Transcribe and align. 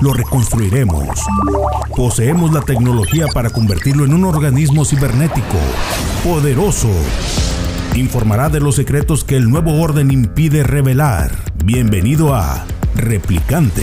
lo 0.00 0.12
reconstruiremos. 0.12 1.08
Poseemos 1.96 2.52
la 2.52 2.62
tecnología 2.62 3.26
para 3.32 3.50
convertirlo 3.50 4.04
en 4.04 4.14
un 4.14 4.24
organismo 4.24 4.84
cibernético, 4.84 5.58
poderoso. 6.24 6.90
Informará 7.94 8.48
de 8.48 8.60
los 8.60 8.76
secretos 8.76 9.24
que 9.24 9.36
el 9.36 9.50
nuevo 9.50 9.80
orden 9.80 10.10
impide 10.10 10.62
revelar. 10.62 11.32
Bienvenido 11.64 12.34
a 12.34 12.64
Replicante. 12.94 13.82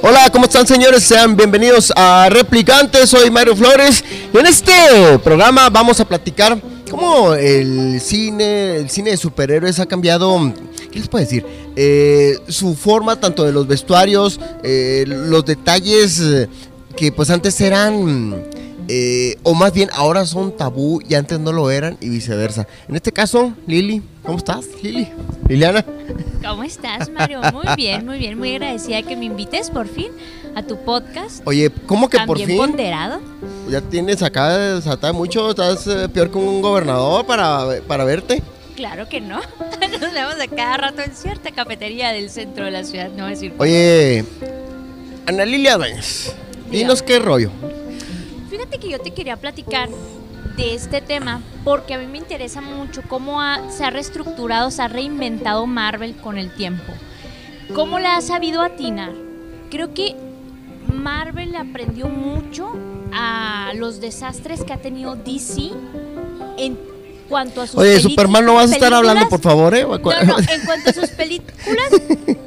Hola, 0.00 0.30
¿cómo 0.30 0.44
están 0.44 0.66
señores? 0.66 1.02
Sean 1.02 1.36
bienvenidos 1.36 1.92
a 1.96 2.28
Replicante, 2.30 3.06
soy 3.06 3.30
Mario 3.30 3.56
Flores 3.56 4.04
y 4.32 4.38
en 4.38 4.46
este 4.46 5.18
programa 5.22 5.68
vamos 5.70 5.98
a 6.00 6.04
platicar 6.04 6.58
cómo 6.88 7.34
el 7.34 8.00
cine, 8.00 8.76
el 8.76 8.90
cine 8.90 9.10
de 9.10 9.16
superhéroes 9.16 9.78
ha 9.80 9.86
cambiado, 9.86 10.52
¿qué 10.90 10.98
les 10.98 11.08
puedo 11.08 11.24
decir? 11.24 11.44
Eh, 11.76 12.38
su 12.48 12.74
forma 12.74 13.20
tanto 13.20 13.44
de 13.44 13.52
los 13.52 13.66
vestuarios, 13.66 14.40
eh, 14.62 15.04
los 15.06 15.44
detalles 15.44 16.20
eh, 16.20 16.48
que 16.96 17.12
pues 17.12 17.30
antes 17.30 17.60
eran, 17.60 18.44
o 19.42 19.54
más 19.54 19.72
bien 19.72 19.88
ahora 19.92 20.24
son 20.24 20.56
tabú 20.56 21.00
y 21.06 21.14
antes 21.14 21.38
no 21.38 21.52
lo 21.52 21.70
eran 21.70 21.96
y 22.00 22.08
viceversa. 22.08 22.66
En 22.88 22.96
este 22.96 23.12
caso, 23.12 23.52
Lili, 23.66 24.02
¿cómo 24.22 24.38
estás, 24.38 24.66
Lili? 24.82 25.08
Liliana. 25.46 25.84
¿Cómo 26.44 26.64
estás, 26.64 27.10
Mario? 27.10 27.40
Muy 27.52 27.66
bien, 27.76 28.06
muy 28.06 28.18
bien, 28.18 28.38
muy 28.38 28.52
agradecida 28.54 29.02
que 29.02 29.14
me 29.14 29.26
invites 29.26 29.70
por 29.70 29.86
fin 29.86 30.08
a 30.58 30.62
tu 30.64 30.76
podcast. 30.76 31.40
Oye, 31.44 31.70
¿cómo 31.86 32.08
que 32.08 32.18
por 32.20 32.38
fin? 32.38 32.56
ponderado. 32.56 33.20
Ya 33.68 33.80
tienes 33.80 34.22
acá, 34.22 34.76
o 34.76 35.12
mucho, 35.12 35.50
estás 35.50 35.86
eh, 35.86 36.08
peor 36.08 36.30
que 36.30 36.38
un 36.38 36.60
gobernador 36.60 37.24
para, 37.26 37.80
para 37.86 38.04
verte. 38.04 38.42
Claro 38.74 39.08
que 39.08 39.20
no. 39.20 39.36
Nos 40.00 40.12
vemos 40.12 40.34
a 40.40 40.48
cada 40.48 40.76
rato 40.76 41.02
en 41.02 41.14
cierta 41.14 41.52
cafetería 41.52 42.10
del 42.10 42.28
centro 42.30 42.64
de 42.64 42.72
la 42.72 42.84
ciudad, 42.84 43.10
no 43.16 43.26
decir. 43.26 43.54
Oye, 43.58 44.24
Ana 45.26 45.44
Lilia 45.44 45.78
dinos 46.70 47.02
qué 47.02 47.18
rollo. 47.18 47.50
Fíjate 48.50 48.78
que 48.78 48.90
yo 48.90 48.98
te 48.98 49.12
quería 49.12 49.36
platicar 49.36 49.88
de 50.56 50.74
este 50.74 51.00
tema 51.00 51.40
porque 51.64 51.94
a 51.94 51.98
mí 51.98 52.06
me 52.06 52.18
interesa 52.18 52.60
mucho 52.60 53.02
cómo 53.08 53.40
se 53.70 53.84
ha 53.84 53.90
reestructurado, 53.90 54.72
se 54.72 54.82
ha 54.82 54.88
reinventado 54.88 55.66
Marvel 55.66 56.16
con 56.16 56.36
el 56.36 56.52
tiempo. 56.52 56.92
¿Cómo 57.74 58.00
la 58.00 58.16
ha 58.16 58.20
sabido 58.22 58.62
atinar? 58.62 59.12
Creo 59.70 59.92
que 59.92 60.16
Marvel 60.92 61.54
aprendió 61.56 62.08
mucho 62.08 62.72
a 63.12 63.72
los 63.74 64.00
desastres 64.00 64.64
que 64.64 64.72
ha 64.72 64.78
tenido 64.78 65.16
DC 65.16 65.70
en 66.56 66.78
cuanto 67.28 67.62
a 67.62 67.66
sus 67.66 67.80
Oye, 67.80 68.00
Superman 68.00 68.44
no 68.44 68.54
vas 68.54 68.70
a 68.70 68.74
estar 68.74 68.92
hablando, 68.92 69.28
por 69.28 69.40
favor, 69.40 69.74
¿eh? 69.74 69.82
No, 69.84 69.98
no, 69.98 70.38
en 70.48 70.64
cuanto 70.64 70.90
a 70.90 70.92
sus 70.92 71.10
películas 71.10 71.90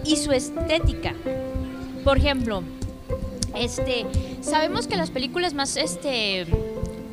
y 0.04 0.18
su 0.18 0.32
estética. 0.32 1.14
Por 2.04 2.18
ejemplo, 2.18 2.64
este, 3.56 4.06
sabemos 4.42 4.88
que 4.88 4.96
las 4.96 5.12
películas 5.12 5.54
más 5.54 5.78
este 5.78 6.48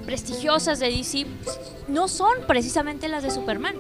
prestigiosas 0.07 0.79
de 0.79 0.89
DC 0.91 1.27
no 1.89 2.09
son 2.09 2.31
precisamente 2.47 3.09
las 3.09 3.23
de 3.23 3.31
Superman, 3.31 3.75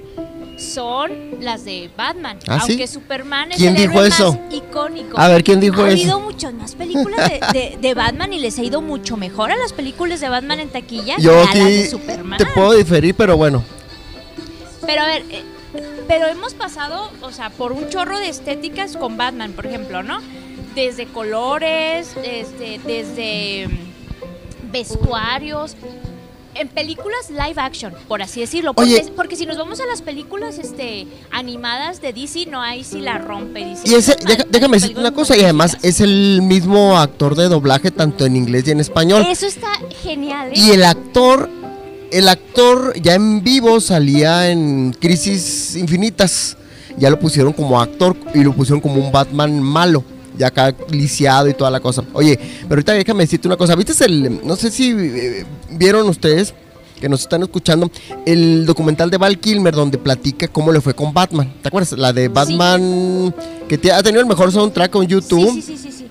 son 0.58 1.40
las 1.40 1.64
de 1.64 1.90
Batman. 1.96 2.38
¿Ah, 2.48 2.58
aunque 2.60 2.86
Superman 2.86 3.52
es 3.52 3.62
el 3.62 3.74
dijo 3.74 4.02
eso? 4.02 4.32
más 4.32 4.54
icónico. 4.54 5.18
A 5.18 5.28
ver, 5.28 5.44
¿quién 5.44 5.60
dijo 5.60 5.76
eso? 5.76 5.84
Ha 5.86 5.90
habido 5.90 6.20
muchas 6.20 6.52
más 6.52 6.74
películas 6.74 7.30
de, 7.52 7.94
Batman 7.94 8.32
y 8.32 8.38
les 8.38 8.58
ha 8.58 8.62
ido 8.62 8.80
mucho 8.80 9.16
mejor 9.16 9.50
a 9.50 9.56
las 9.56 9.72
películas 9.72 10.20
de 10.20 10.28
Batman 10.28 10.60
en 10.60 10.68
taquilla 10.68 11.16
Yo 11.18 11.32
que 11.32 11.38
a 11.38 11.44
las 11.44 11.54
de 11.54 11.90
Superman. 11.90 12.38
Te 12.38 12.46
puedo 12.46 12.72
diferir, 12.72 13.14
pero 13.14 13.36
bueno. 13.36 13.64
Pero 14.86 15.02
a 15.02 15.06
ver, 15.06 15.24
eh, 15.30 15.42
pero 16.06 16.26
hemos 16.26 16.54
pasado, 16.54 17.10
o 17.22 17.32
sea, 17.32 17.50
por 17.50 17.72
un 17.72 17.88
chorro 17.88 18.18
de 18.18 18.28
estéticas 18.28 18.96
con 18.96 19.16
Batman, 19.16 19.52
por 19.52 19.66
ejemplo, 19.66 20.02
¿no? 20.02 20.20
Desde 20.74 21.06
colores, 21.06 22.14
desde, 22.14 22.78
desde 22.84 23.68
mm, 23.68 24.72
vestuarios, 24.72 25.76
en 26.58 26.68
películas 26.68 27.30
live 27.30 27.54
action, 27.56 27.92
por 28.06 28.22
así 28.22 28.40
decirlo. 28.40 28.74
Porque, 28.74 29.36
si 29.36 29.46
nos 29.46 29.56
vamos 29.56 29.80
a 29.80 29.86
las 29.86 30.02
películas 30.02 30.58
este, 30.58 31.06
animadas 31.30 32.00
de 32.00 32.12
DC, 32.12 32.46
no 32.46 32.60
hay 32.60 32.84
si 32.84 33.00
la 33.00 33.18
rompe 33.18 33.64
DC. 33.64 33.88
Y 33.88 33.94
ese, 33.94 34.16
déjame 34.48 34.76
decirte 34.76 35.00
una 35.00 35.12
cosa, 35.12 35.36
y 35.36 35.42
además 35.42 35.78
es 35.82 36.00
el 36.00 36.40
mismo 36.42 36.98
actor 36.98 37.34
de 37.34 37.48
doblaje 37.48 37.90
tanto 37.90 38.26
en 38.26 38.36
inglés 38.36 38.64
y 38.66 38.72
en 38.72 38.80
español. 38.80 39.24
Eso 39.28 39.46
está 39.46 39.72
genial. 40.02 40.48
¿eh? 40.48 40.54
Y 40.54 40.70
el 40.70 40.84
actor, 40.84 41.48
el 42.10 42.28
actor 42.28 42.94
ya 43.00 43.14
en 43.14 43.42
vivo 43.42 43.80
salía 43.80 44.50
en 44.50 44.92
Crisis 44.98 45.76
Infinitas. 45.76 46.56
Ya 46.96 47.10
lo 47.10 47.20
pusieron 47.20 47.52
como 47.52 47.80
actor 47.80 48.16
y 48.34 48.42
lo 48.42 48.52
pusieron 48.52 48.80
como 48.80 48.96
un 48.96 49.12
Batman 49.12 49.62
malo 49.62 50.02
ya 50.38 50.48
acá 50.48 50.74
lisiado 50.90 51.48
y 51.48 51.54
toda 51.54 51.70
la 51.70 51.80
cosa. 51.80 52.04
Oye, 52.12 52.38
pero 52.62 52.74
ahorita 52.74 52.92
déjame 52.92 53.24
decirte 53.24 53.48
una 53.48 53.56
cosa. 53.56 53.74
¿Viste 53.74 54.04
el, 54.04 54.46
no 54.46 54.56
sé 54.56 54.70
si 54.70 54.90
eh, 54.90 55.44
vieron 55.70 56.08
ustedes 56.08 56.54
que 56.98 57.08
nos 57.08 57.20
están 57.20 57.42
escuchando, 57.42 57.90
el 58.26 58.66
documental 58.66 59.10
de 59.10 59.16
Val 59.16 59.38
Kilmer 59.38 59.74
donde 59.74 59.98
platica 59.98 60.48
cómo 60.48 60.72
le 60.72 60.80
fue 60.80 60.94
con 60.94 61.12
Batman. 61.12 61.52
¿Te 61.62 61.68
acuerdas? 61.68 61.92
La 61.92 62.12
de 62.12 62.28
Batman 62.28 63.34
que 63.68 63.92
ha 63.92 64.02
tenido 64.02 64.20
el 64.20 64.26
mejor 64.26 64.52
soundtrack 64.52 64.90
con 64.90 65.06
YouTube. 65.06 65.52
Sí, 65.54 65.62
sí, 65.62 65.78
sí, 65.78 65.92
sí, 65.92 66.06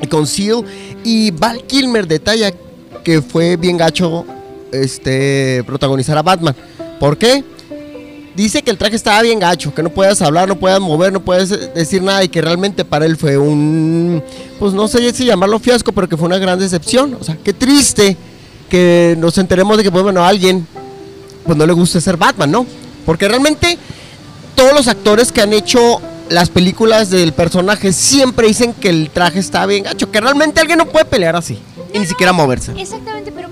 Y 0.00 0.06
con 0.06 0.26
Seal. 0.26 0.64
Y 1.04 1.30
Val 1.32 1.62
Kilmer 1.66 2.06
detalla 2.06 2.52
que 3.04 3.20
fue 3.20 3.56
bien 3.56 3.76
gacho 3.76 4.24
este 4.72 5.62
protagonizar 5.66 6.16
a 6.16 6.22
Batman. 6.22 6.54
¿Por 6.98 7.18
qué? 7.18 7.44
Dice 8.34 8.62
que 8.62 8.70
el 8.70 8.78
traje 8.78 8.96
estaba 8.96 9.22
bien 9.22 9.38
gacho, 9.38 9.74
que 9.74 9.82
no 9.82 9.90
puedas 9.90 10.20
hablar, 10.22 10.48
no 10.48 10.58
puedas 10.58 10.80
mover, 10.80 11.12
no 11.12 11.20
puedes 11.20 11.74
decir 11.74 12.02
nada 12.02 12.24
y 12.24 12.28
que 12.28 12.40
realmente 12.40 12.84
para 12.84 13.06
él 13.06 13.16
fue 13.16 13.38
un, 13.38 14.22
pues 14.58 14.72
no 14.72 14.88
sé 14.88 15.12
si 15.12 15.24
llamarlo 15.24 15.58
fiasco, 15.58 15.92
pero 15.92 16.08
que 16.08 16.16
fue 16.16 16.26
una 16.26 16.38
gran 16.38 16.58
decepción. 16.58 17.16
O 17.20 17.24
sea, 17.24 17.36
qué 17.42 17.52
triste 17.52 18.16
que 18.68 19.16
nos 19.18 19.36
enteremos 19.38 19.76
de 19.76 19.82
que, 19.82 19.90
pues, 19.90 20.02
bueno, 20.02 20.24
a 20.24 20.28
alguien 20.28 20.66
pues 21.44 21.58
no 21.58 21.66
le 21.66 21.72
gusta 21.72 22.00
ser 22.00 22.16
Batman, 22.16 22.50
¿no? 22.50 22.66
Porque 23.04 23.28
realmente 23.28 23.78
todos 24.54 24.72
los 24.72 24.88
actores 24.88 25.32
que 25.32 25.40
han 25.40 25.52
hecho 25.52 26.00
las 26.28 26.48
películas 26.48 27.10
del 27.10 27.32
personaje 27.32 27.92
siempre 27.92 28.46
dicen 28.46 28.72
que 28.72 28.88
el 28.88 29.10
traje 29.10 29.40
está 29.40 29.66
bien 29.66 29.84
gacho, 29.84 30.10
que 30.10 30.20
realmente 30.20 30.60
alguien 30.60 30.78
no 30.78 30.86
puede 30.86 31.04
pelear 31.04 31.36
así 31.36 31.58
y 31.92 31.98
ni 31.98 32.06
siquiera 32.06 32.32
moverse. 32.32 32.72
Exactamente, 32.76 33.32
pero 33.32 33.48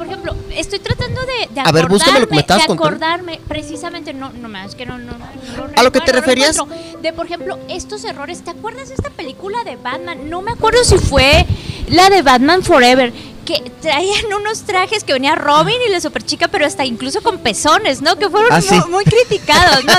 estoy 0.60 0.78
tratando 0.78 1.20
de, 1.22 1.54
de 1.54 1.60
a 1.60 1.72
ver, 1.72 1.88
búscame 1.88 2.20
lo 2.20 2.28
que 2.28 2.34
me 2.34 2.40
estás 2.40 2.66
de 2.66 2.72
acordarme 2.72 3.40
precisamente, 3.48 4.12
no, 4.12 4.30
no 4.30 4.48
más 4.48 4.74
que 4.74 4.86
no, 4.86 4.98
no, 4.98 5.12
no, 5.12 5.70
¿A 5.76 5.82
lo 5.82 5.92
que 5.92 6.00
te 6.00 6.12
referías? 6.12 6.56
de, 7.00 7.12
por 7.12 7.26
ejemplo, 7.26 7.58
estos 7.68 8.04
errores. 8.04 8.42
¿Te 8.42 8.50
acuerdas 8.50 8.88
de 8.88 8.94
esta 8.94 9.10
película 9.10 9.64
de 9.64 9.76
Batman? 9.76 10.28
No 10.28 10.42
me 10.42 10.52
acuerdo 10.52 10.84
si 10.84 10.98
fue 10.98 11.46
la 11.88 12.10
de 12.10 12.22
Batman 12.22 12.62
Forever 12.62 13.12
que 13.44 13.70
traían 13.80 14.32
unos 14.38 14.62
trajes 14.62 15.02
que 15.02 15.12
venía 15.12 15.34
Robin 15.34 15.76
y 15.86 15.90
la 15.90 16.00
super 16.00 16.22
chica, 16.22 16.48
pero 16.48 16.66
hasta 16.66 16.84
incluso 16.84 17.22
con 17.22 17.38
pezones, 17.38 18.00
¿no? 18.02 18.16
Que 18.16 18.28
fueron 18.28 18.52
ah, 18.52 18.86
muy, 18.88 19.04
criticados, 19.04 19.84
¿no? 19.84 19.92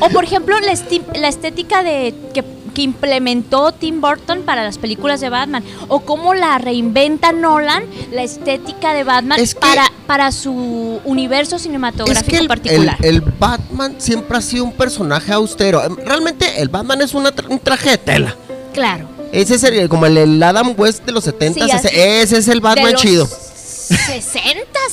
o 0.00 0.10
por 0.10 0.24
ejemplo, 0.24 0.58
la, 0.60 0.74
la 1.14 1.28
estética 1.28 1.82
de 1.82 2.14
que 2.34 2.42
que 2.76 2.82
implementó 2.82 3.72
Tim 3.72 4.02
Burton 4.02 4.42
para 4.42 4.62
las 4.62 4.76
películas 4.76 5.22
de 5.22 5.30
Batman 5.30 5.64
o 5.88 6.00
cómo 6.00 6.34
la 6.34 6.58
reinventa 6.58 7.32
Nolan 7.32 7.84
la 8.12 8.22
estética 8.22 8.92
de 8.92 9.02
Batman 9.02 9.40
para, 9.58 9.90
para 10.06 10.30
su 10.30 11.00
universo 11.06 11.58
cinematográfico 11.58 12.36
el, 12.36 12.48
particular. 12.48 12.98
El, 13.00 13.22
Batman 13.22 13.94
siempre 13.96 14.36
ha 14.36 14.42
sido 14.42 14.64
un 14.64 14.72
personaje 14.72 15.32
austero. 15.32 15.80
Realmente 16.04 16.60
el 16.60 16.68
Batman 16.68 17.00
es 17.00 17.14
una 17.14 17.32
un 17.48 17.58
traje 17.60 17.92
de 17.92 17.98
tela. 17.98 18.36
Claro. 18.74 19.08
Ese 19.32 19.54
es 19.54 19.88
como 19.88 20.04
el, 20.04 20.42
Adam 20.42 20.74
West 20.76 21.06
de 21.06 21.12
los 21.12 21.24
70 21.24 21.64
ese, 21.64 22.36
es 22.36 22.48
el 22.48 22.60
Batman 22.60 22.92
chido. 22.96 23.26
60, 23.26 24.20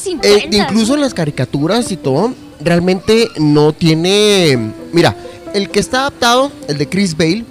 50. 0.02 0.28
Eh, 0.38 0.48
incluso 0.54 0.94
en 0.94 1.02
las 1.02 1.14
caricaturas 1.14 1.92
y 1.92 1.98
todo, 1.98 2.34
realmente 2.62 3.28
no 3.40 3.74
tiene. 3.74 4.72
Mira, 4.94 5.18
el 5.54 5.70
que 5.70 5.82
está 5.82 6.00
adaptado, 6.00 6.50
el 6.70 6.78
de 6.78 6.88
Chris 6.88 7.18
Bale, 7.18 7.44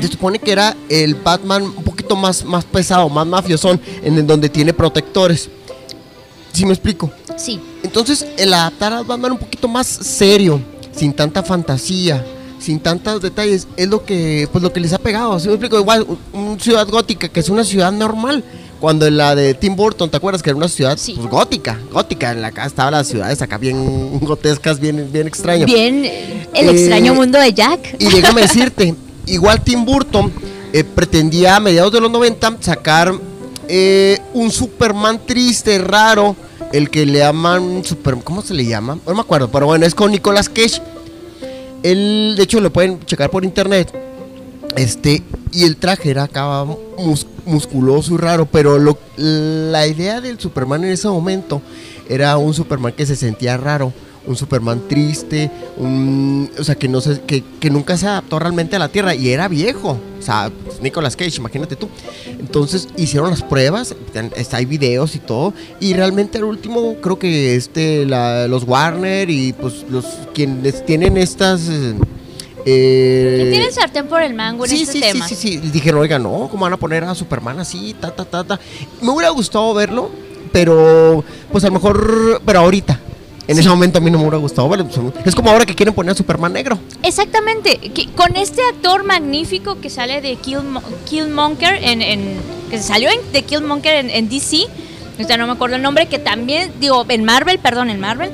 se 0.00 0.08
supone 0.08 0.38
que 0.38 0.52
era 0.52 0.76
el 0.88 1.14
Batman 1.14 1.62
un 1.62 1.84
poquito 1.84 2.16
más, 2.16 2.44
más 2.44 2.64
pesado, 2.64 3.08
más 3.08 3.26
mafiosón, 3.26 3.80
en 4.02 4.26
donde 4.26 4.48
tiene 4.48 4.72
protectores. 4.72 5.48
¿Sí 6.52 6.64
me 6.64 6.72
explico? 6.72 7.10
Sí. 7.36 7.60
Entonces, 7.82 8.26
el 8.36 8.52
adaptar 8.54 8.92
a 8.92 9.02
Batman 9.02 9.32
un 9.32 9.38
poquito 9.38 9.68
más 9.68 9.86
serio, 9.86 10.60
sin 10.94 11.12
tanta 11.12 11.42
fantasía, 11.42 12.24
sin 12.58 12.80
tantos 12.80 13.22
detalles, 13.22 13.68
es 13.76 13.88
lo 13.88 14.04
que, 14.04 14.48
pues 14.50 14.62
lo 14.62 14.72
que 14.72 14.80
les 14.80 14.92
ha 14.92 14.98
pegado. 14.98 15.38
¿Sí 15.38 15.46
me 15.46 15.54
explico? 15.54 15.78
Igual, 15.78 16.06
una 16.32 16.58
ciudad 16.58 16.88
gótica, 16.88 17.28
que 17.28 17.40
es 17.40 17.48
una 17.48 17.64
ciudad 17.64 17.92
normal. 17.92 18.42
Cuando 18.80 19.06
en 19.08 19.16
la 19.16 19.34
de 19.34 19.54
Tim 19.54 19.74
Burton, 19.74 20.08
¿te 20.08 20.16
acuerdas 20.16 20.40
que 20.40 20.50
era 20.50 20.56
una 20.56 20.68
ciudad 20.68 20.96
Sí. 20.96 21.14
pues, 21.16 21.28
gótica? 21.28 21.78
Gótica, 21.92 22.30
en 22.30 22.42
la 22.42 22.48
acá 22.48 22.64
estaban 22.64 22.92
las 22.92 23.08
ciudades 23.08 23.42
acá 23.42 23.58
bien 23.58 24.18
grotescas, 24.22 24.78
bien, 24.78 25.08
bien 25.12 25.26
extrañas. 25.26 25.66
Bien, 25.66 26.04
eh, 26.04 26.46
el 26.54 26.68
Eh, 26.68 26.70
extraño 26.72 27.12
mundo 27.14 27.38
de 27.40 27.52
Jack. 27.52 27.96
Y 27.98 28.06
déjame 28.06 28.40
decirte, 28.42 28.94
igual 29.28 29.62
Tim 29.62 29.84
Burton 29.84 30.32
eh, 30.72 30.84
pretendía 30.84 31.56
a 31.56 31.60
mediados 31.60 31.92
de 31.92 32.00
los 32.00 32.10
90 32.10 32.58
sacar 32.60 33.14
eh, 33.68 34.18
un 34.34 34.50
Superman 34.50 35.20
triste, 35.26 35.78
raro, 35.78 36.34
el 36.72 36.90
que 36.90 37.06
le 37.06 37.18
llaman 37.20 37.84
Super, 37.84 38.16
¿cómo 38.24 38.42
se 38.42 38.54
le 38.54 38.64
llama? 38.66 38.98
No 39.06 39.14
me 39.14 39.20
acuerdo, 39.20 39.48
pero 39.50 39.66
bueno, 39.66 39.86
es 39.86 39.94
con 39.94 40.10
Nicolas 40.10 40.48
Cage. 40.48 40.80
Él, 41.82 42.34
de 42.36 42.42
hecho, 42.42 42.60
lo 42.60 42.72
pueden 42.72 43.04
checar 43.06 43.30
por 43.30 43.44
internet. 43.44 43.92
Este, 44.76 45.22
y 45.52 45.64
el 45.64 45.76
traje 45.76 46.10
era 46.10 46.24
acá 46.24 46.64
mus- 46.98 47.26
musculoso 47.46 48.14
y 48.14 48.18
raro, 48.18 48.46
pero 48.46 48.78
la 49.16 49.86
idea 49.86 50.20
del 50.20 50.38
Superman 50.38 50.84
en 50.84 50.90
ese 50.90 51.08
momento 51.08 51.62
era 52.08 52.36
un 52.36 52.52
Superman 52.54 52.92
que 52.92 53.06
se 53.06 53.16
sentía 53.16 53.56
raro, 53.56 53.92
un 54.28 54.36
Superman 54.36 54.82
triste, 54.88 55.50
un, 55.78 56.48
o 56.58 56.62
sea, 56.62 56.74
que, 56.76 56.86
no 56.86 57.00
se, 57.00 57.20
que, 57.22 57.42
que 57.58 57.70
nunca 57.70 57.96
se 57.96 58.06
adaptó 58.06 58.38
realmente 58.38 58.76
a 58.76 58.78
la 58.78 58.88
Tierra 58.88 59.14
y 59.14 59.30
era 59.30 59.48
viejo, 59.48 59.98
o 60.18 60.22
sea, 60.22 60.50
Nicolas 60.82 61.16
Cage, 61.16 61.38
imagínate 61.38 61.74
tú. 61.76 61.88
Entonces 62.38 62.88
hicieron 62.96 63.30
las 63.30 63.42
pruebas, 63.42 63.94
hay 64.52 64.64
videos 64.66 65.16
y 65.16 65.18
todo, 65.18 65.54
y 65.80 65.94
realmente 65.94 66.38
al 66.38 66.44
último 66.44 66.96
creo 67.00 67.18
que 67.18 67.56
este, 67.56 68.04
la- 68.06 68.46
los 68.48 68.64
Warner 68.64 69.30
y 69.30 69.52
pues 69.54 69.84
los 69.90 70.04
quienes 70.34 70.84
tienen 70.86 71.16
estas... 71.16 71.62
eh, 71.68 71.94
Que 72.64 73.46
eh, 73.46 73.50
tienen 73.50 73.72
sartén 73.72 74.06
por 74.08 74.20
el 74.22 74.34
mango 74.34 74.64
en 74.64 74.70
sí, 74.70 74.82
este 74.82 74.92
sí, 74.94 75.00
tema. 75.00 75.26
sí, 75.26 75.34
sí, 75.34 75.52
sí. 75.62 75.70
Dijeron, 75.72 76.00
oiga, 76.00 76.18
no, 76.18 76.48
¿cómo 76.50 76.62
van 76.64 76.72
a 76.74 76.76
poner 76.76 77.02
a 77.04 77.14
Superman 77.14 77.58
así? 77.60 77.94
Ta, 77.98 78.14
ta, 78.14 78.24
ta, 78.24 78.44
ta. 78.44 78.60
Me 79.00 79.10
hubiera 79.10 79.30
gustado 79.30 79.72
verlo, 79.74 80.10
pero 80.52 81.24
pues 81.50 81.64
a 81.64 81.68
lo 81.68 81.74
mejor, 81.74 82.42
pero 82.44 82.60
ahorita. 82.60 83.00
En 83.48 83.58
ese 83.58 83.68
momento 83.68 83.98
a 83.98 84.00
mí 84.02 84.10
no 84.10 84.18
me 84.18 84.24
hubiera 84.24 84.36
gustado 84.36 84.68
pues, 84.68 84.80
Es 85.24 85.34
como 85.34 85.50
ahora 85.50 85.64
que 85.64 85.74
quieren 85.74 85.94
poner 85.94 86.12
a 86.12 86.14
Superman 86.14 86.52
negro. 86.52 86.78
Exactamente, 87.02 87.78
que 87.78 88.06
con 88.10 88.36
este 88.36 88.60
actor 88.72 89.04
magnífico 89.04 89.80
que 89.80 89.88
sale 89.88 90.20
de 90.20 90.36
Killmo- 90.36 90.82
Killmonger 91.08 91.82
en, 91.82 92.02
en- 92.02 92.36
que 92.70 92.78
salió 92.78 93.08
en, 93.10 93.20
de 93.32 93.42
Killmonger 93.42 93.94
en, 93.96 94.10
en 94.10 94.28
DC, 94.28 94.66
ahorita 95.12 95.38
no 95.38 95.46
me 95.46 95.54
acuerdo 95.54 95.76
el 95.76 95.82
nombre, 95.82 96.06
que 96.06 96.18
también, 96.18 96.72
digo, 96.78 97.06
en 97.08 97.24
Marvel, 97.24 97.58
perdón, 97.58 97.88
en 97.88 97.98
Marvel, 98.00 98.30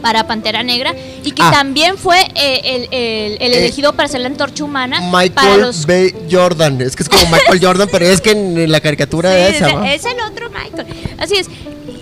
para 0.00 0.26
Pantera 0.26 0.62
Negra, 0.62 0.94
y 1.22 1.30
que 1.32 1.42
Ah. 1.42 1.50
también 1.52 1.96
fue 1.98 2.16
eh, 2.34 2.60
el, 2.64 2.82
el- 2.90 3.34
el 3.40 3.52
Eh, 3.52 3.58
elegido 3.64 3.92
para 3.92 4.08
ser 4.08 4.22
la 4.22 4.28
antorcha 4.28 4.64
humana 4.64 4.96
para 5.12 5.24
Michael 5.24 5.60
los... 5.60 5.84
B. 5.86 6.14
Jordan. 6.30 6.80
Es 6.80 6.96
que 6.96 7.02
es 7.02 7.08
como 7.10 7.26
Michael 7.30 7.60
Jordan, 7.62 7.88
pero 7.92 8.06
es 8.06 8.20
que 8.22 8.30
en 8.30 8.72
la 8.72 8.80
caricatura 8.80 9.30
Sí, 9.30 9.54
esa. 9.56 9.68
es, 9.68 9.74
¿no? 9.74 9.84
es 9.84 10.04
el 10.06 10.16
otro 10.28 10.48
Michael. 10.50 10.86
Así 11.18 11.36
es. 11.36 11.48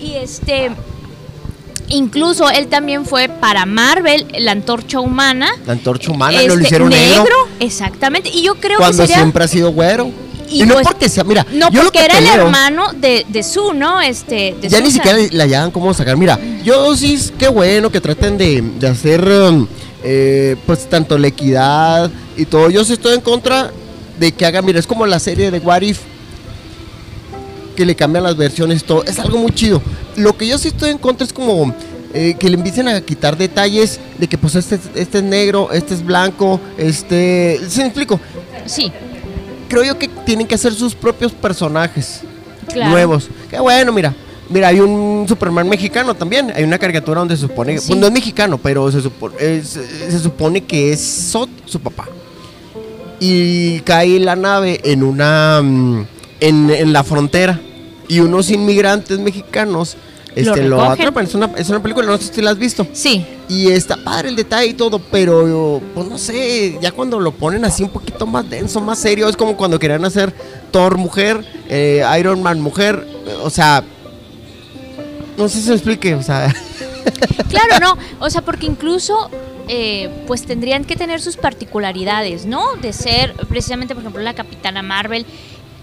Y 0.00 0.14
este... 0.14 0.70
Incluso 1.88 2.48
él 2.50 2.68
también 2.68 3.04
fue 3.04 3.28
para 3.28 3.66
Marvel 3.66 4.26
la 4.38 4.52
antorcha 4.52 5.00
humana. 5.00 5.48
La 5.66 5.72
antorcha 5.72 6.12
humana 6.12 6.40
lo 6.42 6.54
Este, 6.54 6.64
hicieron 6.64 6.88
negro. 6.90 7.34
Exactamente. 7.58 8.30
Y 8.32 8.42
yo 8.42 8.54
creo 8.56 8.78
cuando 8.78 8.96
que 8.98 9.06
sería. 9.06 9.16
siempre 9.16 9.44
ha 9.44 9.48
sido 9.48 9.72
güero. 9.72 10.10
Y 10.48 10.62
Y, 10.62 10.66
no 10.66 10.74
pues- 10.74 10.86
porque 10.88 11.08
sea, 11.08 11.22
mira, 11.22 11.46
No, 11.52 11.70
yo 11.70 11.82
porque 11.82 12.00
que 12.00 12.04
era 12.06 12.18
el 12.18 12.26
hermano 12.26 12.92
de, 12.92 13.24
de 13.28 13.42
Su, 13.44 13.72
¿no? 13.72 14.00
Este, 14.00 14.56
de 14.60 14.68
ya 14.68 14.80
ni 14.80 14.90
siquiera 14.90 15.16
le 15.18 15.42
hallaban 15.42 15.70
cómo 15.70 15.94
sacar. 15.94 16.16
Mira, 16.16 16.38
yo 16.64 16.96
sí, 16.96 17.18
qué 17.38 17.46
bueno 17.48 17.90
que 17.90 18.00
traten 18.00 18.36
de, 18.36 18.60
de 18.60 18.88
hacer, 18.88 19.22
um, 19.28 19.68
eh, 20.02 20.56
pues, 20.66 20.88
tanto 20.90 21.16
la 21.18 21.28
equidad 21.28 22.10
y 22.36 22.46
todo. 22.46 22.68
Yo 22.68 22.84
sí 22.84 22.94
estoy 22.94 23.14
en 23.14 23.20
contra 23.20 23.70
de 24.18 24.32
que 24.32 24.44
hagan, 24.44 24.64
mira, 24.64 24.80
es 24.80 24.88
como 24.88 25.06
la 25.06 25.20
serie 25.20 25.52
de 25.52 25.60
What 25.60 25.82
If, 25.82 26.00
que 27.76 27.84
le 27.86 27.94
cambian 27.94 28.24
las 28.24 28.36
versiones 28.36 28.84
todo. 28.84 29.04
Es 29.04 29.18
algo 29.18 29.38
muy 29.38 29.52
chido. 29.52 29.80
Lo 30.16 30.36
que 30.36 30.46
yo 30.46 30.58
sí 30.58 30.68
estoy 30.68 30.90
en 30.90 30.98
contra 30.98 31.26
es 31.26 31.32
como 31.32 31.74
eh, 32.12 32.34
que 32.38 32.48
le 32.50 32.56
empiecen 32.56 32.88
a 32.88 33.00
quitar 33.00 33.36
detalles 33.36 34.00
de 34.18 34.26
que, 34.26 34.36
pues, 34.36 34.54
este, 34.56 34.74
es- 34.76 34.80
este 34.96 35.18
es 35.18 35.24
negro, 35.24 35.70
este 35.72 35.94
es 35.94 36.04
blanco, 36.04 36.60
este... 36.76 37.60
¿Sí 37.68 37.80
me 37.80 37.86
explico? 37.86 38.18
Sí, 38.66 38.90
Creo 39.68 39.84
yo 39.84 39.96
que 39.96 40.08
tienen 40.08 40.48
que 40.48 40.56
hacer 40.56 40.74
sus 40.74 40.96
propios 40.96 41.30
personajes 41.30 42.22
claro. 42.72 42.90
nuevos. 42.90 43.28
Qué 43.48 43.60
bueno, 43.60 43.92
mira. 43.92 44.12
Mira, 44.48 44.66
hay 44.66 44.80
un 44.80 45.26
Superman 45.28 45.68
mexicano 45.68 46.12
también. 46.14 46.52
Hay 46.56 46.64
una 46.64 46.76
caricatura 46.76 47.20
donde 47.20 47.36
se 47.36 47.42
supone, 47.42 47.78
Sí. 47.78 47.84
pues 47.86 48.00
no 48.00 48.08
es 48.08 48.12
mexicano, 48.12 48.58
pero 48.58 48.90
se, 48.90 48.98
supo- 49.00 49.30
es- 49.38 49.68
se 50.10 50.18
supone 50.18 50.64
que 50.64 50.92
es 50.92 51.00
Sot, 51.00 51.48
su 51.66 51.78
papá. 51.78 52.08
Y 53.20 53.80
cae 53.80 54.18
la 54.18 54.34
nave 54.34 54.80
en 54.82 55.02
una, 55.04 55.60
mm, 55.62 56.06
en, 56.40 56.70
en 56.70 56.92
la 56.92 57.04
frontera. 57.04 57.60
Y 58.08 58.20
unos 58.20 58.50
inmigrantes 58.50 59.18
mexicanos 59.20 59.96
este, 60.34 60.62
lo, 60.62 60.76
recogen. 60.76 60.92
atrapan. 60.92 61.24
Es 61.24 61.34
una, 61.34 61.50
es 61.56 61.68
una 61.68 61.82
película, 61.82 62.06
no 62.06 62.18
sé 62.18 62.32
si 62.32 62.42
la 62.42 62.50
has 62.50 62.58
visto. 62.58 62.86
Sí, 62.92 63.26
Y 63.48 63.68
está 63.70 63.96
padre 63.96 64.28
el 64.28 64.36
detalle 64.36 64.68
y 64.68 64.74
todo, 64.74 64.98
pero 64.98 65.80
pues 65.94 66.08
no 66.08 66.18
sé, 66.18 66.78
ya 66.80 66.92
cuando 66.92 67.18
lo 67.18 67.32
ponen 67.32 67.64
así 67.64 67.82
un 67.82 67.90
poquito 67.90 68.26
más 68.26 68.48
denso, 68.48 68.80
más 68.80 68.98
serio, 68.98 69.28
es 69.28 69.36
como 69.36 69.56
cuando 69.56 69.78
querían 69.78 70.04
hacer 70.04 70.32
Thor 70.70 70.98
mujer, 70.98 71.44
eh, 71.68 72.04
Iron 72.18 72.42
Man 72.42 72.60
mujer, 72.60 73.06
o 73.42 73.50
sea, 73.50 73.82
no 75.36 75.48
sé 75.48 75.58
si 75.58 75.66
se 75.66 75.72
explique, 75.72 76.14
o 76.14 76.22
sea, 76.22 76.54
claro, 77.48 77.80
no. 77.80 77.98
O 78.24 78.30
sea, 78.30 78.42
porque 78.42 78.66
incluso, 78.66 79.30
eh, 79.68 80.10
pues 80.26 80.44
tendrían 80.44 80.84
que 80.84 80.96
tener 80.96 81.20
sus 81.20 81.36
particularidades, 81.36 82.46
¿no? 82.46 82.76
De 82.76 82.92
ser, 82.92 83.34
precisamente, 83.48 83.94
por 83.94 84.02
ejemplo, 84.02 84.22
la 84.22 84.34
Capitana 84.34 84.82
Marvel. 84.82 85.26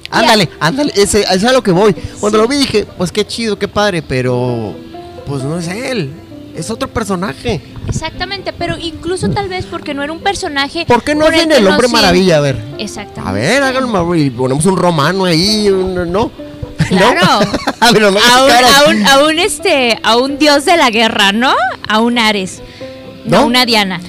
Ándale, 0.10 0.50
ándale, 0.60 0.92
ese, 0.96 1.22
ese 1.22 1.36
es 1.36 1.44
a 1.46 1.52
lo 1.54 1.62
que 1.64 1.72
voy. 1.72 1.94
Cuando 2.20 2.38
lo 2.40 2.48
vi 2.48 2.58
dije, 2.58 2.86
pues 2.98 3.12
qué 3.12 3.26
chido, 3.26 3.58
qué 3.60 3.68
padre, 3.68 4.02
pero 4.02 4.76
pues 5.26 5.44
no 5.44 5.58
es 5.60 5.68
él, 5.68 6.12
es 6.56 6.70
otro 6.70 6.88
personaje. 6.88 7.62
Exactamente, 7.88 8.52
pero 8.54 8.76
incluso 8.78 9.30
tal 9.30 9.48
vez 9.50 9.66
porque 9.66 9.94
no 9.94 10.04
era 10.04 10.12
un 10.12 10.20
personaje. 10.20 10.86
¿Por 10.86 11.04
qué 11.04 11.16
no 11.16 11.26
por 11.26 11.34
que 11.34 11.42
el 11.44 11.68
hombre 11.68 11.88
maravilla? 11.88 12.38
A 12.38 12.42
ver, 12.42 12.58
Exactamente. 12.78 13.30
a 13.30 13.32
ver, 13.34 13.64
háganlo 13.64 14.16
y 14.16 14.30
ponemos 14.30 14.66
un 14.66 14.78
romano 14.78 15.26
ahí, 15.26 15.70
un- 15.70 16.12
¿no? 16.12 16.32
Claro. 16.88 17.40
¿No? 17.82 17.88
Pero 17.92 18.12
no 18.12 18.20
a 18.20 18.46
un, 18.46 18.52
a 18.52 18.90
un- 18.90 19.08
a 19.08 19.26
un, 19.26 19.40
este, 19.40 20.00
a 20.04 20.16
un 20.18 20.38
dios 20.38 20.64
de 20.66 20.78
la 20.78 20.90
guerra, 20.90 21.32
¿no? 21.34 21.54
A 21.88 22.00
un 22.00 22.18
Ares, 22.18 22.62
no, 23.26 23.42
¿No? 23.42 23.46
una 23.48 23.66
Diana. 23.66 24.00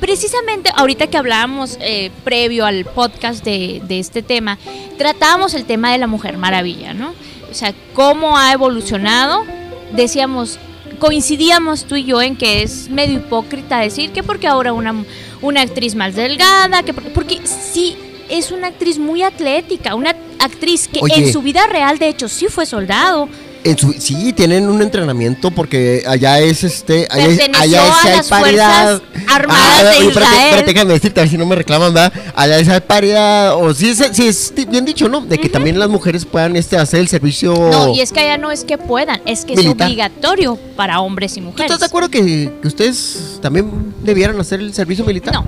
Precisamente 0.00 0.70
ahorita 0.74 1.08
que 1.08 1.18
hablábamos 1.18 1.76
eh, 1.80 2.10
previo 2.24 2.66
al 2.66 2.84
podcast 2.86 3.44
de, 3.44 3.82
de 3.86 3.98
este 3.98 4.22
tema, 4.22 4.58
tratábamos 4.98 5.54
el 5.54 5.64
tema 5.64 5.92
de 5.92 5.98
la 5.98 6.06
Mujer 6.06 6.38
Maravilla, 6.38 6.94
¿no? 6.94 7.14
O 7.50 7.54
sea, 7.54 7.74
cómo 7.92 8.38
ha 8.38 8.52
evolucionado. 8.52 9.44
Decíamos, 9.92 10.58
coincidíamos 10.98 11.84
tú 11.84 11.96
y 11.96 12.04
yo 12.04 12.22
en 12.22 12.36
que 12.36 12.62
es 12.62 12.88
medio 12.88 13.18
hipócrita 13.18 13.80
decir 13.80 14.10
que 14.10 14.22
porque 14.22 14.46
ahora 14.46 14.72
una, 14.72 15.04
una 15.42 15.62
actriz 15.62 15.94
más 15.94 16.14
delgada, 16.14 16.82
que 16.82 16.94
porque, 16.94 17.10
porque 17.10 17.40
sí 17.46 17.96
es 18.28 18.52
una 18.52 18.68
actriz 18.68 18.98
muy 18.98 19.22
atlética, 19.22 19.94
una 19.94 20.14
actriz 20.38 20.86
que 20.88 21.00
Oye. 21.02 21.14
en 21.16 21.32
su 21.32 21.42
vida 21.42 21.66
real 21.66 21.98
de 21.98 22.08
hecho 22.08 22.28
sí 22.28 22.46
fue 22.46 22.66
soldado. 22.66 23.28
En 23.62 23.76
su- 23.76 23.92
sí, 23.92 24.32
tienen 24.32 24.68
un 24.70 24.80
entrenamiento 24.80 25.50
porque 25.50 26.02
allá 26.06 26.40
es 26.40 26.64
este. 26.64 27.06
Allá, 27.10 27.26
allá 27.58 27.88
es- 28.18 28.32
hay 28.32 28.40
paridad. 28.40 29.02
Armadas 29.28 29.82
de 29.82 29.88
oye, 29.98 30.08
espérate, 30.08 30.32
Israel. 30.32 30.46
espérate, 30.48 30.72
déjame 30.72 30.92
decirte, 30.94 31.20
a 31.20 31.22
ver 31.24 31.30
si 31.30 31.36
no 31.38 31.44
me 31.46 31.54
reclaman, 31.56 31.92
¿verdad? 31.92 32.12
Allá 32.34 32.58
es 32.58 32.68
hay 32.68 32.80
paridad. 32.80 33.54
O 33.56 33.74
sí, 33.74 33.90
es- 33.90 34.10
sí 34.12 34.26
es 34.28 34.52
bien 34.68 34.84
dicho, 34.86 35.08
¿no? 35.10 35.20
De 35.20 35.36
que 35.38 35.48
también 35.50 35.78
las 35.78 35.90
mujeres 35.90 36.24
puedan 36.24 36.56
este, 36.56 36.78
hacer 36.78 37.00
el 37.00 37.08
servicio. 37.08 37.52
No, 37.54 37.94
y 37.94 38.00
es 38.00 38.12
que 38.12 38.20
allá 38.20 38.38
no 38.38 38.50
es 38.50 38.64
que 38.64 38.78
puedan, 38.78 39.20
es 39.26 39.44
que 39.44 39.54
Militar. 39.56 39.86
es 39.88 39.92
obligatorio 39.92 40.58
para 40.76 41.00
hombres 41.00 41.32
y 41.36 41.40
¿Tú 41.40 41.46
mujeres. 41.46 41.66
estás 41.66 41.80
de 41.80 41.86
acuerdo 41.86 42.08
que, 42.08 42.50
que 42.62 42.66
ustedes 42.68 43.38
también 43.42 43.94
debieran 44.02 44.40
hacer 44.40 44.60
el 44.60 44.72
servicio 44.72 45.04
militar? 45.04 45.34
No. 45.34 45.46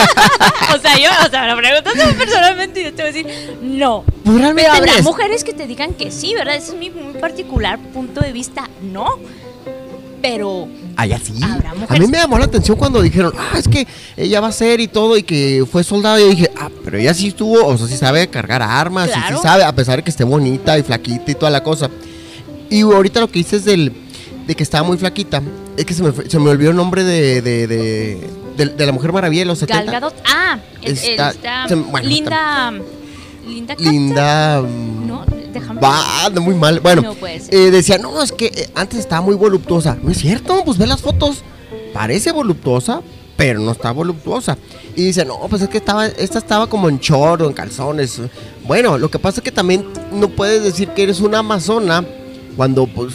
o 0.74 0.78
sea, 0.78 0.96
yo, 0.98 1.10
o 1.26 1.30
sea, 1.30 1.46
la 1.46 1.56
pregunta 1.56 1.90
es 1.94 2.14
personalmente 2.18 2.80
y 2.80 2.84
yo 2.84 2.94
te 2.94 3.02
voy 3.02 3.10
a 3.10 3.12
decir, 3.12 3.58
no. 3.62 4.04
Pues 4.24 4.38
realmente 4.38 4.70
Pero 4.72 4.82
habrá 4.82 4.98
es- 4.98 5.04
mujeres 5.04 5.44
que 5.44 5.52
te 5.52 5.66
digan 5.66 5.94
que 5.94 6.10
sí, 6.10 6.34
¿verdad? 6.34 6.56
Ese 6.56 6.72
es 6.72 6.78
mi 6.78 6.90
muy 6.90 7.14
particular 7.14 7.78
punto 7.78 8.20
de 8.20 8.32
vista, 8.32 8.68
no. 8.82 9.18
Pero 10.22 10.68
Allá 10.96 11.18
sí. 11.18 11.32
Habrá 11.42 11.72
A 11.88 11.94
mí 11.94 12.06
me 12.06 12.18
llamó 12.18 12.38
la 12.38 12.44
atención 12.44 12.76
cuando 12.76 13.00
dijeron, 13.00 13.32
ah, 13.38 13.58
es 13.58 13.66
que 13.66 13.86
ella 14.18 14.40
va 14.40 14.48
a 14.48 14.52
ser 14.52 14.80
y 14.80 14.86
todo, 14.88 15.16
y 15.16 15.22
que 15.22 15.64
fue 15.70 15.82
soldado. 15.82 16.18
Y 16.18 16.22
yo 16.22 16.28
dije, 16.28 16.50
ah, 16.58 16.68
pero 16.84 16.98
ella 16.98 17.14
sí 17.14 17.28
estuvo, 17.28 17.64
o 17.64 17.78
sea, 17.78 17.86
sí 17.86 17.96
sabe 17.96 18.28
cargar 18.28 18.60
armas, 18.60 19.08
y 19.08 19.32
sí 19.32 19.38
sabe, 19.42 19.64
a 19.64 19.74
pesar 19.74 19.96
de 19.96 20.02
que 20.02 20.10
esté 20.10 20.24
bonita 20.24 20.78
y 20.78 20.82
flaquita 20.82 21.30
y 21.30 21.34
toda 21.34 21.50
la 21.50 21.62
cosa. 21.62 21.88
Y 22.68 22.82
ahorita 22.82 23.20
lo 23.20 23.28
que 23.30 23.38
dices 23.38 23.64
del, 23.64 23.92
de 24.46 24.54
que 24.54 24.62
estaba 24.62 24.86
muy 24.86 24.98
flaquita, 24.98 25.42
es 25.76 25.86
que 25.86 25.94
se 25.94 26.02
me, 26.02 26.12
se 26.12 26.38
me 26.38 26.50
olvidó 26.50 26.70
el 26.70 26.76
nombre 26.76 27.02
de, 27.02 27.40
de, 27.40 27.66
de, 27.66 28.30
de- 28.56 28.66
de 28.66 28.86
la 28.86 28.92
Mujer 28.92 29.12
Maravilla 29.12 29.42
de 29.42 29.46
los 29.46 29.58
70. 29.58 29.84
Gal 29.84 29.92
Gadot, 30.00 30.14
ah, 30.26 30.58
Está- 30.82 31.30
está 31.30 31.68
se- 31.68 31.74
bueno, 31.74 32.08
Linda, 32.08 32.72
Linda, 33.46 33.74
Carter. 33.76 33.92
Linda. 33.92 34.60
No, 34.62 35.24
déjame. 35.52 35.80
Va, 35.80 36.26
anda 36.26 36.40
muy 36.40 36.54
mal. 36.54 36.80
Bueno, 36.80 37.02
No 37.02 37.14
puede 37.14 37.40
ser. 37.40 37.54
eh, 37.54 37.70
decía, 37.70 37.98
no, 37.98 38.22
es 38.22 38.32
que 38.32 38.46
eh, 38.46 38.70
antes 38.74 38.98
estaba 38.98 39.22
muy 39.22 39.34
voluptuosa. 39.34 39.96
No 40.02 40.10
es 40.10 40.18
cierto, 40.18 40.62
pues 40.64 40.78
ve 40.78 40.86
las 40.86 41.00
fotos. 41.00 41.42
Parece 41.92 42.30
voluptuosa, 42.32 43.00
pero 43.36 43.60
no 43.60 43.72
está 43.72 43.90
voluptuosa. 43.92 44.56
Y 44.96 45.04
dice, 45.06 45.24
no, 45.24 45.38
pues 45.48 45.62
es 45.62 45.68
que 45.68 45.78
estaba, 45.78 46.06
esta 46.06 46.38
estaba 46.38 46.66
como 46.68 46.88
en 46.88 46.98
short 46.98 47.40
o 47.42 47.46
en 47.46 47.52
calzones. 47.52 48.20
Bueno, 48.66 48.98
lo 48.98 49.10
que 49.10 49.18
pasa 49.18 49.40
es 49.40 49.44
que 49.44 49.52
también 49.52 49.86
no 50.12 50.28
puedes 50.28 50.62
decir 50.62 50.88
que 50.90 51.02
eres 51.02 51.20
una 51.20 51.38
amazona 51.38 52.04
cuando 52.56 52.86
pues 52.86 53.14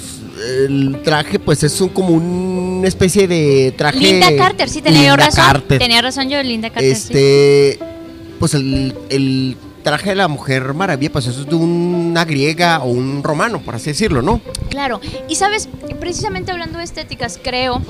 el 0.58 1.02
traje 1.04 1.40
pues 1.40 1.64
es 1.64 1.80
un, 1.82 1.90
como 1.90 2.10
una 2.10 2.88
especie 2.88 3.28
de 3.28 3.74
traje... 3.78 4.00
Linda 4.00 4.36
Carter, 4.36 4.70
sí, 4.70 4.82
tenía 4.82 5.02
Linda 5.02 5.16
razón. 5.18 5.46
Carter. 5.46 5.80
Tenía 5.80 6.02
razón 6.02 6.30
yo, 6.30 6.42
Linda 6.44 6.70
Carter. 6.70 6.96
sí. 6.96 7.14
Este, 7.14 7.80
pues 8.40 8.54
el, 8.54 8.96
el 9.10 9.58
traje 9.84 10.10
de 10.10 10.16
la 10.16 10.28
Mujer 10.28 10.74
Maravilla, 10.74 11.12
pues 11.12 11.28
eso 11.28 11.42
es 11.42 11.48
de 11.48 11.56
una 11.56 12.26
griega 12.26 12.80
o 12.80 12.88
un 12.88 13.24
romano, 13.24 13.62
por 13.62 13.76
así 13.76 13.92
decirlo, 13.92 14.22
¿no? 14.22 14.42
Claro, 14.70 15.00
y 15.30 15.36
sabes, 15.36 15.70
precisamente 16.00 16.52
hablando 16.52 16.80
de 16.80 16.84
estéticas, 16.84 17.40
creo 17.42 17.82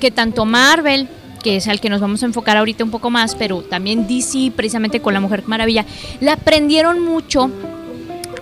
que 0.00 0.10
tanto 0.10 0.44
Marvel, 0.46 1.08
que 1.42 1.56
es 1.56 1.68
al 1.68 1.80
que 1.80 1.90
nos 1.90 2.00
vamos 2.00 2.22
a 2.22 2.26
enfocar 2.26 2.56
ahorita 2.56 2.82
un 2.84 2.90
poco 2.90 3.10
más, 3.10 3.34
pero 3.34 3.62
también 3.62 4.08
DC, 4.08 4.52
precisamente 4.56 5.00
con 5.00 5.14
la 5.14 5.20
Mujer 5.20 5.44
Maravilla, 5.46 5.84
le 6.20 6.30
aprendieron 6.30 7.00
mucho 7.00 7.50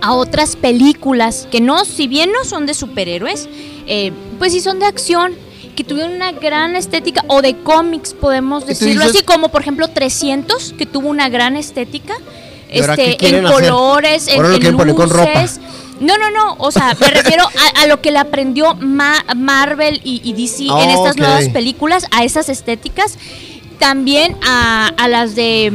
a 0.04 0.12
otras 0.14 0.56
películas 0.56 1.48
que 1.50 1.60
no, 1.60 1.84
si 1.84 2.06
bien 2.08 2.30
no 2.32 2.44
son 2.44 2.66
de 2.66 2.74
superhéroes, 2.74 3.48
eh, 3.86 4.12
pues 4.38 4.52
sí 4.52 4.60
son 4.60 4.78
de 4.78 4.86
acción, 4.86 5.32
que 5.76 5.82
tuvieron 5.82 6.12
una 6.14 6.30
gran 6.32 6.76
estética, 6.76 7.24
o 7.26 7.42
de 7.42 7.56
cómics, 7.56 8.14
podemos 8.14 8.62
¿Y 8.62 8.66
tú 8.66 8.68
decirlo 8.70 9.04
dices- 9.04 9.16
así, 9.16 9.24
como 9.24 9.48
por 9.48 9.62
ejemplo 9.62 9.88
300, 9.88 10.74
que 10.78 10.86
tuvo 10.86 11.08
una 11.08 11.28
gran 11.28 11.56
estética, 11.56 12.14
¿Y 12.72 12.80
ahora 12.80 12.96
qué 12.96 13.12
este, 13.12 13.36
en 13.38 13.44
colores, 13.44 14.28
en, 14.28 14.44
en 14.44 14.76
con 14.94 15.10
ropa. 15.10 15.42
luces. 15.42 15.60
No, 16.00 16.18
no, 16.18 16.30
no. 16.30 16.56
O 16.58 16.70
sea, 16.72 16.96
me 17.00 17.06
refiero 17.08 17.44
a, 17.44 17.82
a 17.82 17.86
lo 17.86 18.00
que 18.00 18.10
le 18.10 18.18
aprendió 18.18 18.74
Ma- 18.74 19.24
Marvel 19.36 20.00
y, 20.04 20.20
y 20.24 20.32
DC 20.32 20.64
en 20.64 20.70
Ah, 20.72 20.92
estas 20.92 21.12
ok. 21.12 21.18
nuevas 21.18 21.48
películas, 21.50 22.06
a 22.10 22.24
esas 22.24 22.48
estéticas. 22.48 23.16
También 23.78 24.36
a, 24.44 24.88
a 24.96 25.08
las 25.08 25.34
de 25.36 25.72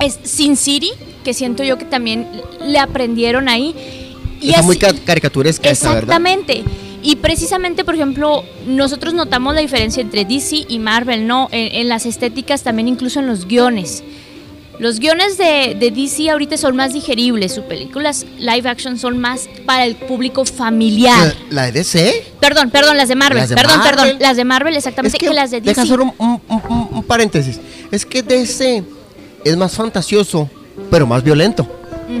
es 0.00 0.18
Sin 0.24 0.56
City, 0.56 0.92
que 1.22 1.34
siento 1.34 1.62
yo 1.62 1.78
que 1.78 1.84
también 1.84 2.26
le 2.64 2.78
aprendieron 2.78 3.48
ahí. 3.48 3.74
Y 4.40 4.50
Está 4.50 4.62
muy 4.62 4.76
caricaturesca 4.78 5.68
esta, 5.70 5.88
¿verdad? 5.94 6.02
Exactamente. 6.16 6.64
Y 7.02 7.16
precisamente, 7.16 7.84
por 7.84 7.94
ejemplo, 7.94 8.44
nosotros 8.66 9.14
notamos 9.14 9.54
la 9.54 9.60
diferencia 9.60 10.02
entre 10.02 10.24
DC 10.24 10.66
y 10.68 10.78
Marvel, 10.78 11.26
¿no? 11.26 11.48
En, 11.50 11.74
en 11.76 11.88
las 11.88 12.04
estéticas, 12.06 12.62
también 12.62 12.88
incluso 12.88 13.20
en 13.20 13.26
los 13.26 13.46
guiones. 13.46 14.02
Los 14.78 14.98
guiones 14.98 15.36
de, 15.36 15.76
de 15.78 15.90
DC 15.90 16.30
ahorita 16.30 16.56
son 16.56 16.74
más 16.74 16.94
digeribles, 16.94 17.52
sus 17.54 17.64
películas 17.64 18.24
live 18.38 18.66
action 18.66 18.98
son 18.98 19.18
más 19.18 19.46
para 19.66 19.84
el 19.84 19.94
público 19.94 20.46
familiar. 20.46 21.34
La 21.50 21.64
de 21.66 21.72
DC. 21.72 22.24
Perdón, 22.40 22.70
perdón, 22.70 22.96
las 22.96 23.08
de 23.08 23.14
Marvel, 23.14 23.40
Las 23.40 23.50
de 23.50 23.56
perdón, 23.56 23.78
Marvel. 23.78 23.94
perdón, 23.94 24.16
las 24.20 24.36
de 24.38 24.44
Marvel 24.46 24.76
exactamente 24.76 25.18
que, 25.18 25.28
las 25.34 25.50
de 25.50 25.60
DC. 25.60 25.68
Deja 25.70 25.82
hacer 25.82 26.00
un, 26.00 26.14
un- 26.16 26.40
un- 26.48 26.88
un 26.92 27.02
paréntesis. 27.04 27.60
Es 27.90 28.06
que 28.06 28.22
DC 28.22 28.82
es 29.44 29.56
más 29.58 29.74
fantasioso, 29.74 30.48
pero 30.90 31.06
más 31.06 31.22
violento. 31.22 31.66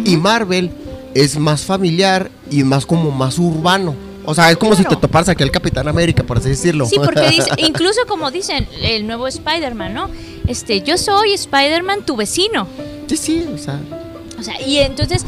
Y 0.04 0.16
Marvel 0.16 0.70
es 1.14 1.36
más 1.38 1.62
familiar 1.62 2.30
y 2.50 2.62
más 2.62 2.86
como 2.86 3.10
más 3.10 3.38
urbano. 3.38 3.94
O 4.24 4.34
sea, 4.34 4.50
es 4.50 4.56
como 4.56 4.76
si 4.76 4.84
te 4.84 4.96
toparas 4.96 5.28
aquí 5.28 5.42
al 5.42 5.50
Capitán 5.50 5.88
América, 5.88 6.22
por 6.22 6.38
así 6.38 6.50
decirlo. 6.50 6.86
Sí, 6.86 6.96
porque 7.02 7.28
dice, 7.28 7.50
incluso 7.58 8.00
como 8.06 8.30
dicen 8.30 8.68
el 8.82 9.06
nuevo 9.06 9.26
Spider-Man, 9.26 9.94
¿no? 9.94 10.08
Este, 10.46 10.82
yo 10.82 10.98
soy 10.98 11.32
Spider-Man, 11.32 12.04
tu 12.04 12.16
vecino. 12.16 12.66
sí, 13.08 13.16
sí, 13.16 13.46
o 13.52 13.58
sea. 13.58 13.80
O 14.38 14.42
sea, 14.42 14.60
y 14.62 14.78
entonces 14.78 15.24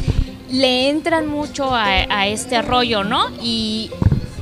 le 0.49 0.89
entran 0.89 1.27
mucho 1.27 1.73
a, 1.73 1.85
a 1.85 2.27
este 2.27 2.61
rollo, 2.61 3.03
¿no? 3.03 3.27
Y, 3.41 3.91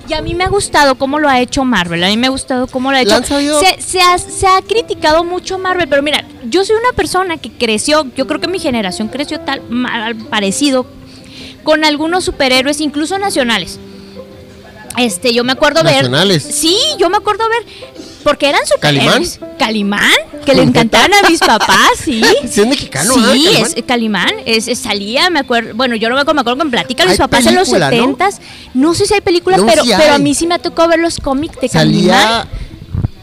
y 0.07 0.13
a 0.13 0.21
mí 0.21 0.33
me 0.35 0.43
ha 0.43 0.49
gustado 0.49 0.95
cómo 0.95 1.19
lo 1.19 1.29
ha 1.29 1.39
hecho 1.39 1.63
Marvel. 1.63 2.03
A 2.03 2.07
mí 2.07 2.17
me 2.17 2.27
ha 2.27 2.29
gustado 2.29 2.67
cómo 2.67 2.91
lo 2.91 2.97
ha 2.97 3.01
¿Le 3.03 3.05
hecho. 3.05 3.15
Se, 3.59 3.81
se 3.81 4.01
ha, 4.01 4.17
se 4.17 4.47
ha 4.47 4.61
criticado 4.61 5.23
mucho 5.23 5.57
Marvel, 5.57 5.87
pero 5.87 6.01
mira, 6.01 6.25
yo 6.49 6.65
soy 6.65 6.75
una 6.75 6.93
persona 6.95 7.37
que 7.37 7.51
creció, 7.51 8.05
yo 8.15 8.27
creo 8.27 8.39
que 8.39 8.47
mi 8.47 8.59
generación 8.59 9.07
creció 9.07 9.39
tal 9.41 9.61
mal, 9.69 10.15
parecido 10.15 10.85
con 11.63 11.85
algunos 11.85 12.23
superhéroes, 12.25 12.81
incluso 12.81 13.17
nacionales. 13.19 13.79
Este, 14.97 15.33
yo 15.33 15.43
me 15.43 15.53
acuerdo 15.53 15.83
Nacionales. 15.83 16.43
ver. 16.43 16.53
Sí, 16.53 16.75
yo 16.97 17.09
me 17.09 17.17
acuerdo 17.17 17.43
ver. 17.47 17.65
Porque 18.23 18.49
eran 18.49 18.61
superhéroes. 18.65 19.39
Calimán, 19.57 20.01
que 20.45 20.53
le 20.53 20.59
¿Con 20.59 20.69
encantaban 20.69 21.11
a 21.13 21.27
mis 21.29 21.39
papás, 21.39 21.77
sí. 22.03 22.21
Sí, 22.49 22.61
es 22.61 22.67
mexicano, 22.67 23.13
Sí, 23.13 23.19
¿ah, 23.23 23.27
Calimán? 23.27 23.71
es 23.75 23.83
Calimán, 23.85 24.29
es, 24.45 24.67
es- 24.67 24.79
salía, 24.79 25.29
me 25.29 25.39
acuerdo, 25.39 25.73
bueno, 25.75 25.95
yo 25.95 26.09
no 26.09 26.15
me 26.15 26.21
acuerdo, 26.21 26.35
me 26.35 26.41
acuerdo 26.41 26.59
con 26.59 26.71
Platica, 26.71 27.03
mis 27.05 27.13
Hay 27.13 27.17
papás 27.17 27.45
en 27.45 27.55
los 27.55 27.69
película, 27.69 27.89
¿no? 27.91 27.95
70 27.97 28.29
¿no? 28.75 28.93
sé 28.93 29.05
si 29.05 29.13
hay 29.13 29.21
películas, 29.21 29.59
No, 29.59 29.65
pero, 29.67 29.83
sí 29.83 29.91
pero 29.97 30.11
a 30.11 30.15
hay. 30.15 30.21
mí 30.21 30.33
sí 30.35 30.47
me 30.47 30.59
tocó 30.59 30.87
ver 30.87 30.99
los 30.99 31.17
cómics 31.19 31.59
de 31.61 31.69
Calimán. 31.69 32.47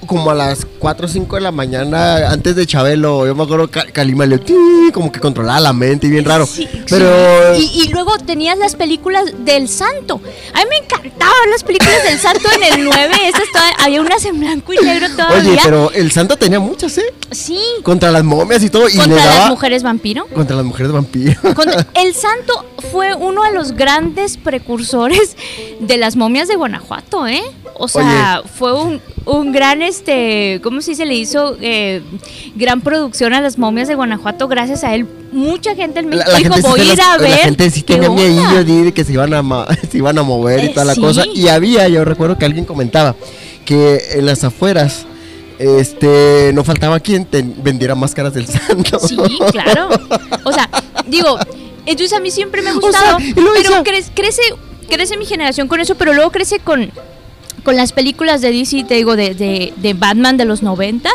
Como 0.08 0.30
a 0.30 0.34
las 0.34 0.66
4 0.78 1.06
o 1.06 1.08
5 1.08 1.36
de 1.36 1.42
la 1.42 1.52
mañana 1.52 2.30
antes 2.30 2.56
de 2.56 2.66
Chabelo. 2.66 3.26
Yo 3.26 3.34
me 3.34 3.42
acuerdo 3.44 3.68
que 3.70 3.92
Calimán 3.92 4.30
le- 4.30 4.40
como 4.92 5.12
que 5.12 5.20
controlaba 5.20 5.60
la 5.60 5.72
mente 5.72 6.06
y 6.06 6.10
bien 6.10 6.24
raro. 6.24 6.46
Sí, 6.46 6.66
pero 6.88 7.54
sí. 7.54 7.70
Y, 7.74 7.82
y 7.84 7.88
luego 7.88 8.16
tenías 8.18 8.56
las 8.58 8.74
películas 8.74 9.24
del 9.44 9.68
Santo. 9.68 10.20
A 10.54 10.58
mí 10.60 10.64
me 10.70 10.76
encantaba 10.78 11.30
ver 11.44 11.50
las 11.52 11.62
películas 11.62 12.02
del 12.04 12.18
Santo 12.18 12.48
en 12.52 12.62
el 12.80 12.84
9. 12.84 13.14
Esas 13.26 13.42
toda- 13.52 13.84
había 13.84 14.00
unas 14.00 14.24
en 14.24 14.40
blanco 14.40 14.72
y 14.72 14.78
negro 14.84 15.08
todavía. 15.10 15.50
Oye, 15.52 15.60
pero 15.62 15.92
el 15.92 16.10
santo 16.10 16.36
tenía 16.36 16.58
muchas, 16.58 16.96
¿eh? 16.98 17.12
Sí, 17.30 17.58
Contra 17.82 18.10
las 18.10 18.24
momias 18.24 18.62
y 18.62 18.70
todo. 18.70 18.88
Y 18.88 18.96
contra 18.96 19.06
le 19.16 19.22
daba 19.22 19.40
las 19.40 19.50
mujeres 19.50 19.82
vampiro. 19.82 20.26
contra 20.34 20.56
las 20.56 20.64
mujeres 20.64 20.92
vampiros. 20.92 21.36
Contra- 21.54 21.86
el 21.94 22.14
santo 22.14 22.64
fue 22.90 23.14
uno 23.14 23.42
de 23.42 23.52
los 23.52 23.72
grandes 23.72 24.36
precursores 24.38 25.36
de 25.80 25.96
las 25.98 26.16
momias 26.16 26.48
de 26.48 26.56
Guanajuato, 26.56 27.26
¿eh? 27.26 27.42
O 27.80 27.86
sea, 27.86 28.42
fue 28.58 28.72
un, 28.74 29.00
un 29.24 29.52
gran, 29.52 29.82
este, 29.82 30.60
¿cómo 30.64 30.80
se 30.80 30.92
dice? 30.92 31.06
Le 31.06 31.14
hizo 31.14 31.56
eh, 31.60 32.02
gran 32.56 32.80
producción 32.80 33.34
a 33.34 33.40
las 33.40 33.56
momias 33.58 33.86
de 33.88 33.94
Guanajuato. 33.94 34.48
Gracias 34.48 34.82
a 34.82 34.94
él, 34.94 35.06
mucha 35.30 35.74
gente 35.76 36.00
en 36.00 36.08
México 36.08 36.30
la 36.32 36.38
dijo, 36.38 36.54
gente, 36.54 36.62
sí 36.62 36.68
voy 36.68 36.80
a 36.80 36.84
te 36.86 36.92
ir 36.94 37.00
a 37.02 37.18
ver. 37.18 37.30
la 37.30 37.36
gente 37.36 37.70
sí 37.70 37.82
tenía 37.82 38.10
onda". 38.10 38.22
miedo 38.22 38.64
de 38.84 38.92
que 38.92 39.04
se 39.04 39.12
iban 39.12 39.32
a, 39.34 39.66
se 39.90 39.98
iban 39.98 40.18
a 40.18 40.22
mover 40.22 40.64
y 40.64 40.66
Eh, 40.68 40.70
toda 40.70 40.86
la 40.86 40.94
sí. 40.94 41.00
cosa. 41.00 41.24
Y 41.32 41.48
había, 41.48 41.86
yo 41.88 42.04
recuerdo 42.04 42.36
que 42.38 42.46
alguien 42.46 42.64
comentaba 42.64 43.14
que 43.64 44.00
en 44.14 44.26
las 44.26 44.42
afueras 44.44 45.04
este 45.58 46.52
no 46.54 46.64
faltaba 46.64 47.00
quien 47.00 47.24
te 47.24 47.42
vendiera 47.42 47.94
máscaras 47.94 48.34
del 48.34 48.46
santo. 48.46 48.98
Sí, 49.00 49.16
claro. 49.50 49.88
O 50.44 50.52
sea, 50.52 50.68
digo, 51.06 51.38
entonces 51.86 52.16
a 52.16 52.20
mí 52.20 52.30
siempre 52.30 52.62
me 52.62 52.70
ha 52.70 52.76
O 52.76 52.80
gustado, 52.80 53.18
sea, 53.18 53.32
pero 53.34 53.52
decía- 53.52 53.82
crece, 54.14 54.42
crece, 54.88 55.16
mi 55.16 55.26
generación 55.26 55.68
con 55.68 55.80
eso, 55.80 55.94
pero 55.96 56.12
luego 56.14 56.30
crece 56.30 56.58
con, 56.60 56.90
con 57.64 57.76
las 57.76 57.92
películas 57.92 58.40
de 58.40 58.52
DC, 58.52 58.84
te 58.84 58.94
digo, 58.94 59.16
de, 59.16 59.34
de, 59.34 59.72
de 59.76 59.94
Batman 59.94 60.36
de 60.36 60.44
los 60.44 60.62
90. 60.62 61.10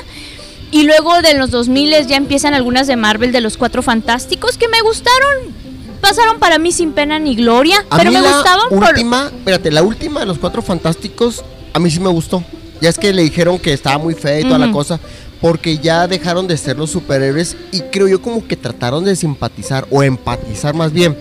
Y 0.71 0.83
luego 0.83 1.21
de 1.21 1.35
los 1.35 1.51
2000 1.51 2.07
ya 2.07 2.15
empiezan 2.17 2.55
algunas 2.55 2.87
de 2.87 2.95
Marvel 2.95 3.31
de 3.31 3.41
los 3.41 3.57
Cuatro 3.57 3.83
Fantásticos 3.83 4.57
que 4.57 4.67
me 4.67 4.81
gustaron. 4.81 5.53
Pasaron 6.01 6.39
para 6.39 6.57
mí 6.57 6.71
sin 6.71 6.91
pena 6.93 7.19
ni 7.19 7.35
gloria, 7.35 7.85
A 7.91 7.97
pero 7.97 8.09
mí 8.09 8.17
me 8.17 8.23
la 8.23 8.33
gustaban 8.37 8.69
por... 8.69 8.83
última, 8.89 9.27
espérate, 9.33 9.71
la 9.71 9.83
última 9.83 10.19
de 10.21 10.25
los 10.25 10.37
cuatro 10.39 10.61
fantásticos, 10.63 11.43
a 11.73 11.79
mí 11.79 11.89
sí 11.91 11.99
me 11.99 12.09
gustó. 12.09 12.43
Ya 12.83 12.89
es 12.89 12.99
que 12.99 13.13
le 13.13 13.21
dijeron 13.21 13.59
que 13.59 13.71
estaba 13.71 13.97
muy 13.97 14.13
fea 14.13 14.41
y 14.41 14.43
toda 14.43 14.57
la 14.59 14.69
cosa, 14.69 14.99
porque 15.39 15.77
ya 15.77 16.05
dejaron 16.05 16.49
de 16.49 16.57
ser 16.57 16.77
los 16.77 16.89
superhéroes 16.89 17.55
y 17.71 17.79
creo 17.79 18.09
yo 18.09 18.21
como 18.21 18.45
que 18.45 18.57
trataron 18.57 19.05
de 19.05 19.15
simpatizar 19.15 19.87
o 19.89 20.03
empatizar 20.03 20.75
más 20.75 20.91
bien 20.91 21.15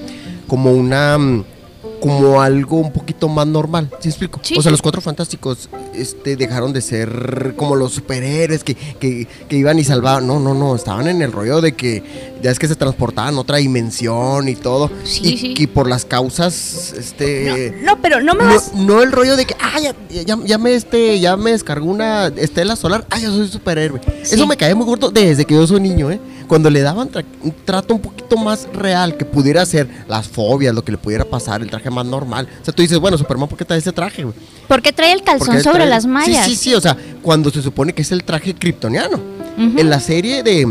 como 0.49 0.73
una 0.73 1.16
mm, 1.16 1.45
como 2.02 2.42
algo 2.42 2.78
un 2.78 2.92
poquito 2.92 3.28
más 3.28 3.47
normal, 3.47 3.88
¿sí 4.00 4.09
explico? 4.09 4.40
Sí, 4.42 4.56
o 4.59 4.62
sea, 4.62 4.73
los 4.73 4.82
cuatro 4.82 5.00
fantásticos 5.00 5.68
este 5.94 6.35
dejaron 6.35 6.73
de 6.73 6.80
ser 6.80 7.54
como 7.56 7.76
los 7.76 7.92
superhéroes 7.92 8.64
que, 8.64 8.75
que, 8.75 9.28
que 9.49 9.56
iban 9.56 9.78
y 9.78 9.85
salvaban, 9.85 10.26
no, 10.26 10.40
no, 10.40 10.52
no, 10.52 10.75
estaban 10.75 11.06
en 11.06 11.23
el 11.23 11.30
rollo 11.30 11.61
de 11.61 11.73
que 11.73 12.02
ya 12.42 12.50
es 12.50 12.59
que 12.59 12.66
se 12.66 12.75
transportaban 12.75 13.37
a 13.37 13.40
otra 13.40 13.59
dimensión 13.59 14.49
y 14.49 14.56
todo. 14.56 14.90
Sí, 15.04 15.21
y 15.23 15.38
sí. 15.38 15.54
que 15.54 15.68
por 15.68 15.88
las 15.88 16.04
causas 16.04 16.92
este 16.99 17.76
No, 17.82 17.94
no, 17.94 18.02
pero 18.02 18.21
no 18.21 18.35
me 18.35 18.42
no, 18.42 18.50
vas... 18.50 18.75
no 18.75 19.00
el 19.00 19.12
rollo 19.12 19.37
de 19.37 19.44
que 19.44 19.54
ah 19.61 19.78
ya, 19.80 19.94
ya, 20.11 20.37
ya 20.44 20.59
me 20.59 20.75
este 20.75 21.21
ya 21.21 21.37
me 21.37 21.52
descargó 21.52 21.87
una 21.87 22.26
estela 22.26 22.75
solar. 22.75 23.06
Ah 23.11 23.21
yo 23.21 23.30
soy 23.30 23.47
superhéroe 23.47 24.00
eso 24.23 24.44
me 24.49 24.56
cae 24.56 24.75
muy 24.75 24.87
gordo 24.87 25.12
desde 25.12 25.44
que 25.44 25.54
yo 25.54 25.64
soy 25.68 25.80
niño 25.80 26.11
eh 26.11 26.21
cuando 26.52 26.68
le 26.68 26.82
daban 26.82 27.09
tra- 27.11 27.25
un 27.42 27.54
trato 27.64 27.94
un 27.94 28.00
poquito 28.02 28.37
más 28.37 28.68
real 28.75 29.16
que 29.16 29.25
pudiera 29.25 29.64
ser 29.64 29.88
las 30.06 30.28
fobias 30.28 30.75
lo 30.75 30.85
que 30.85 30.92
le 30.92 30.99
pudiera 30.99 31.25
pasar 31.25 31.62
el 31.62 31.71
traje 31.71 31.88
más 31.88 32.04
normal 32.04 32.47
o 32.61 32.64
sea 32.66 32.75
tú 32.75 32.82
dices 32.82 32.99
bueno 32.99 33.16
Superman 33.16 33.49
¿por 33.49 33.56
qué 33.56 33.64
trae 33.64 33.78
ese 33.78 33.90
traje 33.90 34.23
güey? 34.25 34.35
¿Por 34.68 34.82
qué 34.82 34.92
trae 34.92 35.12
el 35.14 35.23
calzón 35.23 35.47
Porque 35.47 35.62
sobre 35.62 35.85
trae- 35.85 35.88
las 35.88 36.04
mallas? 36.04 36.44
sí 36.44 36.50
sí 36.50 36.56
sí 36.71 36.75
o 36.75 36.80
sea 36.82 36.94
cuando 37.23 37.49
se 37.50 37.62
supone 37.62 37.94
que 37.94 38.02
es 38.02 38.12
el 38.12 38.23
traje 38.23 38.52
kryptoniano 38.54 39.18
en 39.56 39.88
la 39.88 39.99
serie 39.99 40.42
de 40.42 40.68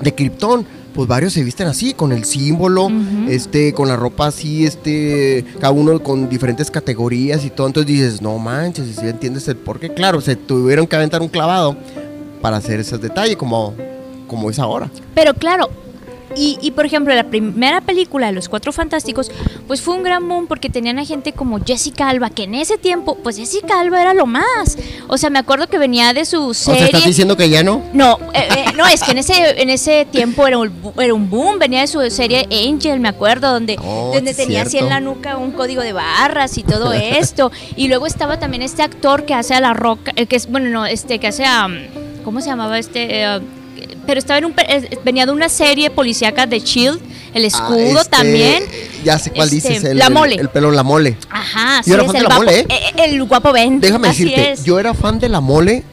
de 0.00 0.14
Krypton 0.14 0.64
pues 0.94 1.08
varios 1.08 1.32
se 1.32 1.42
visten 1.44 1.66
así, 1.68 1.92
con 1.94 2.10
el 2.12 2.24
símbolo, 2.24 2.88
este, 3.28 3.72
con 3.72 3.86
la 3.88 3.94
ropa 3.96 4.26
así, 4.26 4.64
este, 4.66 5.44
cada 5.60 5.72
uno 5.72 6.00
con 6.02 6.28
diferentes 6.28 6.68
categorías 6.68 7.44
y 7.44 7.50
todo. 7.50 7.68
Entonces 7.68 7.86
dices, 7.92 8.20
no 8.20 8.36
manches, 8.38 8.96
si 8.96 9.06
entiendes 9.06 9.46
el 9.46 9.56
por 9.56 9.78
qué. 9.78 9.94
Claro, 9.94 10.20
se 10.20 10.34
tuvieron 10.34 10.88
que 10.88 10.96
aventar 10.96 11.22
un 11.22 11.28
clavado 11.28 11.76
para 12.42 12.56
hacer 12.56 12.80
esos 12.80 13.00
detalles, 13.00 13.36
como, 13.36 13.72
como 14.30 14.48
es 14.48 14.60
ahora. 14.60 14.88
Pero 15.14 15.34
claro, 15.34 15.68
Y, 16.36 16.58
y, 16.62 16.70
por 16.70 16.86
ejemplo, 16.86 17.12
la 17.12 17.24
primera 17.24 17.80
película 17.80 18.28
de 18.28 18.32
Los 18.32 18.48
Cuatro 18.48 18.72
Fantásticos, 18.72 19.32
pues 19.66 19.82
fue 19.82 19.96
un 19.96 20.04
gran 20.04 20.28
boom 20.28 20.46
porque 20.46 20.70
tenían 20.70 21.00
a 21.00 21.04
gente 21.04 21.32
como 21.32 21.58
Jessica 21.58 22.08
Alba, 22.08 22.30
que 22.30 22.44
en 22.44 22.54
ese 22.54 22.78
tiempo, 22.78 23.16
pues 23.20 23.36
Jessica 23.36 23.80
Alba 23.80 24.00
era 24.00 24.14
lo 24.14 24.26
más. 24.26 24.78
O 25.08 25.18
sea, 25.18 25.28
me 25.28 25.40
acuerdo 25.40 25.66
que 25.66 25.76
venía 25.76 26.12
de 26.12 26.24
su 26.24 26.54
serie. 26.54 26.82
¿O 26.82 26.86
¿estás 26.86 27.04
diciendo 27.04 27.36
que 27.36 27.50
ya 27.50 27.64
no? 27.64 27.82
No, 27.92 28.16
eh, 28.32 28.46
eh, 28.58 28.64
no, 28.76 28.86
es 28.86 29.02
que 29.02 29.10
en 29.10 29.18
ese, 29.18 29.60
en 29.60 29.70
ese 29.70 30.06
tiempo 30.08 30.46
era 30.46 30.58
un, 30.58 30.70
era 31.00 31.12
un 31.12 31.28
boom, 31.28 31.58
venía 31.58 31.80
de 31.80 31.88
su 31.88 31.98
serie 32.10 32.46
Angel, 32.68 33.00
me 33.00 33.08
acuerdo, 33.08 33.52
donde, 33.52 33.76
Oh, 33.82 34.12
donde 34.14 34.32
tenía 34.32 34.62
así 34.62 34.78
en 34.78 34.88
la 34.88 35.00
nuca 35.00 35.36
un 35.36 35.50
código 35.50 35.82
de 35.82 35.92
barras 35.92 36.56
y 36.58 36.62
todo 36.62 36.92
esto. 37.22 37.50
y 37.74 37.88
luego 37.88 38.06
estaba 38.06 38.38
también 38.38 38.62
este 38.62 38.84
actor 38.84 39.24
que 39.24 39.34
hace 39.34 39.54
a 39.54 39.60
la 39.60 39.74
roca, 39.74 40.12
eh, 40.14 40.26
que 40.26 40.36
es, 40.36 40.48
bueno, 40.48 40.68
no, 40.70 40.86
este, 40.86 41.18
que 41.18 41.26
hace 41.26 41.44
a, 41.44 41.66
¿cómo 42.22 42.40
se 42.40 42.50
llamaba 42.50 42.78
este? 42.78 43.24
Eh, 43.90 43.96
pero 44.06 44.18
estaba 44.18 44.38
en 44.38 44.44
un, 44.46 44.54
eh, 44.58 44.98
venía 45.04 45.26
de 45.26 45.32
una 45.32 45.48
serie 45.48 45.90
policíaca 45.90 46.46
de 46.46 46.60
Shield, 46.60 47.00
el 47.34 47.44
escudo 47.44 47.98
Ah, 47.98 48.00
este, 48.02 48.10
también. 48.10 48.64
Ya 49.04 49.18
sé 49.18 49.30
cuál 49.30 49.48
Este, 49.52 49.68
dices. 49.70 49.84
El, 49.84 49.98
la 49.98 50.10
mole. 50.10 50.36
El, 50.36 50.48
pelo 50.48 50.70
la 50.70 50.82
mole. 50.82 51.16
Ajá, 51.30 51.82
Yo 51.86 51.94
era 51.94 52.02
sí, 52.04 52.06
fan 52.08 52.08
es 52.08 52.12
de 52.12 52.18
el 52.18 52.22
la 52.24 52.28
guapo, 52.28 52.44
mole, 52.44 52.60
¿eh? 52.60 52.66
eh, 52.68 53.04
el 53.04 53.24
guapo 53.24 53.52
Ben. 53.52 53.80
Déjame 53.80 54.08
así 54.08 54.24
decirte, 54.24 54.52
es. 54.52 54.64
yo 54.64 54.78
era 54.78 54.94
fan 54.94 55.18
de 55.18 55.28
la 55.28 55.40
mole 55.40 55.84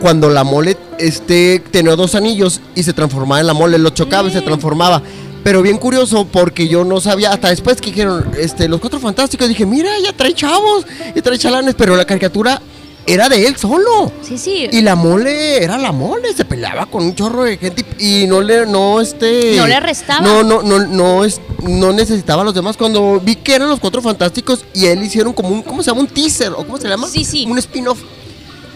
cuando 0.00 0.30
la 0.30 0.44
mole 0.44 0.76
este, 0.98 1.62
tenía 1.70 1.94
dos 1.96 2.14
anillos 2.14 2.60
y 2.74 2.82
se 2.82 2.92
transformaba 2.92 3.40
en 3.40 3.46
la 3.46 3.52
mole, 3.54 3.78
lo 3.78 3.90
chocaba 3.90 4.28
y 4.28 4.32
se 4.32 4.40
Mm. 4.40 4.44
transformaba. 4.44 5.02
Pero 5.42 5.62
bien 5.62 5.78
curioso 5.78 6.26
porque 6.26 6.68
yo 6.68 6.84
no 6.84 7.00
sabía, 7.00 7.32
hasta 7.32 7.48
después 7.48 7.80
que 7.80 7.86
dijeron, 7.90 8.30
este, 8.38 8.68
los 8.68 8.78
cuatro 8.80 9.00
fantásticos, 9.00 9.48
dije, 9.48 9.64
mira, 9.66 9.90
ya 10.04 10.12
trae 10.12 10.34
chavos, 10.34 10.84
ya 11.14 11.22
trae 11.22 11.38
chalanes, 11.38 11.74
pero 11.74 11.96
la 11.96 12.04
caricatura 12.04 12.60
era 13.06 13.28
de 13.28 13.46
él 13.46 13.56
solo. 13.56 14.12
Sí, 14.22 14.38
sí. 14.38 14.68
Y 14.70 14.82
la 14.82 14.94
mole 14.94 15.62
era 15.62 15.78
la 15.78 15.90
mole, 15.92 16.32
se 16.34 16.44
peleaba 16.44 16.86
con 16.86 17.02
un 17.04 17.14
chorro 17.14 17.44
de 17.44 17.56
gente 17.56 17.84
y 17.98 18.22
y 18.22 18.26
no 18.26 18.40
le, 18.40 18.66
no 18.66 19.00
este. 19.00 19.56
No 19.56 19.66
le 19.66 19.80
restaba. 19.80 20.20
No, 20.20 20.42
no, 20.42 20.62
no, 20.62 20.78
no, 20.86 21.24
es, 21.24 21.40
no 21.62 21.92
necesitaba 21.92 22.42
a 22.42 22.44
los 22.44 22.54
demás. 22.54 22.76
Cuando 22.76 23.20
vi 23.20 23.36
que 23.36 23.54
eran 23.54 23.68
los 23.68 23.80
cuatro 23.80 24.00
fantásticos 24.02 24.64
y 24.74 24.86
él 24.86 25.02
hicieron 25.02 25.32
como 25.32 25.48
un, 25.48 25.62
¿cómo 25.62 25.82
se 25.82 25.90
llama? 25.90 26.00
Un 26.00 26.08
teaser, 26.08 26.52
o 26.52 26.58
cómo 26.58 26.78
se 26.78 26.88
llama? 26.88 27.08
Sí, 27.08 27.24
sí. 27.24 27.46
Un 27.48 27.58
spin-off. 27.58 28.00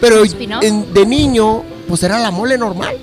Pero 0.00 0.20
¿Un 0.20 0.26
spin-off? 0.26 0.62
en- 0.64 0.92
de 0.92 1.06
niño, 1.06 1.62
pues 1.88 2.02
era 2.02 2.18
la 2.18 2.30
mole 2.30 2.56
normal. 2.58 2.96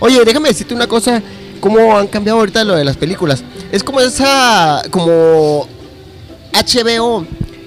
Oye, 0.00 0.22
déjame 0.24 0.48
decirte 0.50 0.74
una 0.74 0.86
cosa, 0.86 1.22
cómo 1.60 1.96
han 1.96 2.06
cambiado 2.06 2.38
ahorita 2.38 2.64
lo 2.64 2.74
de 2.74 2.84
las 2.84 2.96
películas. 2.96 3.42
Es 3.72 3.82
como 3.82 4.00
esa, 4.00 4.82
como 4.90 5.66
HBO 6.52 7.26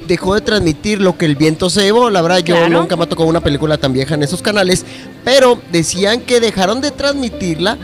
dejó 0.10 0.36
de 0.36 0.42
transmitir 0.42 1.00
lo 1.00 1.18
que 1.18 1.26
el 1.26 1.38
viento 1.38 1.70
se 1.70 1.84
llevó. 1.84 2.10
La 2.10 2.22
verdad, 2.22 2.40
yo 2.40 2.68
nunca 2.68 2.98
me 2.98 3.08
tocado 3.08 3.30
una 3.30 3.40
película 3.40 3.78
tan 3.78 3.94
vieja 3.94 4.16
en 4.16 4.24
esos 4.24 4.42
canales, 4.42 4.84
pero 5.24 5.62
decían 5.72 6.20
que 6.20 6.42
dejaron 6.42 6.82
de 6.82 6.92
transmitirla 6.92 7.78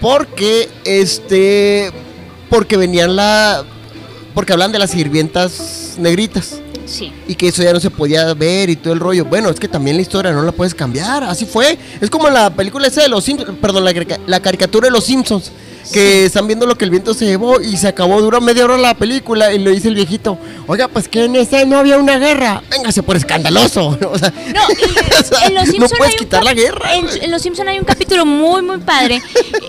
porque 0.00 0.68
este 0.84 1.90
porque 2.48 2.76
venían 2.76 3.16
la 3.16 3.64
porque 4.34 4.52
hablan 4.52 4.70
de 4.72 4.78
las 4.78 4.90
sirvientas 4.90 5.94
negritas 5.98 6.60
Sí. 6.84 7.12
y 7.28 7.36
que 7.36 7.48
eso 7.48 7.62
ya 7.62 7.72
no 7.72 7.80
se 7.80 7.90
podía 7.90 8.34
ver 8.34 8.68
y 8.68 8.76
todo 8.76 8.92
el 8.92 9.00
rollo. 9.00 9.24
Bueno, 9.24 9.48
es 9.48 9.58
que 9.58 9.68
también 9.68 9.96
la 9.96 10.02
historia 10.02 10.32
no 10.32 10.42
la 10.42 10.52
puedes 10.52 10.74
cambiar, 10.74 11.24
así 11.24 11.46
fue. 11.46 11.78
Es 12.00 12.10
como 12.10 12.28
la 12.28 12.50
película 12.50 12.86
esa 12.88 13.00
de 13.02 13.08
los 13.08 13.24
Simpsons, 13.24 13.56
perdón, 13.60 13.84
la, 13.84 13.94
la 14.26 14.40
caricatura 14.40 14.86
de 14.88 14.90
los 14.90 15.04
Simpsons, 15.04 15.52
que 15.92 16.24
están 16.26 16.46
viendo 16.46 16.66
lo 16.66 16.76
que 16.76 16.84
el 16.84 16.90
viento 16.90 17.14
se 17.14 17.24
llevó 17.26 17.60
y 17.60 17.76
se 17.76 17.88
acabó, 17.88 18.20
dura 18.20 18.40
media 18.40 18.64
hora 18.64 18.76
la 18.78 18.94
película 18.94 19.52
y 19.52 19.58
le 19.58 19.70
dice 19.72 19.88
el 19.88 19.94
viejito, 19.94 20.38
oiga, 20.66 20.88
pues 20.88 21.08
que 21.08 21.24
en 21.24 21.36
esa 21.36 21.64
no 21.64 21.78
había 21.78 21.98
una 21.98 22.18
guerra, 22.18 22.62
véngase 22.70 23.02
por 23.02 23.16
escandaloso. 23.16 23.98
O 24.12 24.18
sea, 24.18 24.30
No, 24.54 24.60
y 24.70 24.84
o 25.20 25.24
sea, 25.24 25.46
en 25.46 25.54
Los 25.54 25.66
no 25.66 25.72
Simpson 25.72 25.98
puedes 25.98 26.14
hay 26.14 26.18
un 26.18 26.24
quitar 26.24 26.44
la 26.44 26.54
guerra. 26.54 26.94
En, 26.96 27.06
en 27.24 27.30
Los 27.30 27.42
Simpson 27.42 27.68
hay 27.68 27.78
un 27.78 27.84
capítulo 27.84 28.26
muy 28.26 28.62
muy 28.62 28.78
padre, 28.78 29.22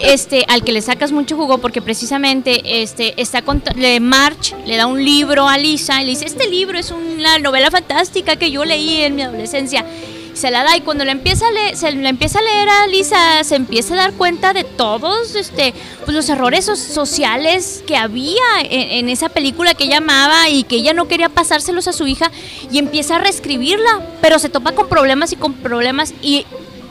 este, 0.04 0.46
al 0.48 0.64
que 0.64 0.72
le 0.72 0.82
sacas 0.82 1.12
mucho 1.12 1.36
jugo 1.38 1.58
porque 1.60 1.82
precisamente 1.82 2.82
este 2.84 3.20
está 3.22 3.44
cont- 3.44 3.74
le 3.76 4.00
March 4.00 4.54
le 4.66 4.76
da 4.78 4.88
un 4.88 5.04
libro 5.04 5.48
a 5.48 5.58
Lisa 5.58 6.02
y 6.02 6.06
le 6.06 6.12
dice 6.12 6.26
este 6.26 6.48
libro 6.48 6.78
es 6.78 6.92
una 6.92 7.40
novela 7.40 7.72
fantástica 7.72 8.36
que 8.36 8.52
yo 8.52 8.66
leí 8.66 9.02
en 9.02 9.16
mi 9.16 9.22
adolescencia. 9.24 9.86
Se 10.34 10.50
la 10.50 10.64
da. 10.64 10.76
Y 10.76 10.82
cuando 10.82 11.06
la 11.06 11.12
empieza 11.12 11.48
a 11.48 11.52
leer, 11.52 11.78
se 11.78 11.90
empieza 11.90 12.40
a 12.40 12.42
leer 12.42 12.68
a 12.70 12.88
Lisa, 12.88 13.44
se 13.44 13.56
empieza 13.56 13.94
a 13.94 13.98
dar 13.98 14.14
cuenta 14.14 14.52
de 14.54 14.64
todos 14.64 15.36
este, 15.36 15.74
pues 16.06 16.16
los 16.16 16.28
errores 16.30 16.66
so- 16.66 16.76
sociales 16.76 17.84
que 17.86 17.96
había 17.96 18.42
en, 18.64 18.92
en 18.92 19.10
esa 19.10 19.30
película 19.30 19.74
que 19.76 19.84
ella 19.86 19.98
amaba 19.98 20.50
y 20.50 20.64
que 20.64 20.76
ella 20.78 20.94
no 20.94 21.08
quería 21.08 21.30
pasárselos 21.30 21.88
a 21.88 21.94
su 21.94 22.08
hija 22.08 22.32
y 22.72 22.80
empieza 22.80 23.18
a 23.18 23.20
reescribirla, 23.20 24.02
pero 24.22 24.40
se 24.40 24.50
topa 24.50 24.72
con 24.72 24.90
problemas 24.90 25.32
y 25.34 25.36
con 25.36 25.54
problemas 25.54 26.14
y 26.22 26.46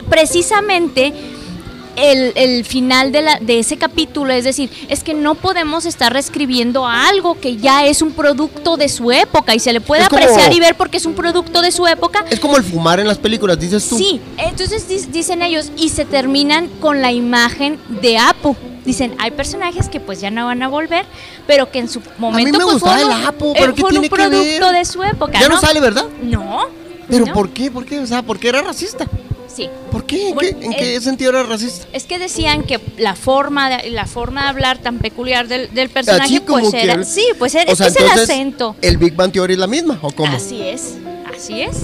precisamente 0.09 1.13
el, 1.95 2.33
el 2.35 2.65
final 2.65 3.11
de, 3.11 3.21
la, 3.21 3.39
de 3.39 3.59
ese 3.59 3.77
capítulo, 3.77 4.33
es 4.33 4.43
decir, 4.43 4.69
es 4.89 5.03
que 5.03 5.13
no 5.13 5.35
podemos 5.35 5.85
estar 5.85 6.11
reescribiendo 6.13 6.87
algo 6.87 7.39
que 7.39 7.57
ya 7.57 7.85
es 7.85 8.01
un 8.01 8.11
producto 8.11 8.77
de 8.77 8.89
su 8.89 9.11
época 9.11 9.53
y 9.55 9.59
se 9.59 9.73
le 9.73 9.81
puede 9.81 10.07
como- 10.07 10.21
apreciar 10.21 10.53
y 10.53 10.59
ver 10.59 10.75
porque 10.75 10.97
es 10.97 11.05
un 11.05 11.13
producto 11.13 11.61
de 11.61 11.71
su 11.71 11.85
época. 11.87 12.25
Es 12.29 12.39
como 12.39 12.57
el 12.57 12.63
fumar 12.63 12.99
en 12.99 13.07
las 13.07 13.17
películas, 13.17 13.59
dices 13.59 13.87
tú. 13.87 13.97
Sí, 13.97 14.19
entonces 14.37 14.87
dicen 15.11 15.41
ellos 15.41 15.71
y 15.77 15.89
se 15.89 16.05
terminan 16.05 16.67
con 16.79 17.01
la 17.01 17.11
imagen 17.11 17.79
de 18.01 18.17
Apu. 18.17 18.55
Dicen, 18.85 19.15
hay 19.17 19.31
personajes 19.31 19.87
que 19.87 20.01
pues 20.01 20.19
ya 20.19 20.29
no 20.29 20.45
van 20.47 20.61
a 20.61 20.67
volver, 20.67 21.05
pero 21.47 21.71
que 21.71 21.79
en 21.79 21.87
su 21.87 22.01
momento 22.17 22.57
me 22.57 22.63
pues, 22.65 22.73
gustaba 22.75 22.97
fueron, 22.97 23.21
el 23.21 23.27
Apu, 23.27 23.51
eh, 23.51 23.55
pero 23.59 23.75
¿qué 23.75 23.81
fueron 23.81 24.01
tiene 24.01 24.07
un 24.07 24.09
que 24.09 24.29
producto 24.49 24.65
ver? 24.67 24.75
de 24.75 24.85
su 24.85 25.03
época, 25.03 25.39
Ya 25.39 25.47
no 25.47 25.55
¿no? 25.55 25.61
sale, 25.61 25.79
¿verdad? 25.79 26.05
No. 26.21 26.65
Pero 27.07 27.25
¿no? 27.27 27.33
¿por 27.33 27.49
qué? 27.51 27.71
¿Por 27.71 27.85
qué? 27.85 27.99
O 27.99 28.05
sea, 28.07 28.21
¿por 28.23 28.39
qué 28.39 28.49
era 28.49 28.61
racista? 28.61 29.07
Sí. 29.55 29.69
¿Por 29.91 30.05
qué? 30.05 30.29
¿En, 30.29 30.35
Bueno, 30.35 30.57
qué, 30.59 30.65
en 30.65 30.73
qué 30.73 31.01
sentido 31.01 31.29
era 31.31 31.43
racista? 31.43 31.85
Es 31.93 32.05
que 32.05 32.17
decían 32.17 32.63
que 32.63 32.79
la 32.97 33.15
forma 33.15 33.69
de, 33.69 33.91
la 33.91 34.05
forma 34.05 34.43
de 34.43 34.49
hablar 34.49 34.79
tan 34.79 34.97
peculiar 34.99 35.47
del, 35.47 35.71
del 35.73 35.89
personaje, 35.89 36.23
Así 36.37 36.39
como 36.39 36.69
pues 36.71 36.73
era. 36.83 36.93
el- 36.93 37.05
sí, 37.05 37.25
pues 37.37 37.53
era, 37.55 37.71
O 37.71 37.75
sea, 37.75 37.87
es 37.87 37.95
el 37.95 38.09
acento. 38.09 38.75
¿El 38.81 38.97
Big 38.97 39.15
Bang 39.15 39.31
Theory 39.31 39.53
es 39.53 39.59
la 39.59 39.67
misma 39.67 39.99
o 40.01 40.11
cómo? 40.11 40.35
Así 40.35 40.61
es, 40.61 40.95
así 41.35 41.61
es. 41.61 41.77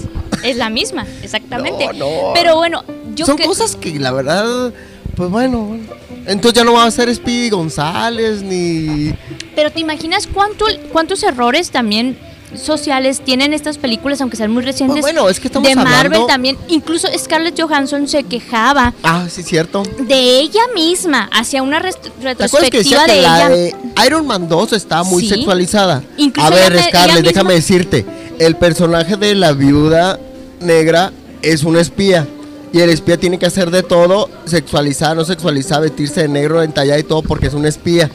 Es 0.43 0.55
la 0.58 0.69
misma, 0.69 1.05
exactamente. 1.21 1.86
No, 1.93 1.93
no. 1.93 2.34
Pero 2.34 2.55
bueno, 2.55 2.84
yo 3.15 3.25
Son 3.25 3.38
que- 3.38 3.45
cosas 3.45 3.75
que 3.75 3.99
la 3.99 4.12
verdad, 4.13 4.73
pues 5.15 5.29
bueno, 5.29 5.60
bueno. 5.65 5.84
entonces 6.25 6.53
ya 6.58 6.63
no 6.63 6.73
va 6.73 6.86
a 6.86 6.91
ser 6.91 7.13
Speedy 7.13 7.49
González 7.49 8.41
ni... 8.41 9.13
Pero 9.55 9.71
te 9.71 9.79
imaginas 9.82 10.25
cuánto, 10.27 10.65
cuántos 10.91 11.21
errores 11.23 11.69
también 11.71 12.17
sociales 12.56 13.22
tienen 13.24 13.54
estas 13.54 13.78
películas, 13.78 14.22
aunque 14.22 14.38
sean 14.38 14.52
muy 14.52 14.64
recientes. 14.64 15.02
Pues 15.02 15.14
bueno, 15.14 15.30
es 15.30 15.40
que 15.40 15.48
estamos 15.48 15.68
de 15.70 15.76
Marvel 15.76 15.94
hablando- 16.06 16.26
también. 16.28 16.58
Incluso 16.68 17.08
Scarlett 17.18 17.60
Johansson 17.60 18.08
se 18.08 18.24
quejaba 18.24 18.94
Ah, 19.04 19.26
sí, 19.30 19.44
cierto. 19.44 19.84
de 20.00 20.40
ella 20.40 20.62
misma 20.74 21.30
hacia 21.32 21.62
una 21.62 21.80
rest- 21.82 22.00
¿Te 22.02 22.08
acuerdas 22.08 22.70
que 22.72 22.80
retrospectiva 22.80 22.80
decía 22.80 23.06
que 23.06 23.12
de 23.14 23.22
la 23.22 23.38
ella. 23.38 23.50
de 23.50 23.76
Iron 24.08 24.26
Man 24.28 24.48
2 24.50 24.74
está 24.74 25.04
muy 25.04 25.24
Sí. 25.24 25.30
sexualizada? 25.30 26.04
Incluso 26.18 26.48
a 26.48 26.50
ver, 26.52 26.82
Scarlett, 26.84 27.26
déjame 27.26 27.54
decirte, 27.54 28.06
el 28.40 28.56
personaje 28.56 29.16
de 29.18 29.36
la 29.36 29.52
viuda 29.52 30.20
negra 30.62 31.12
es 31.42 31.64
un 31.64 31.78
espía. 31.78 32.28
Y 32.72 32.82
el 32.82 32.90
espía 32.92 33.18
tiene 33.18 33.40
que 33.40 33.48
hacer 33.48 33.72
de 33.72 33.82
todo, 33.82 34.30
sexualizar, 34.46 35.16
no 35.16 35.26
sexualizar, 35.26 35.82
vestirse 35.82 36.22
de 36.22 36.28
negro, 36.28 36.62
entallar 36.62 37.00
y 37.00 37.04
todo 37.04 37.24
porque 37.24 37.48
es 37.48 37.54
un 37.56 37.66
espía. 37.66 38.10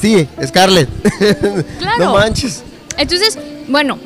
Sí, 0.00 0.26
Scarlett. 0.46 0.88
Claro. 1.78 2.04
no 2.04 2.12
manches. 2.14 2.62
Entonces, 3.00 3.38
bueno, 3.68 3.98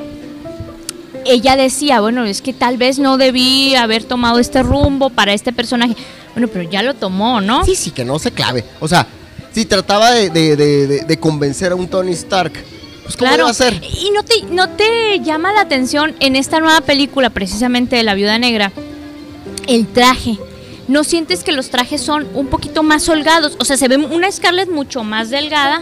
ella 1.25 1.55
decía, 1.55 2.01
bueno, 2.01 2.25
es 2.25 2.41
que 2.41 2.53
tal 2.53 2.77
vez 2.77 2.99
no 2.99 3.17
debí 3.17 3.75
haber 3.75 4.03
tomado 4.03 4.39
este 4.39 4.61
rumbo 4.63 5.09
para 5.09 5.33
este 5.33 5.51
personaje. 5.51 5.95
Bueno, 6.33 6.47
pero 6.47 6.69
ya 6.69 6.83
lo 6.83 6.93
tomó, 6.93 7.41
¿no? 7.41 7.65
Sí, 7.65 7.75
sí, 7.75 7.91
que 7.91 8.05
no 8.05 8.19
se 8.19 8.31
clave. 8.31 8.63
O 8.79 8.87
sea, 8.87 9.07
si 9.51 9.65
trataba 9.65 10.11
de, 10.11 10.29
de- 10.29 10.55
de- 10.55 10.87
de- 10.87 10.99
de 11.01 11.19
convencer 11.19 11.71
a 11.71 11.75
un 11.75 11.87
Tony 11.87 12.11
Stark, 12.11 12.51
pues 13.03 13.15
¿cómo 13.15 13.29
Claro. 13.29 13.37
iba 13.43 13.47
a 13.47 13.51
hacer? 13.51 13.81
Y 13.83 14.11
no 14.11 14.23
te, 14.23 14.41
no 14.51 14.69
te 14.69 15.19
llama 15.21 15.53
la 15.53 15.61
atención 15.61 16.13
en 16.19 16.35
esta 16.35 16.59
nueva 16.59 16.81
película, 16.81 17.29
precisamente 17.29 17.95
de 17.95 18.03
la 18.03 18.13
Viuda 18.15 18.37
Negra, 18.37 18.71
el 19.67 19.87
traje. 19.87 20.37
¿No 20.87 21.03
sientes 21.03 21.43
que 21.43 21.51
los 21.51 21.69
trajes 21.71 22.01
son 22.01 22.27
un 22.35 22.47
poquito 22.47 22.83
más 22.83 23.09
holgados? 23.09 23.55
O 23.59 23.65
sea, 23.65 23.77
se 23.77 23.87
ve 23.87 23.97
una 23.97 24.31
Scarlett 24.31 24.69
mucho 24.69 25.03
más 25.03 25.31
delgada, 25.31 25.81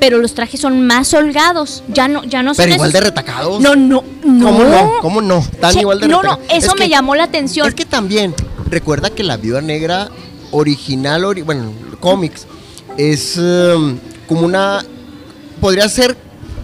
pero 0.00 0.18
los 0.18 0.34
trajes 0.34 0.60
son 0.60 0.86
más 0.86 1.12
holgados. 1.14 1.82
Ya 1.88 2.08
no, 2.08 2.24
ya 2.24 2.42
no 2.42 2.54
son 2.54 2.64
Pero 2.64 2.74
igual 2.76 2.92
de 2.92 3.00
retacados. 3.00 3.60
No, 3.60 3.74
no, 3.76 4.02
no. 4.24 4.44
¿Cómo 4.46 4.64
no? 4.64 4.90
¿Cómo 5.00 5.20
no? 5.22 5.46
Tan 5.60 5.72
Che, 5.74 5.80
igual 5.80 6.00
de 6.00 6.08
No, 6.08 6.22
no, 6.22 6.34
retacados. 6.34 6.46
eso 6.52 6.72
Es 6.72 6.78
me 6.78 6.84
que- 6.86 6.90
llamó 6.90 7.14
la 7.14 7.24
atención. 7.24 7.68
Es 7.68 7.74
que 7.74 7.84
también, 7.84 8.34
recuerda 8.70 9.10
que 9.10 9.22
la 9.22 9.36
viuda 9.36 9.60
negra 9.60 10.08
original, 10.50 11.24
ori- 11.24 11.44
bueno, 11.44 11.72
cómics, 12.00 12.46
es 12.96 13.36
em, 13.38 13.98
como 14.28 14.42
una. 14.42 14.84
Podría 15.60 15.88
ser. 15.88 16.16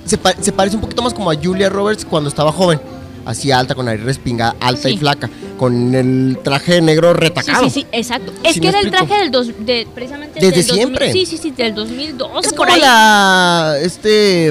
Se, 0.04 0.18
pa- 0.18 0.34
se 0.40 0.52
parece 0.52 0.76
un 0.76 0.82
poquito 0.82 1.02
más 1.02 1.14
como 1.14 1.30
a 1.30 1.34
Julia 1.34 1.68
Roberts 1.68 2.04
cuando 2.04 2.28
estaba 2.28 2.52
joven. 2.52 2.80
Así 3.24 3.52
alta, 3.52 3.74
con 3.74 3.84
nariz 3.86 4.02
respingada, 4.04 4.56
alta 4.60 4.88
y 4.88 4.96
flaca. 4.96 5.28
Con 5.60 5.94
el 5.94 6.38
traje 6.42 6.80
negro 6.80 7.12
retacado. 7.12 7.64
sí, 7.64 7.70
sí, 7.70 7.86
exacto. 7.92 8.32
Es 8.42 8.54
Sí, 8.54 8.60
que 8.60 8.68
era 8.68 8.80
el 8.80 8.90
traje 8.90 9.14
del 9.18 9.30
dos, 9.30 9.48
de, 9.58 9.86
precisamente 9.94 10.40
Desde 10.40 10.56
del 10.56 10.66
2000 10.66 10.74
siempre. 10.74 11.12
sí, 11.12 11.26
sí, 11.26 11.36
sí, 11.36 11.50
del 11.50 11.74
2002 11.74 12.46
Es 12.46 12.52
por 12.54 12.66
como 12.66 12.72
ahí. 12.72 12.80
la. 12.80 13.74
Este. 13.82 14.50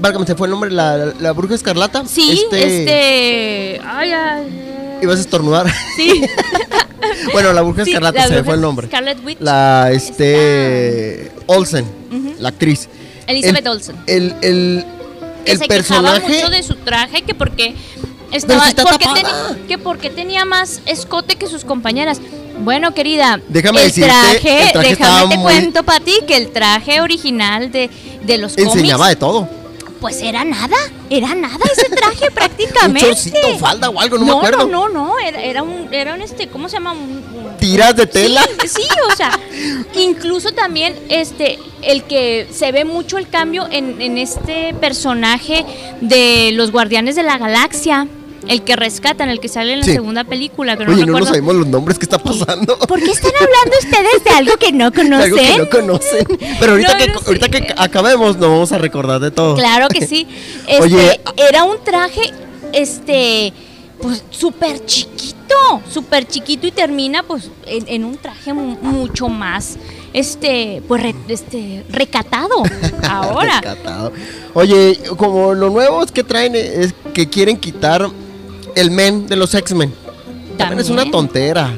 Válgame, 0.00 0.24
se 0.24 0.36
fue 0.36 0.46
el 0.46 0.52
nombre, 0.52 0.70
la, 0.70 1.12
la 1.18 1.32
bruja 1.32 1.56
escarlata. 1.56 2.04
Sí, 2.06 2.44
este, 2.52 3.80
ay, 3.84 4.12
ay, 4.12 4.98
ibas 5.02 5.16
a 5.18 5.20
estornudar. 5.20 5.66
Sí. 5.96 6.22
bueno, 7.32 7.52
la 7.52 7.62
bruja 7.62 7.82
escarlata, 7.82 8.20
la 8.20 8.28
se 8.28 8.34
me 8.36 8.44
fue 8.44 8.54
el 8.54 8.60
nombre. 8.60 8.86
Scarlet 8.86 9.18
Witch. 9.24 9.38
La, 9.40 9.90
este, 9.92 11.32
Olsen, 11.46 11.84
la 12.38 12.50
actriz. 12.50 12.88
Elizabeth 13.26 13.66
El- 13.66 13.68
Olsen. 13.72 13.96
El, 14.06 14.34
el, 14.42 14.84
que 15.44 15.52
el 15.52 15.58
se 15.58 15.66
quejaba 15.66 16.12
personaje... 16.12 16.28
mucho 16.36 16.50
de 16.50 16.62
su 16.62 16.76
traje, 16.76 17.22
que 17.22 17.34
porque 17.34 17.74
estaba, 18.32 18.64
si 18.64 18.70
porque 18.74 19.04
que 19.66 19.78
tenía 20.10 20.44
más 20.44 20.80
escote 20.86 21.36
que 21.36 21.46
sus 21.46 21.64
compañeras. 21.64 22.20
Bueno, 22.60 22.92
querida, 22.92 23.40
Déjame 23.48 23.82
el 23.82 23.86
decirte, 23.88 24.10
traje, 24.10 24.62
el 24.64 24.72
traje 24.72 24.88
déjame 24.90 25.28
te 25.28 25.36
muy- 25.36 25.44
cuento 25.44 25.82
para 25.84 26.00
ti 26.04 26.12
que 26.26 26.36
el 26.36 26.50
traje 26.50 27.00
original 27.00 27.70
de, 27.70 27.88
de 28.22 28.38
los 28.38 28.58
Enseñaba 28.58 29.04
cómics, 29.04 29.08
de 29.10 29.16
todo. 29.16 29.48
pues 30.00 30.20
era 30.22 30.44
nada, 30.44 30.76
era 31.08 31.36
nada 31.36 31.56
ese 31.72 31.88
traje 31.88 32.24
Un 32.28 32.34
prácticamente. 32.34 33.00
chorcito, 33.08 33.58
falda 33.60 33.90
o 33.90 34.00
algo, 34.00 34.18
no, 34.18 34.24
me 34.24 34.30
no, 34.32 34.38
acuerdo. 34.38 34.66
no, 34.66 34.88
no, 34.88 35.06
no, 35.06 35.18
era, 35.20 35.40
era 35.40 35.62
un, 35.62 35.94
era 35.94 36.14
un 36.14 36.20
este, 36.22 36.48
¿cómo 36.48 36.68
se 36.68 36.74
llama? 36.78 36.92
Un- 36.92 37.00
un- 37.34 37.56
Tiras 37.60 37.94
de 37.94 38.06
tela. 38.08 38.42
Sí, 38.62 38.68
sí, 38.68 38.88
o 39.12 39.16
sea, 39.16 39.38
incluso 39.94 40.50
también 40.52 40.94
este 41.08 41.58
el 41.82 42.02
que 42.04 42.48
se 42.52 42.72
ve 42.72 42.84
mucho 42.84 43.18
el 43.18 43.28
cambio 43.28 43.68
en, 43.70 44.00
en 44.02 44.18
este 44.18 44.74
personaje 44.80 45.64
de 46.00 46.50
los 46.54 46.72
Guardianes 46.72 47.14
de 47.16 47.22
la 47.22 47.38
Galaxia, 47.38 48.06
el 48.46 48.62
que 48.62 48.76
rescatan, 48.76 49.28
el 49.30 49.40
que 49.40 49.48
sale 49.48 49.72
en 49.72 49.80
la 49.80 49.84
Sí. 49.84 49.92
segunda 49.92 50.22
película, 50.24 50.76
pero 50.76 50.92
Oye, 50.92 51.00
no 51.00 51.06
no 51.06 51.12
nos 51.18 51.20
recuerdo. 51.28 51.34
sabemos 51.34 51.54
los 51.56 51.66
nombres, 51.66 51.98
¿qué 51.98 52.04
está 52.04 52.18
pasando? 52.18 52.78
¿Por 52.78 53.00
qué 53.02 53.10
están 53.10 53.32
hablando 53.34 53.76
ustedes 53.82 54.24
de 54.24 54.30
algo 54.30 54.56
que 54.56 54.72
no 54.72 54.90
De 54.90 55.22
algo 55.24 55.36
que 55.36 55.42
conocen? 55.46 55.58
no 55.58 55.68
conocen. 55.70 56.26
Pero 56.60 56.72
ahorita, 56.72 56.92
No, 56.92 56.98
que, 56.98 57.08
no 57.12 57.18
sé. 57.20 57.26
ahorita 57.26 57.48
que 57.48 57.74
acabemos, 57.76 58.36
nos 58.36 58.48
vamos 58.50 58.72
a 58.72 58.78
recordar 58.78 59.20
de 59.20 59.30
todo. 59.30 59.56
Claro 59.56 59.88
que 59.88 60.06
sí. 60.06 60.26
Este, 60.68 60.82
Oye, 60.82 61.20
era 61.36 61.64
un 61.64 61.82
traje, 61.82 62.30
este, 62.72 63.52
pues 64.00 64.22
súper 64.30 64.84
chiquito, 64.84 65.82
súper 65.90 66.26
chiquito 66.28 66.66
y 66.66 66.70
termina 66.70 67.22
pues 67.22 67.50
en, 67.66 67.88
en 67.88 68.04
un 68.04 68.16
traje 68.18 68.52
mu- 68.52 68.76
mucho 68.82 69.28
más, 69.28 69.76
este, 70.12 70.82
pues 70.86 71.02
re- 71.02 71.14
este, 71.28 71.84
recatado 71.90 72.62
ahora. 73.08 73.60
Rescatado. 73.60 74.12
Oye, 74.54 74.98
como 75.16 75.54
lo 75.54 75.70
nuevo 75.70 76.02
es 76.04 76.12
que 76.12 76.22
traen 76.22 76.54
es 76.54 76.94
que 77.14 77.28
quieren 77.28 77.56
quitar 77.56 78.08
el 78.74 78.90
men 78.90 79.26
de 79.26 79.36
los 79.36 79.54
X-Men. 79.54 79.92
También 80.56 80.80
es 80.80 80.90
una 80.90 81.10
tontera. 81.10 81.74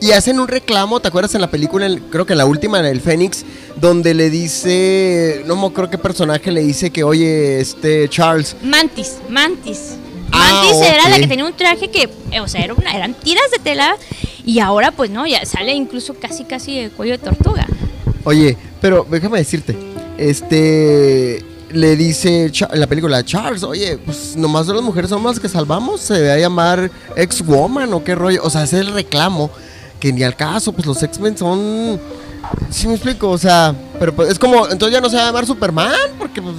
Y 0.00 0.12
hacen 0.12 0.40
un 0.40 0.48
reclamo, 0.48 0.98
¿te 1.00 1.08
acuerdas 1.08 1.34
en 1.34 1.42
la 1.42 1.50
película, 1.50 1.86
creo 2.10 2.24
que 2.24 2.32
en 2.32 2.38
la 2.38 2.46
última, 2.46 2.78
en 2.78 2.86
el 2.86 3.02
Fénix, 3.02 3.44
donde 3.76 4.14
le 4.14 4.30
dice, 4.30 5.42
no 5.46 5.56
me 5.56 5.66
acuerdo 5.66 5.90
qué 5.90 5.98
personaje 5.98 6.50
le 6.50 6.62
dice 6.62 6.90
que, 6.90 7.04
oye, 7.04 7.60
este 7.60 8.08
Charles, 8.08 8.56
Mantis, 8.62 9.18
Mantis. 9.28 9.96
Ah, 10.32 10.62
Mantis 10.62 10.88
era 10.88 11.08
la 11.10 11.18
que 11.18 11.26
tenía 11.26 11.44
un 11.44 11.52
traje 11.52 11.90
que, 11.90 12.08
eh, 12.30 12.40
o 12.40 12.48
sea, 12.48 12.62
era 12.62 12.72
una, 12.72 12.96
eran 12.96 13.12
tiras 13.12 13.50
de 13.50 13.58
tela 13.58 13.94
y 14.46 14.60
ahora 14.60 14.90
pues 14.90 15.10
no, 15.10 15.26
ya 15.26 15.44
sale 15.44 15.74
incluso 15.74 16.14
casi 16.14 16.44
casi 16.44 16.80
de 16.80 16.90
cuello 16.90 17.12
de 17.12 17.18
tortuga. 17.18 17.66
Oye, 18.24 18.56
pero 18.80 19.06
déjame 19.10 19.36
decirte, 19.36 19.76
este 20.16 21.44
le 21.72 21.96
dice 21.96 22.50
en 22.70 22.80
la 22.80 22.86
película 22.86 23.24
Charles, 23.24 23.62
oye, 23.62 23.98
pues 23.98 24.36
nomás 24.36 24.66
las 24.66 24.82
mujeres 24.82 25.10
somos 25.10 25.32
las 25.36 25.40
que 25.40 25.48
salvamos, 25.48 26.00
se 26.00 26.14
debe 26.14 26.40
llamar 26.40 26.90
ex-woman 27.16 27.92
o 27.92 28.02
qué 28.04 28.14
rollo, 28.14 28.40
o 28.42 28.50
sea, 28.50 28.64
ese 28.64 28.80
es 28.80 28.86
el 28.86 28.92
reclamo, 28.92 29.50
que 29.98 30.12
ni 30.12 30.22
al 30.22 30.34
caso, 30.36 30.72
pues 30.72 30.86
los 30.86 31.02
X-Men 31.02 31.36
son, 31.38 32.00
sí 32.70 32.88
me 32.88 32.94
explico, 32.94 33.28
o 33.30 33.38
sea, 33.38 33.74
pero 33.98 34.14
pues, 34.14 34.30
es 34.30 34.38
como, 34.38 34.66
entonces 34.68 34.92
ya 34.92 35.00
no 35.00 35.08
se 35.10 35.16
va 35.16 35.22
a 35.22 35.26
llamar 35.26 35.46
Superman, 35.46 35.92
porque 36.18 36.40
pues, 36.42 36.54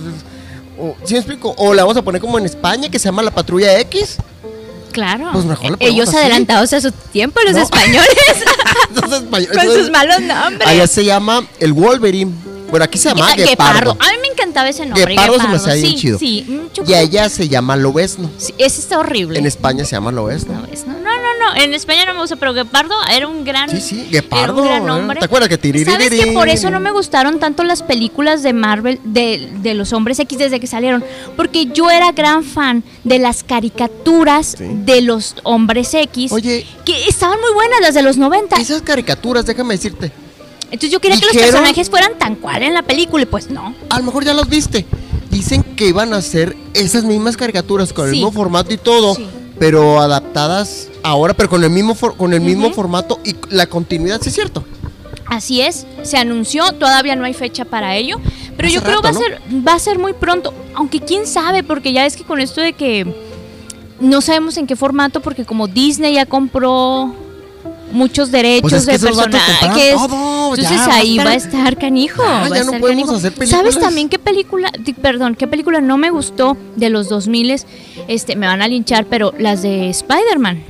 o, 0.80 0.96
sí 1.04 1.14
me 1.14 1.20
explico, 1.20 1.54
o 1.58 1.74
la 1.74 1.84
vamos 1.84 1.98
a 1.98 2.02
poner 2.02 2.22
como 2.22 2.38
en 2.38 2.46
España, 2.46 2.90
que 2.90 2.98
se 3.00 3.06
llama 3.06 3.22
la 3.24 3.32
Patrulla 3.32 3.80
X, 3.80 4.18
Claro. 4.92 5.30
Pues 5.32 5.46
mejor 5.46 5.78
ponemos 5.78 5.96
Ellos 5.96 6.10
así. 6.10 6.18
adelantados 6.18 6.74
a 6.74 6.82
su 6.82 6.92
tiempo, 6.92 7.40
los 7.46 7.54
No. 7.54 7.62
españoles, 7.62 8.10
entonces, 8.90 9.22
español- 9.22 9.54
con 9.56 9.74
sus 9.74 9.90
malos 9.90 10.20
nombres. 10.20 10.68
allá 10.68 10.86
se 10.86 11.06
llama 11.06 11.46
el 11.62 11.72
Wolverine, 11.72 12.34
bueno, 12.72 12.86
aquí 12.86 12.98
se 12.98 13.10
llama 13.10 13.28
Ah, 13.32 13.36
Guepardo. 13.36 13.92
A 14.00 14.06
mí 14.12 14.18
me 14.22 14.28
encantaba 14.30 14.70
ese 14.70 14.86
nombre. 14.86 15.06
Guepardo 15.06 15.40
se 15.40 15.48
me 15.48 15.56
hacía 15.58 15.74
bien 15.76 15.86
sí, 15.92 15.96
chido. 15.96 16.18
Sí, 16.18 16.46
mucho 16.48 16.84
Y 16.88 16.94
a 16.94 17.02
ella 17.02 17.30
se 17.30 17.48
llama 17.48 17.76
Lobesno. 17.76 18.30
Sí, 18.38 18.54
ese 18.58 18.82
está 18.82 18.98
horrible. 18.98 19.38
En 19.38 19.46
España 19.46 19.86
se 19.86 19.92
llama 19.92 20.12
Lobesno. 20.12 20.54
No, 20.54 20.66
es- 20.66 20.88
no, 20.88 20.94
no, 20.94 21.00
no, 21.04 21.62
en 21.62 21.74
España 21.74 22.06
no 22.06 22.14
me 22.14 22.22
gusta, 22.22 22.36
pero 22.38 22.54
Guepardo 22.54 22.96
era 23.12 23.28
un 23.28 23.44
gran. 23.44 23.70
Sí, 23.70 23.82
sí, 23.82 24.00
Era 24.02 24.10
Guepardo. 24.22 24.62
un 24.62 24.68
gran 24.68 24.84
¿eh? 24.84 24.86
nombre. 24.86 25.20
¿Te 25.20 25.26
acuerdas 25.26 25.50
que 25.50 25.84
¿Sabes 25.86 26.10
que 26.10 26.32
por 26.32 26.50
eso 26.50 26.70
no 26.72 26.80
me 26.80 26.92
gustaron 26.92 27.40
tanto 27.40 27.64
las 27.64 27.84
películas 27.84 28.42
de 28.44 28.54
Marvel, 28.54 29.00
de, 29.04 29.50
de 29.62 29.74
los 29.74 29.94
hombres 29.94 30.18
X 30.20 30.38
desde 30.38 30.60
que 30.60 30.68
salieron? 30.68 31.04
Porque 31.36 31.68
yo 31.68 31.90
era 31.90 32.12
gran 32.12 32.44
fan 32.44 32.84
de 33.04 33.20
las 33.20 33.44
caricaturas 33.44 34.56
Sí. 34.58 34.66
de 34.68 35.02
los 35.02 35.36
hombres 35.44 35.94
X, 35.94 36.32
Oye, 36.32 36.66
que 36.86 37.08
estaban 37.08 37.40
muy 37.40 37.54
buenas 37.54 37.82
las 37.82 37.94
de 37.94 38.02
los 38.02 38.18
90. 38.18 38.56
esas 38.58 38.82
caricaturas, 38.82 39.46
déjame 39.46 39.76
decirte, 39.76 40.12
Entonces 40.72 40.90
yo 40.92 41.00
quería 41.02 41.20
que 41.20 41.26
los 41.26 41.36
personajes 41.36 41.90
fueran 41.90 42.18
tan 42.18 42.36
cual 42.36 42.64
en 42.64 42.74
la 42.74 42.82
película 42.84 43.24
y 43.24 43.26
pues 43.26 43.50
no. 43.50 43.76
a 43.90 44.00
lo 44.00 44.06
mejor 44.06 44.24
ya 44.26 44.34
los 44.34 44.48
viste. 44.50 44.86
Dicen 45.30 45.64
que 45.64 45.88
iban 45.88 46.14
a 46.14 46.18
hacer 46.18 46.56
esas 46.74 47.04
mismas 47.04 47.38
caricaturas 47.38 47.94
con 47.94 48.06
el 48.06 48.12
Sí. 48.12 48.18
mismo 48.18 48.32
formato 48.32 48.74
y 48.74 48.78
todo, 48.78 49.16
Sí. 49.16 49.26
pero 49.60 50.00
adaptadas 50.02 50.88
ahora, 51.04 51.34
pero 51.34 51.50
con 51.50 51.64
el 51.64 51.70
mismo 51.70 51.94
for- 51.96 52.16
con 52.18 52.34
el 52.34 52.42
mismo 52.42 52.68
Ujú. 52.68 52.76
formato 52.76 53.20
y 53.24 53.36
la 53.50 53.66
continuidad, 53.68 54.22
sí 54.22 54.30
es 54.30 54.36
cierto. 54.36 54.64
Así 55.28 55.62
es, 55.62 55.86
se 56.04 56.18
anunció, 56.18 56.72
todavía 56.74 57.16
no 57.16 57.24
hay 57.24 57.34
fecha 57.34 57.64
para 57.64 57.96
ello, 57.96 58.18
pero 58.58 58.68
Hace 58.68 58.76
yo 58.76 58.82
creo 58.84 58.96
rato, 58.98 59.04
va 59.04 59.10
a 59.10 59.14
¿no? 59.14 59.20
ser 59.20 59.42
va 59.66 59.74
a 59.74 59.80
ser 59.80 59.98
muy 60.00 60.12
pronto, 60.14 60.54
aunque 60.76 61.00
quién 61.00 61.26
sabe, 61.26 61.64
porque 61.64 61.94
ya 61.94 62.06
es 62.06 62.18
que 62.18 62.24
con 62.24 62.42
esto 62.42 62.60
de 62.60 62.74
que 62.74 63.06
no 64.02 64.20
sabemos 64.22 64.58
en 64.58 64.68
qué 64.68 64.76
formato 64.76 65.22
porque 65.22 65.46
como 65.46 65.68
Disney 65.68 66.16
ya 66.16 66.26
compró 66.26 67.16
muchos 67.92 68.32
derechos 68.32 68.62
Pues 68.72 68.74
es 68.74 68.86
que 68.86 68.92
de 68.94 69.00
personajes, 69.00 69.96
todo, 69.96 70.56
ya, 70.56 70.62
entonces 70.64 70.88
va 70.88 70.94
a 70.94 70.96
ahí 70.98 71.18
estar- 71.18 71.28
va 71.28 71.32
a 71.32 71.36
estar 71.36 71.78
canijo, 71.78 72.24
Ya, 72.24 72.30
va 72.30 72.46
a 72.46 72.50
ya 72.50 72.50
no 72.50 72.56
estar 72.62 72.80
podemos 72.80 73.10
canijo. 73.10 73.28
hacer 73.28 73.48
¿Sabes 73.48 73.80
también 73.80 74.10
qué 74.10 74.20
película, 74.20 74.72
perdón, 75.02 75.36
qué 75.36 75.48
película 75.48 75.82
no 75.82 75.98
me 75.98 76.10
gustó 76.10 76.58
de 76.76 76.90
los 76.90 77.10
2000 77.10 77.56
este 78.08 78.36
me 78.36 78.48
van 78.48 78.62
a 78.62 78.68
linchar, 78.68 79.06
pero 79.06 79.34
las 79.38 79.62
de 79.62 79.90
Spider-Man. 79.90 80.64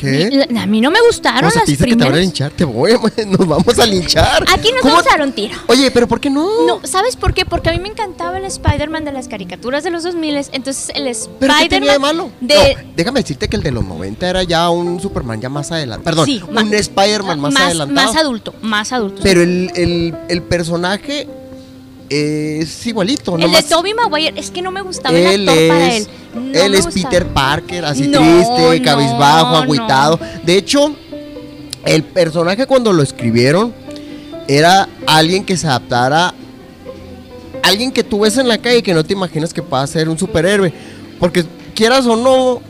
¿Qué? 0.00 0.46
a 0.58 0.66
mí 0.66 0.80
no 0.80 0.90
me 0.90 1.00
gustaron 1.02 1.44
O 1.44 1.50
sea, 1.50 1.60
las 1.60 1.64
te 1.66 1.72
dice 1.72 1.84
que 1.84 1.90
te 1.90 1.96
van 1.96 2.02
a 2.02 2.06
primeras. 2.06 2.24
linchar, 2.26 2.52
te 2.52 2.64
voy, 2.64 2.92
nos 3.26 3.46
vamos 3.46 3.78
a 3.78 3.86
linchar. 3.86 4.44
Aquí 4.52 4.70
nos 4.72 4.80
¿Cómo- 4.80 4.94
vamos 4.94 5.06
a 5.06 5.16
dar 5.16 5.26
un 5.26 5.32
tiro. 5.32 5.54
Oye, 5.66 5.90
pero 5.90 6.08
¿por 6.08 6.20
qué 6.20 6.30
no? 6.30 6.66
No, 6.66 6.80
¿sabes 6.84 7.16
por 7.16 7.34
qué? 7.34 7.44
Porque 7.44 7.68
a 7.70 7.72
mí 7.72 7.78
me 7.80 7.88
encantaba 7.88 8.38
el 8.38 8.44
Spider-Man 8.44 9.04
de 9.04 9.12
las 9.12 9.28
caricaturas 9.28 9.84
de 9.84 9.90
los 9.90 10.02
2000, 10.04 10.36
entonces 10.52 10.90
el 10.94 11.04
¿Pero 11.38 11.54
qué 11.58 11.68
tenía 11.68 11.92
de 11.92 11.96
Spider-Man 11.96 12.00
malo? 12.00 12.30
de 12.40 12.54
No, 12.84 12.90
déjame 12.96 13.20
decirte 13.20 13.48
que 13.48 13.56
el 13.56 13.62
de 13.62 13.70
los 13.72 13.84
90 13.84 14.28
era 14.28 14.42
ya 14.42 14.70
un 14.70 15.00
Superman 15.00 15.40
ya 15.40 15.48
más 15.48 15.70
adelante. 15.72 16.04
Perdón, 16.04 16.26
Sí, 16.26 16.42
un 16.48 16.74
Spider-Man 16.74 17.40
más, 17.40 17.56
adelantado. 17.56 18.06
más 18.06 18.16
adulto, 18.16 18.54
más 18.62 18.92
adulto. 18.92 19.20
pero 19.22 19.42
el, 19.42 19.70
el, 19.74 20.14
el 20.28 20.42
personaje 20.42 21.28
es 22.10 22.86
igualito, 22.86 23.36
el 23.38 23.50
de 23.52 23.62
Tobey 23.62 23.94
Maguire, 23.94 24.38
es 24.38 24.50
que 24.50 24.60
no 24.62 24.70
me 24.70 24.82
gustaba 24.82 25.16
el 25.16 25.48
actor 25.48 25.68
para 25.68 25.94
él. 25.94 26.02
es, 26.02 26.08
No 26.34 26.60
él 26.60 26.74
es 26.74 26.84
gustaba. 26.84 27.10
Peter 27.10 27.26
Parker, 27.28 27.84
así 27.84 28.08
No, 28.08 28.18
triste, 28.18 28.78
no, 28.78 28.84
cabizbajo, 28.84 29.50
no. 29.52 29.58
agüitado. 29.58 30.20
De 30.44 30.56
hecho, 30.56 30.94
el 31.84 32.02
personaje 32.02 32.66
cuando 32.66 32.92
lo 32.92 33.02
escribieron 33.02 33.72
era 34.48 34.88
alguien 35.06 35.44
que 35.44 35.56
se 35.56 35.66
adaptara 35.66 36.34
alguien 37.62 37.92
que 37.92 38.02
tú 38.02 38.20
ves 38.20 38.36
en 38.36 38.48
la 38.48 38.58
calle 38.58 38.82
que 38.82 38.94
no 38.94 39.04
te 39.04 39.12
imaginas 39.12 39.52
que 39.52 39.62
pueda 39.62 39.86
ser 39.86 40.08
un 40.08 40.18
superhéroe. 40.18 40.72
Porque 41.18 41.44
quieras 41.74 42.06
o 42.06 42.16
no, 42.16 42.60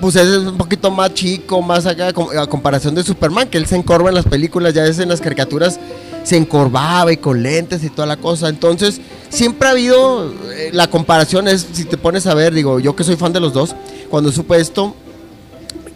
pues 0.00 0.16
es 0.16 0.26
un 0.38 0.56
poquito 0.56 0.90
más 0.90 1.14
chico, 1.14 1.60
más 1.62 1.86
acá, 1.86 2.08
a 2.08 2.46
comparación 2.46 2.94
de 2.94 3.02
Superman, 3.02 3.48
que 3.48 3.58
él 3.58 3.66
se 3.66 3.76
encorva 3.76 4.10
en 4.10 4.14
las 4.14 4.26
películas, 4.26 4.74
ya 4.74 4.82
ves 4.82 4.98
en 4.98 5.08
las 5.08 5.20
caricaturas, 5.20 5.80
se 6.24 6.36
encorvaba 6.36 7.12
y 7.12 7.16
con 7.16 7.42
lentes 7.42 7.82
y 7.84 7.90
toda 7.90 8.06
la 8.06 8.16
cosa. 8.16 8.48
Entonces, 8.48 9.00
siempre 9.28 9.68
ha 9.68 9.72
habido, 9.72 10.32
eh, 10.52 10.70
la 10.72 10.88
comparación 10.88 11.48
es, 11.48 11.66
si 11.72 11.84
te 11.84 11.96
pones 11.96 12.26
a 12.26 12.34
ver, 12.34 12.52
digo, 12.52 12.80
yo 12.80 12.94
que 12.94 13.04
soy 13.04 13.16
fan 13.16 13.32
de 13.32 13.40
los 13.40 13.52
dos, 13.52 13.74
cuando 14.10 14.32
supe 14.32 14.60
esto, 14.60 14.94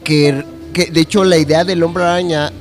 que, 0.05 0.45
que 0.73 0.87
de 0.87 1.01
hecho 1.01 1.25
la 1.25 1.39
idea 1.39 1.65
del 1.65 1.83
hombre 1.83 2.05
araña 2.05 2.53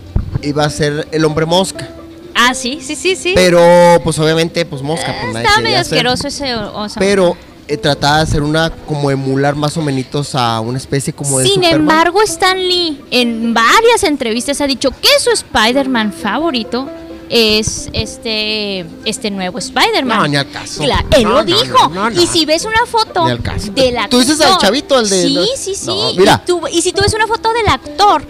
iba 0.41 0.65
a 0.65 0.69
ser 0.69 1.08
el 1.12 1.26
hombre 1.26 1.45
mosca. 1.45 1.89
Ah, 2.34 2.54
sí, 2.54 2.80
sí, 2.82 2.95
sí, 2.95 3.15
sí. 3.15 3.34
Pero, 3.36 3.62
pues 4.04 4.17
obviamente, 4.19 4.65
pues 4.65 4.82
mosca, 4.82 5.15
pues 5.21 5.34
nadie 5.34 5.45
Estaba 5.45 5.62
medio 5.62 5.80
asqueroso 5.80 6.28
ese 6.28 6.56
oso. 6.56 7.00
Pero 7.00 7.36
eh, 7.67 7.78
trataba 7.78 8.17
de 8.17 8.24
hacer 8.24 8.41
una, 8.41 8.69
como 8.69 9.12
emular 9.12 9.56
más 9.56 9.78
o 9.78 9.82
menos 9.82 10.36
a 10.36 10.60
una 10.60 10.78
especie 10.78 11.13
como 11.13 11.39
de 11.39 11.45
Sin 11.45 11.56
Superman. 11.56 11.82
embargo, 11.82 12.21
Stan 12.24 12.58
Lee 12.58 13.02
en 13.12 13.54
varias 13.54 14.04
entrevistas 14.04 14.62
ha 14.62 14.67
dicho 14.67 14.91
que 14.91 15.08
su 15.19 15.30
Spider-Man 15.32 16.13
favorito 16.13 16.89
es 17.33 17.89
este 17.93 18.85
este 19.05 19.31
nuevo 19.31 19.57
Spider-Man. 19.57 20.17
No, 20.19 20.27
ni 20.27 20.35
al 20.35 20.49
caso. 20.51 20.83
Claro, 20.83 21.07
él 21.15 21.23
No, 21.23 21.29
lo 21.31 21.43
dicho. 21.45 21.89
no. 21.93 22.11
Y 22.11 22.27
si 22.27 22.45
ves 22.45 22.65
una 22.65 22.85
foto 22.85 23.23
Ni 23.25 23.31
al 23.31 23.41
caso. 23.41 23.71
del 23.71 23.97
actor. 23.97 24.09
¿Tú 24.09 24.19
dices 24.19 24.41
al 24.41 24.57
chavito, 24.57 24.97
al 24.97 25.09
de- 25.09 25.21
Sí, 25.23 25.47
sí, 25.55 25.75
sí. 25.75 25.91
Y, 26.13 26.17
mira. 26.19 26.43
tú- 26.45 26.61
y 26.71 26.81
si 26.81 26.91
tú 26.91 27.01
ves 27.01 27.13
una 27.13 27.27
foto 27.27 27.53
del 27.53 27.67
actor 27.69 28.23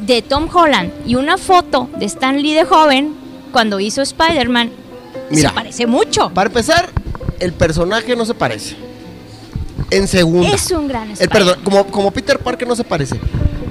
de 0.00 0.20
Tom 0.22 0.48
Holland 0.52 0.90
y 1.06 1.14
una 1.14 1.38
foto 1.38 1.88
de 1.96 2.06
Stan 2.06 2.40
Lee 2.42 2.54
de 2.54 2.64
joven 2.64 3.14
cuando 3.52 3.78
hizo 3.78 4.02
Spider-Man, 4.02 4.70
se 5.32 5.48
parece 5.50 5.86
mucho. 5.86 6.30
Para 6.30 6.48
empezar, 6.48 6.90
el 7.38 7.52
personaje 7.52 8.16
no 8.16 8.24
se 8.26 8.34
parece. 8.34 8.76
En 9.90 10.08
segunda. 10.08 10.50
Es 10.50 10.70
un 10.72 10.88
gran 10.88 11.04
el, 11.04 11.12
Spider-Man. 11.12 11.46
perdón, 11.54 11.64
como, 11.64 11.86
como 11.86 12.10
Peter 12.10 12.38
Parker 12.40 12.66
no 12.66 12.74
se 12.74 12.82
parece. 12.84 13.18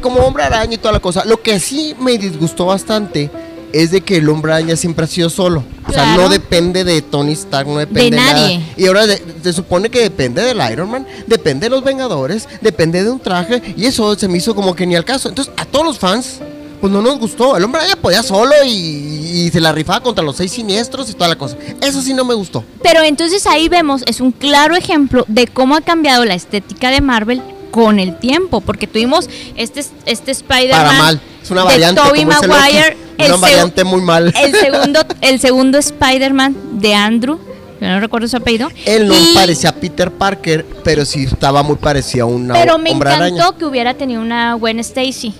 como 0.02 0.20
hombre 0.22 0.44
araña 0.44 0.76
y 0.76 0.78
toda 0.78 0.92
la 0.94 1.00
cosa. 1.00 1.26
Lo 1.26 1.42
que 1.42 1.60
sí 1.60 1.96
me 2.00 2.18
disgustó 2.18 2.68
bastante 2.68 3.30
es 3.74 3.92
de 3.92 4.02
que 4.02 4.18
el 4.18 4.30
hombre 4.30 4.54
araña 4.54 4.76
siempre 4.76 5.06
ha 5.06 5.08
sido 5.08 5.30
solo. 5.30 5.64
O 5.88 5.92
sea, 5.92 6.16
no 6.16 6.30
depende 6.30 6.84
de 6.84 7.02
Tony 7.02 7.34
Stark, 7.34 7.68
no 7.68 7.78
depende 7.78 8.04
de, 8.04 8.12
nadie. 8.12 8.58
nada. 8.60 8.72
Y 8.78 8.88
ahora 8.88 9.08
de- 9.08 9.22
se 9.44 9.54
supone 9.54 9.90
que 9.90 10.02
depende 10.02 10.42
del 10.42 10.60
Iron 10.72 10.90
Man, 10.90 11.08
depende 11.28 11.66
de 11.68 11.70
los 11.70 11.84
Vengadores, 11.84 12.48
depende 12.62 13.04
de 13.04 13.10
un 13.10 13.20
traje. 13.20 13.62
Y 13.78 13.86
eso 13.86 14.16
se 14.16 14.28
me 14.28 14.38
hizo 14.38 14.54
como 14.56 14.76
que 14.76 14.86
ni 14.86 14.96
al 14.96 15.06
caso. 15.06 15.30
Entonces, 15.30 15.54
a 15.58 15.66
todos 15.66 15.86
los 15.86 16.00
fans, 16.00 16.40
pues 16.82 16.92
no 16.94 17.02
nos 17.02 17.18
gustó. 17.20 17.56
El 17.58 17.64
hombre 17.64 17.82
araña 17.82 17.96
podía 17.96 18.22
solo 18.24 18.54
y, 18.66 18.70
y 18.70 19.50
se 19.52 19.60
la 19.62 19.72
rifaba 19.72 20.02
contra 20.02 20.24
los 20.24 20.36
seis 20.36 20.52
siniestros 20.52 21.10
y 21.10 21.14
toda 21.14 21.28
la 21.30 21.38
cosa. 21.38 21.58
Eso 21.82 22.02
sí 22.02 22.14
no 22.14 22.24
me 22.26 22.34
gustó. 22.34 22.64
Pero 22.84 23.02
entonces 23.02 23.48
ahí 23.48 23.68
vemos, 23.70 24.04
es 24.06 24.22
un 24.22 24.32
claro 24.32 24.76
ejemplo 24.76 25.26
de 25.28 25.48
cómo 25.48 25.76
ha 25.76 25.82
cambiado 25.82 26.24
la 26.26 26.36
estética 26.36 26.90
de 26.92 27.02
Marvel 27.02 27.42
con 27.78 28.00
el 28.00 28.18
tiempo, 28.18 28.60
porque 28.60 28.88
tuvimos 28.88 29.30
este, 29.56 29.86
este 30.08 30.32
Spider-Man 30.32 30.86
Para 30.88 30.98
mal. 30.98 31.22
Es 31.44 31.52
una 31.52 31.62
de 31.62 31.68
variante. 31.68 32.02
Tobey 32.02 32.24
como 32.26 32.34
dice 32.36 32.48
Maguire, 32.48 32.98
el, 33.20 33.28
Una 33.28 33.38
variante 33.38 33.84
muy 33.84 34.02
mal. 34.02 34.34
el 34.36 34.52
segundo, 34.60 35.00
el 35.22 35.40
segundo 35.40 35.78
Spider-Man 35.78 36.56
de 36.82 36.96
Andrew, 36.96 37.40
yo 37.80 37.88
no 37.88 38.00
recuerdo 38.00 38.28
su 38.28 38.36
apellido. 38.38 38.70
Él 38.86 39.08
no 39.08 39.14
y- 39.14 39.36
parecía 39.36 39.72
Peter 39.76 40.10
Parker, 40.12 40.66
pero 40.84 41.06
sí 41.06 41.26
estaba 41.26 41.62
muy 41.62 41.76
parecido 41.76 42.26
a 42.26 42.30
una 42.30 42.56
Pero 42.56 42.80
me 42.80 42.90
encantó 42.90 43.10
araña. 43.14 43.52
que 43.60 43.66
hubiera 43.66 43.94
tenido 43.94 44.22
una 44.24 44.56
Gwen 44.56 44.80
Stacy. 44.80 45.36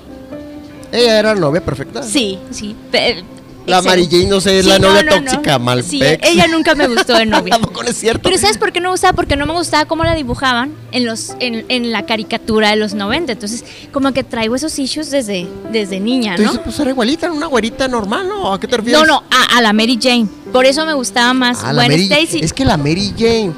Ella 0.92 1.18
era 1.20 1.34
novia 1.34 1.66
perfecta. 1.66 2.04
Sí, 2.04 2.38
sí. 2.52 2.76
pe- 2.92 3.24
La. 3.68 3.82
Mary 3.82 4.08
Jane, 4.10 4.26
no 4.28 4.42
sé, 4.42 4.60
es 4.60 4.66
Sí, 4.66 4.72
la 4.72 4.80
no, 4.80 4.88
novia 4.90 5.04
no, 5.04 5.12
no. 5.20 5.22
tóxica, 5.24 5.60
Malpex. 5.60 5.90
Sí, 5.90 6.02
ella 6.22 6.48
nunca 6.48 6.74
me 6.74 6.88
gustó 6.88 7.14
de 7.16 7.26
novia. 7.26 7.52
Tampoco 7.60 7.84
no 7.84 7.90
es 7.90 7.98
cierto. 7.98 8.22
Pero 8.24 8.38
¿sabes 8.38 8.58
por 8.58 8.72
qué 8.72 8.80
no 8.80 8.88
me 8.90 8.92
gustaba? 8.94 9.14
Porque 9.14 9.36
no 9.36 9.46
me 9.46 9.54
gustaba 9.54 9.86
cómo 9.86 10.04
la 10.04 10.16
dibujaban 10.16 10.72
en 10.92 11.06
los 11.06 11.36
en, 11.40 11.66
en 11.70 11.92
la 11.92 12.06
caricatura 12.06 12.70
de 12.70 12.78
los 12.78 12.94
90. 12.94 13.34
Entonces, 13.34 13.64
como 13.92 14.12
que 14.14 14.24
traigo 14.24 14.56
esos 14.56 14.78
issues 14.80 15.12
desde, 15.12 15.48
desde 15.72 16.00
niña, 16.00 16.36
Tú 16.36 16.44
¿no? 16.44 16.50
dices, 16.52 16.64
pues 16.66 16.80
era 16.80 16.90
igualita, 16.92 17.26
era 17.28 17.36
una 17.36 17.48
güerita 17.48 17.88
normal, 17.88 18.28
¿no? 18.28 18.54
¿A 18.54 18.60
qué 18.60 18.68
te 18.68 18.78
refieres? 18.78 19.02
No, 19.02 19.06
no, 19.06 19.24
a, 19.30 19.58
a 19.58 19.62
la 19.62 19.74
Mary 19.74 20.00
Jane. 20.02 20.28
Por 20.52 20.66
eso 20.66 20.86
me 20.86 20.94
gustaba 20.94 21.34
más 21.34 21.60
Ah, 21.64 21.74
la 21.74 21.86
Gwen 21.86 22.08
Mary- 22.10 22.14
Stacy. 22.26 22.40
Es 22.44 22.54
que 22.54 22.64
la 22.66 22.78
Mary 22.78 23.14
Jane 23.18 23.52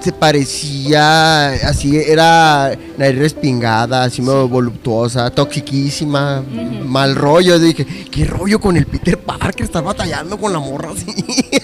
se 0.00 0.12
parecía 0.12 1.48
así, 1.68 1.96
era 1.96 2.76
nariz 2.96 3.18
respingada, 3.18 4.04
así 4.04 4.22
medio 4.22 4.48
voluptuosa, 4.48 5.30
toxiquísima, 5.30 6.42
mal 6.84 7.14
rollo. 7.14 7.58
Dije, 7.58 7.86
¿qué 8.10 8.24
rollo 8.24 8.60
con 8.60 8.76
el 8.76 8.86
Peter 8.86 9.18
Parker? 9.18 9.64
Estar 9.64 9.82
batallando 9.82 10.38
con 10.38 10.52
la 10.52 10.58
morra 10.58 10.90
así. 10.90 11.06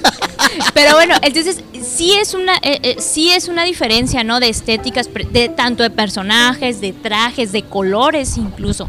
Pero 0.75 0.95
bueno, 0.95 1.15
entonces 1.23 1.63
sí 1.83 2.13
es 2.15 2.35
una 2.35 2.55
eh, 2.63 2.79
eh, 2.83 2.97
sí 2.99 3.31
es 3.31 3.49
una 3.49 3.65
diferencia, 3.65 4.25
¿no? 4.25 4.41
De 4.41 4.49
estéticas, 4.49 5.09
de 5.33 5.49
tanto 5.49 5.83
de 5.83 5.91
personajes, 5.91 6.81
de 6.81 6.93
trajes, 6.93 7.53
de 7.53 7.63
colores 7.63 8.37
incluso. 8.37 8.89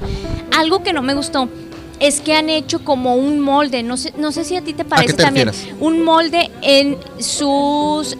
Algo 0.57 0.83
que 0.83 0.93
no 0.93 1.01
me 1.01 1.13
gustó 1.13 1.49
es 1.99 2.21
que 2.21 2.35
han 2.35 2.49
hecho 2.49 2.83
como 2.83 3.15
un 3.15 3.39
molde, 3.39 3.83
no 3.83 3.97
sé, 3.97 4.13
no 4.17 4.31
sé 4.31 4.43
si 4.43 4.55
a 4.55 4.61
ti 4.61 4.73
te 4.73 4.85
parece 4.85 5.07
qué 5.07 5.13
te 5.13 5.23
también, 5.23 5.47
refieres? 5.47 5.75
un 5.79 6.03
molde 6.03 6.51
en 6.61 6.97
sus 7.19 8.15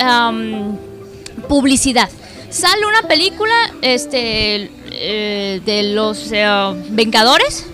publicidad. 1.48 2.10
Sale 2.50 2.86
una 2.86 3.08
película 3.08 3.54
este 3.82 4.72
eh, 4.92 5.62
de 5.66 5.84
los 5.94 6.32
eh, 6.32 6.46
Vengadores 6.90 7.66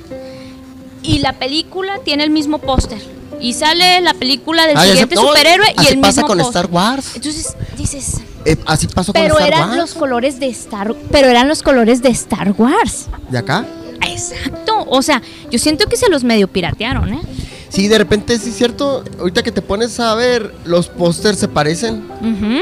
y 1.04 1.20
la 1.20 1.34
película 1.34 2.00
tiene 2.04 2.24
el 2.24 2.30
mismo 2.30 2.58
póster. 2.60 3.00
Y 3.40 3.54
sale 3.54 4.02
la 4.02 4.14
película 4.14 4.68
del 4.68 4.78
Ah, 4.78 4.86
siguiente 4.86 5.16
no, 5.16 5.28
superhéroe 5.28 5.66
y 5.84 5.88
el 5.88 6.00
pasa 6.00 6.22
mismo 6.22 6.28
con. 6.28 6.42
Star 6.42 6.68
Wars. 6.68 7.12
Entonces 7.16 7.56
dices, 7.76 8.22
Eh, 8.46 8.56
así 8.68 8.86
pasó 8.88 9.14
con 9.14 9.22
pero 9.22 9.36
Star 9.36 9.48
eran 9.48 9.70
Wars. 9.70 9.78
los 9.82 9.94
colores 9.96 10.40
de 10.40 10.48
Star, 10.50 10.94
pero 11.12 11.28
eran 11.28 11.48
los 11.48 11.64
colores 11.64 12.02
de 12.04 12.10
Star 12.10 12.54
Wars. 12.58 13.08
¿De 13.30 13.40
acá? 13.40 13.66
Exacto. 14.08 14.86
O 14.88 15.02
sea, 15.02 15.22
yo 15.50 15.58
siento 15.58 15.88
que 15.88 15.98
se 15.98 16.08
los 16.10 16.24
medio 16.24 16.48
piratearon, 16.48 17.14
¿eh? 17.14 17.22
Sí, 17.70 17.88
de 17.88 17.98
repente 17.98 18.38
sí 18.38 18.50
es 18.50 18.56
cierto. 18.58 19.04
Ahorita 19.20 19.42
que 19.44 19.52
te 19.52 19.62
pones 19.64 20.00
a 20.00 20.14
ver, 20.16 20.54
los 20.66 20.90
pósters 20.90 21.40
se 21.40 21.48
parecen. 21.48 22.04
Ah, 22.12 22.62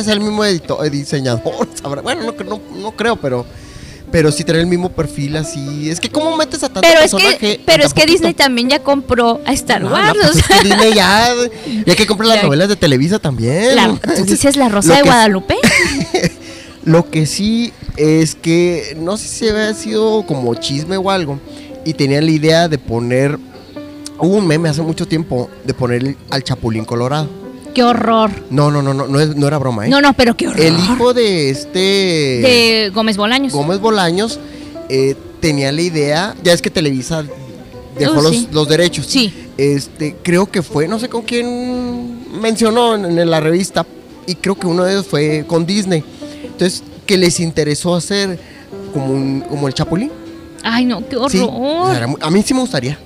es 0.00 0.08
el 0.08 0.20
mismo 0.20 0.44
edito- 0.44 0.84
eh, 0.84 0.90
diseñador. 0.90 1.68
sabrá. 1.82 2.02
Bueno, 2.02 2.22
no, 2.24 2.44
no, 2.44 2.60
no 2.80 2.92
creo, 2.92 3.16
pero. 3.16 3.44
Pero 4.10 4.30
sí 4.30 4.44
tener 4.44 4.60
el 4.60 4.66
mismo 4.66 4.90
perfil 4.90 5.38
así. 5.38 5.88
Es 5.88 5.98
que, 5.98 6.10
¿cómo 6.10 6.36
metes 6.36 6.62
a 6.62 6.68
tanto 6.68 6.82
Pero 6.82 7.00
es 7.00 7.12
personaje? 7.12 7.38
que, 7.38 7.60
pero 7.64 7.82
es 7.86 7.94
que? 7.94 8.04
Disney 8.04 8.34
también 8.34 8.68
ya 8.68 8.82
compró 8.82 9.40
a 9.46 9.54
Star 9.54 9.82
Wars. 9.86 10.08
no, 10.14 10.20
pues 10.20 10.36
es 10.36 10.46
que 10.46 10.68
Disney 10.68 10.92
ya. 10.94 11.28
Ya 11.86 11.94
que 11.96 12.06
comprar 12.06 12.28
las 12.28 12.42
novelas 12.42 12.68
de 12.68 12.76
Televisa 12.76 13.18
también. 13.18 13.74
la- 13.74 13.96
¿Tú 14.16 14.24
dices 14.26 14.56
la 14.56 14.68
Rosa 14.68 14.88
Lo 14.88 14.94
de 14.96 15.00
que- 15.02 15.08
Guadalupe? 15.08 15.56
Lo 16.84 17.08
que 17.10 17.24
sí 17.24 17.72
es 17.96 18.34
que 18.34 18.96
no 19.00 19.16
sé 19.16 19.28
si 19.28 19.48
había 19.48 19.72
sido 19.72 20.26
como 20.26 20.54
chisme 20.56 20.98
o 20.98 21.10
algo. 21.10 21.38
Y 21.86 21.94
tenían 21.94 22.26
la 22.26 22.32
idea 22.32 22.68
de 22.68 22.76
poner. 22.76 23.38
Hubo 24.18 24.36
un 24.36 24.46
meme 24.46 24.68
hace 24.68 24.82
mucho 24.82 25.06
tiempo 25.08 25.48
de 25.64 25.72
poner 25.72 26.16
al 26.28 26.44
Chapulín 26.44 26.84
Colorado. 26.84 27.30
Qué 27.74 27.82
horror. 27.82 28.30
No, 28.50 28.70
no, 28.70 28.82
no, 28.82 28.92
no, 28.92 29.06
no, 29.06 29.46
era 29.46 29.58
broma, 29.58 29.86
¿eh? 29.86 29.90
No, 29.90 30.00
no, 30.00 30.12
pero 30.14 30.36
qué 30.36 30.48
horror. 30.48 30.60
El 30.60 30.74
hijo 30.78 31.14
de 31.14 31.50
este. 31.50 31.78
de 31.78 32.92
Gómez 32.94 33.16
Bolaños. 33.16 33.52
Gómez 33.52 33.80
Bolaños 33.80 34.38
eh, 34.88 35.16
tenía 35.40 35.72
la 35.72 35.82
idea. 35.82 36.34
Ya 36.42 36.52
es 36.52 36.60
que 36.60 36.70
Televisa 36.70 37.24
dejó 37.98 38.20
los, 38.20 38.32
sí. 38.32 38.48
los 38.52 38.68
derechos. 38.68 39.06
Sí. 39.06 39.32
Este, 39.56 40.16
creo 40.22 40.50
que 40.50 40.62
fue, 40.62 40.88
no 40.88 40.98
sé 40.98 41.08
con 41.08 41.22
quién 41.22 42.40
mencionó 42.40 42.94
en, 42.94 43.18
en 43.18 43.30
la 43.30 43.40
revista. 43.40 43.86
Y 44.26 44.34
creo 44.36 44.54
que 44.54 44.66
uno 44.66 44.84
de 44.84 44.92
ellos 44.92 45.06
fue 45.06 45.44
con 45.46 45.66
Disney. 45.66 46.04
Entonces, 46.44 46.82
que 47.06 47.16
les 47.16 47.40
interesó 47.40 47.94
hacer 47.94 48.38
como, 48.92 49.12
un, 49.12 49.40
como 49.40 49.68
el 49.68 49.74
Chapulín. 49.74 50.10
Ay, 50.62 50.84
no, 50.84 51.06
qué 51.08 51.16
horror. 51.16 52.16
a 52.20 52.30
mí 52.30 52.42
sí 52.42 52.54
me 52.54 52.60
gustaría. 52.60 52.98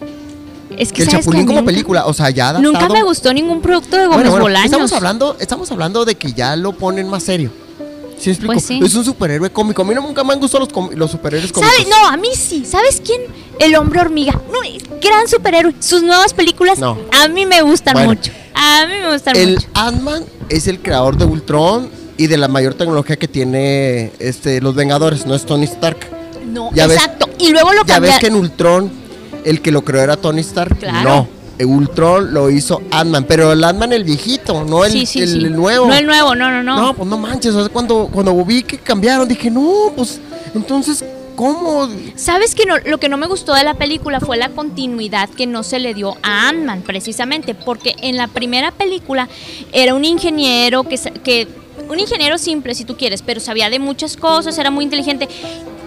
Es 0.76 0.92
que 0.92 1.02
el 1.02 1.10
¿sabes 1.10 1.24
Chapulín 1.24 1.46
como 1.46 1.60
Nunca- 1.60 1.70
película, 1.72 2.06
o 2.06 2.12
sea, 2.14 2.30
ya 2.30 2.50
adaptado. 2.50 2.72
Nunca 2.72 2.88
me 2.92 3.02
gustó 3.02 3.32
ningún 3.32 3.60
producto 3.60 3.96
de 3.96 4.04
Gómez 4.06 4.16
Bueno, 4.16 4.30
bueno, 4.30 4.44
Bolaños. 4.44 4.66
estamos 4.66 4.92
hablando, 4.92 5.36
estamos 5.40 5.70
hablando 5.70 6.04
de 6.04 6.14
que 6.14 6.32
ya 6.32 6.56
lo 6.56 6.72
ponen 6.72 7.08
más 7.08 7.22
serio. 7.22 7.50
¿Sí 8.18 8.30
me 8.30 8.32
explico? 8.32 8.52
Pues 8.54 8.64
sí. 8.64 8.80
Es 8.82 8.94
un 8.94 9.04
superhéroe 9.04 9.50
cómico. 9.50 9.82
A 9.82 9.84
mí 9.84 9.94
no, 9.94 10.00
nunca 10.00 10.24
me 10.24 10.32
han 10.32 10.40
gustado 10.40 10.64
los, 10.66 10.94
los 10.96 11.10
superhéroes 11.10 11.52
cómicos. 11.52 11.74
¿Sabes? 11.76 11.88
No, 11.90 12.08
a 12.08 12.16
mí 12.16 12.28
sí. 12.34 12.64
¿Sabes 12.64 13.02
quién? 13.04 13.20
El 13.58 13.74
hombre 13.76 14.00
hormiga. 14.00 14.32
No, 14.50 14.58
gran 15.02 15.28
superhéroe. 15.28 15.74
Sus 15.80 16.02
nuevas 16.02 16.32
películas 16.32 16.78
No. 16.78 16.96
a 17.12 17.28
mí 17.28 17.44
me 17.44 17.60
gustan 17.60 17.92
Bueno. 17.92 18.08
mucho. 18.14 18.32
A 18.54 18.86
mí 18.86 18.94
me 19.02 19.12
gustan 19.12 19.36
El 19.36 19.54
mucho. 19.56 19.68
Ant-Man 19.74 20.24
es 20.48 20.66
el 20.66 20.80
creador 20.80 21.18
de 21.18 21.26
Ultron 21.26 21.90
y 22.16 22.26
de 22.28 22.38
la 22.38 22.48
mayor 22.48 22.72
tecnología 22.72 23.16
que 23.16 23.28
tiene 23.28 24.12
este, 24.18 24.62
los 24.62 24.74
Vengadores, 24.74 25.26
no 25.26 25.34
es 25.34 25.44
Tony 25.44 25.64
Stark. 25.64 25.98
No, 26.46 26.70
ya 26.72 26.86
ves- 26.86 26.96
exacto. 26.96 27.28
y 27.38 27.50
luego 27.50 27.74
lo 27.74 27.84
Ya 27.84 27.98
ves 28.00 28.12
cambiaron. 28.12 28.20
que 28.20 28.26
en 28.28 28.34
Ultron 28.36 28.90
el 29.46 29.62
que 29.62 29.70
lo 29.72 29.82
creó 29.82 30.02
era 30.02 30.16
Tony 30.16 30.40
Stark. 30.40 30.78
Claro. 30.78 31.28
No, 31.58 31.66
Ultron 31.66 32.34
lo 32.34 32.50
hizo 32.50 32.82
Ant-Man, 32.90 33.24
pero 33.26 33.52
el 33.52 33.64
Ant-Man 33.64 33.92
el 33.94 34.04
viejito, 34.04 34.64
no 34.64 34.84
el, 34.84 34.92
sí, 34.92 35.06
sí, 35.06 35.22
el- 35.22 35.28
sí. 35.28 35.36
el 35.38 35.52
nuevo. 35.56 35.86
No 35.86 35.94
el 35.94 36.04
nuevo, 36.04 36.34
no, 36.34 36.50
no, 36.50 36.62
no. 36.62 36.76
No, 36.76 36.94
pues 36.94 37.08
no 37.08 37.16
manches, 37.16 37.54
o 37.54 37.60
sea, 37.60 37.72
cuando, 37.72 38.08
cuando 38.12 38.44
vi 38.44 38.62
que 38.62 38.76
cambiaron 38.76 39.26
dije, 39.26 39.50
no, 39.50 39.90
pues 39.96 40.20
entonces, 40.54 41.02
¿cómo? 41.34 41.88
¿Sabes 42.14 42.54
que 42.54 42.66
no, 42.66 42.76
lo 42.78 42.98
que 42.98 43.08
no 43.08 43.16
me 43.16 43.26
gustó 43.26 43.54
de 43.54 43.64
la 43.64 43.74
película 43.74 44.20
fue 44.20 44.36
la 44.36 44.50
continuidad 44.50 45.30
que 45.30 45.46
no 45.46 45.62
se 45.62 45.78
le 45.78 45.94
dio 45.94 46.16
a 46.22 46.48
Ant-Man, 46.48 46.82
precisamente? 46.82 47.54
Porque 47.54 47.94
en 48.02 48.16
la 48.18 48.28
primera 48.28 48.70
película 48.72 49.28
era 49.72 49.94
un 49.94 50.04
ingeniero 50.04 50.82
que, 50.84 50.98
que. 51.24 51.48
Un 51.88 52.00
ingeniero 52.00 52.36
simple, 52.38 52.74
si 52.74 52.84
tú 52.84 52.96
quieres, 52.96 53.22
pero 53.22 53.38
sabía 53.38 53.68
de 53.70 53.78
muchas 53.78 54.16
cosas, 54.16 54.58
era 54.58 54.70
muy 54.70 54.82
inteligente. 54.84 55.28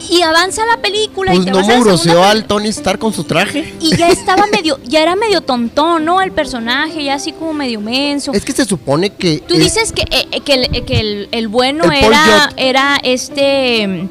Y 0.10 0.22
avanza 0.22 0.62
la 0.66 0.82
película 0.82 1.34
y 1.34 1.38
Pues 1.38 1.46
te 1.46 1.52
no 1.52 1.62
muroseó 1.62 2.24
al 2.24 2.46
Tony 2.46 2.70
Stark 2.70 3.00
con 3.00 3.14
su 3.14 3.24
traje. 3.24 3.74
Y 3.80 3.96
ya 3.98 4.10
estaba 4.10 4.46
medio, 4.48 4.80
ya 4.86 5.02
era 5.02 5.16
medio 5.16 5.42
tontón, 5.42 6.06
¿no? 6.06 6.22
El 6.22 6.32
personaje, 6.32 7.04
ya 7.04 7.16
así 7.16 7.32
como 7.34 7.54
medio 7.54 7.82
menso. 7.82 8.32
Es 8.34 8.46
que 8.46 8.52
se 8.54 8.66
supone 8.66 9.10
que. 9.12 9.40
Tú 9.48 9.56
es- 9.56 9.60
dices 9.60 9.92
que, 9.92 10.04
eh, 10.04 10.28
eh, 10.32 10.42
que, 10.42 10.54
el, 10.54 10.76
eh, 10.76 10.84
que 10.86 11.00
el, 11.00 11.28
el 11.32 11.48
bueno 11.48 11.86
El 11.86 12.04
era, 12.06 12.50
era 12.58 12.98
este 13.04 14.08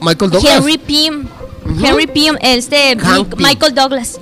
Michael 0.00 0.30
Douglas. 0.30 0.54
Henry 0.56 0.78
Pym. 0.78 1.26
Ujú. 1.64 1.86
Henry 1.86 2.06
Pym, 2.06 2.36
este 2.40 2.96
Hank 2.98 3.28
Mi- 3.28 3.36
Pym. 3.36 3.46
Michael 3.48 3.74
Douglas. 3.74 4.20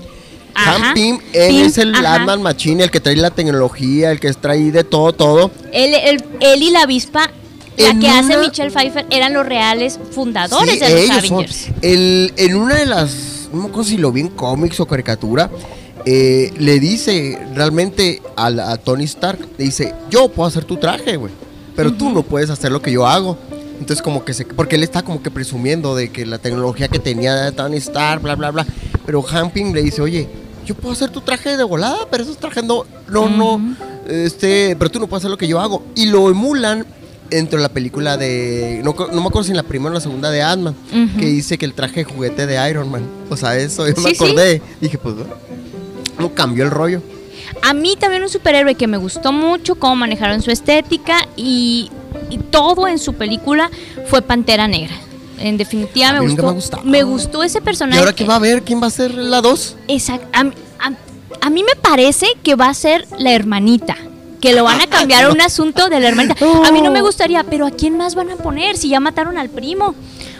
Ajá. 0.54 0.92
Pym, 0.94 1.20
él 1.34 1.48
Pym, 1.50 1.66
es 1.66 1.78
el 1.78 1.94
ajá. 1.94 2.16
Ant-Man 2.16 2.42
Machine, 2.42 2.82
el 2.82 2.90
que 2.90 2.98
trae 2.98 3.14
la 3.14 3.30
tecnología, 3.30 4.10
el 4.10 4.18
que 4.18 4.32
trae 4.34 4.72
de 4.72 4.82
todo, 4.82 5.12
todo. 5.12 5.50
Él, 5.72 5.94
él- 5.94 6.24
él 6.40 6.62
y 6.62 6.70
la 6.70 6.82
avispa, 6.82 7.30
la 7.84 7.98
que 8.00 8.08
hace 8.08 8.36
una- 8.36 8.48
Michelle 8.48 8.70
Pfeiffer, 8.70 9.06
eran 9.10 9.32
los 9.32 9.46
reales 9.46 9.98
fundadores 10.10 10.74
Sí, 10.74 10.78
de 10.80 10.90
los 10.90 11.00
ellos 11.00 11.26
son. 11.26 11.34
Avengers. 11.38 11.68
El, 11.82 12.32
en 12.36 12.54
una 12.56 12.74
de 12.76 12.86
las, 12.86 13.48
no 13.52 13.64
acuerdo 13.64 13.84
si 13.84 13.96
lo 13.96 14.12
vi 14.12 14.22
en 14.22 14.28
cómics 14.28 14.80
o 14.80 14.86
caricatura, 14.86 15.50
eh, 16.04 16.52
le 16.58 16.78
dice 16.80 17.38
realmente 17.54 18.22
a, 18.36 18.50
la- 18.50 18.72
a 18.72 18.76
Tony 18.78 19.04
Stark, 19.04 19.38
le 19.58 19.64
dice, 19.64 19.94
yo 20.10 20.28
puedo 20.28 20.48
hacer 20.48 20.64
tu 20.64 20.76
traje, 20.76 21.16
güey, 21.16 21.32
pero 21.76 21.92
tú 21.92 22.10
no 22.10 22.22
puedes 22.22 22.50
hacer 22.50 22.72
lo 22.72 22.80
que 22.82 22.90
yo 22.92 23.06
hago. 23.06 23.36
Entonces 23.78 24.02
como 24.02 24.24
que 24.24 24.34
se, 24.34 24.44
porque 24.44 24.74
él 24.76 24.82
está 24.82 25.02
como 25.02 25.22
que 25.22 25.30
presumiendo 25.30 25.94
de 25.94 26.10
que 26.10 26.26
la 26.26 26.38
tecnología 26.38 26.88
que 26.88 26.98
tenía 26.98 27.52
Tony 27.52 27.76
Stark, 27.76 28.22
bla, 28.22 28.34
bla, 28.34 28.50
bla. 28.50 28.66
Pero 29.06 29.24
Hamping 29.28 29.72
le 29.72 29.82
dice, 29.82 30.02
oye, 30.02 30.28
yo 30.66 30.74
puedo 30.74 30.92
hacer 30.94 31.10
tu 31.10 31.20
traje 31.20 31.56
de 31.56 31.62
volada, 31.62 31.98
pero 32.10 32.24
esos 32.24 32.38
trajes 32.38 32.64
no, 32.64 32.84
no, 33.08 33.28
no, 33.28 33.76
este, 34.08 34.74
pero 34.76 34.90
tú 34.90 34.98
no 34.98 35.06
puedes 35.06 35.20
hacer 35.22 35.30
lo 35.30 35.38
que 35.38 35.46
yo 35.46 35.60
hago. 35.60 35.84
Y 35.94 36.06
lo 36.06 36.28
emulan 36.28 36.84
dentro 37.30 37.58
de 37.58 37.62
la 37.62 37.68
película 37.68 38.16
de. 38.16 38.80
No, 38.84 38.94
no 39.12 39.20
me 39.20 39.26
acuerdo 39.28 39.44
si 39.44 39.50
en 39.50 39.56
la 39.56 39.62
primera 39.62 39.90
o 39.90 39.94
la 39.94 40.00
segunda 40.00 40.30
de 40.30 40.42
Ant-Man. 40.42 40.74
Ujú. 40.92 41.18
Que 41.20 41.26
dice 41.26 41.58
que 41.58 41.64
el 41.66 41.74
traje 41.74 42.04
de 42.04 42.04
juguete 42.04 42.46
de 42.46 42.70
Iron 42.70 42.90
Man. 42.90 43.02
O 43.30 43.36
sea, 43.36 43.56
eso, 43.56 43.86
yo 43.88 43.94
me 44.02 44.10
sí. 44.14 44.16
acordé. 44.16 44.62
Dije, 44.80 44.98
pues, 44.98 45.14
¿cómo 46.16 46.32
cambió 46.34 46.64
el 46.64 46.70
rollo? 46.70 47.02
A 47.62 47.72
mí 47.74 47.96
también 47.98 48.22
un 48.22 48.28
superhéroe 48.28 48.74
que 48.74 48.86
me 48.86 48.96
gustó 48.98 49.32
mucho, 49.32 49.74
cómo 49.76 49.96
manejaron 49.96 50.42
su 50.42 50.50
estética 50.50 51.26
y, 51.36 51.90
y 52.30 52.38
todo 52.38 52.86
en 52.88 52.98
su 52.98 53.14
película 53.14 53.70
fue 54.06 54.22
Pantera 54.22 54.68
Negra. 54.68 54.94
En 55.40 55.56
definitiva 55.56 56.12
me 56.12 56.20
gustó. 56.20 56.42
me 56.46 56.52
gustado. 56.52 56.82
me 56.84 57.02
gustó 57.04 57.42
ese 57.44 57.58
¿Y 57.58 57.62
personaje. 57.62 57.98
ahora 57.98 58.12
qué 58.12 58.24
va 58.24 58.34
a 58.34 58.36
haber? 58.38 58.62
¿Quién 58.62 58.82
va 58.82 58.88
a 58.88 58.90
ser 58.90 59.14
la 59.14 59.40
2? 59.40 59.76
Exact- 59.88 60.26
a, 60.32 60.44
mí- 60.44 60.52
a- 60.80 61.46
a 61.46 61.50
mí 61.50 61.62
me 61.62 61.74
parece 61.80 62.26
que 62.42 62.54
va 62.56 62.68
a 62.68 62.74
ser 62.74 63.06
la 63.18 63.32
hermanita. 63.32 63.96
Que 64.40 64.52
lo 64.54 64.62
van 64.64 64.80
a 64.80 64.86
cambiar 64.86 65.24
a 65.24 65.30
un 65.32 65.40
asunto 65.40 65.88
de 65.88 65.98
la 66.00 66.08
hermanita. 66.08 66.36
A 66.66 66.70
mí 66.72 66.80
no 66.80 66.90
me 66.92 67.00
gustaría, 67.02 67.42
pero 67.44 67.66
¿a 67.66 67.70
quién 67.70 67.96
más 67.96 68.14
van 68.14 68.30
a 68.30 68.36
poner 68.36 68.76
si 68.76 68.88
ya 68.88 69.00
mataron 69.00 69.36
al 69.38 69.48
primo? 69.48 69.94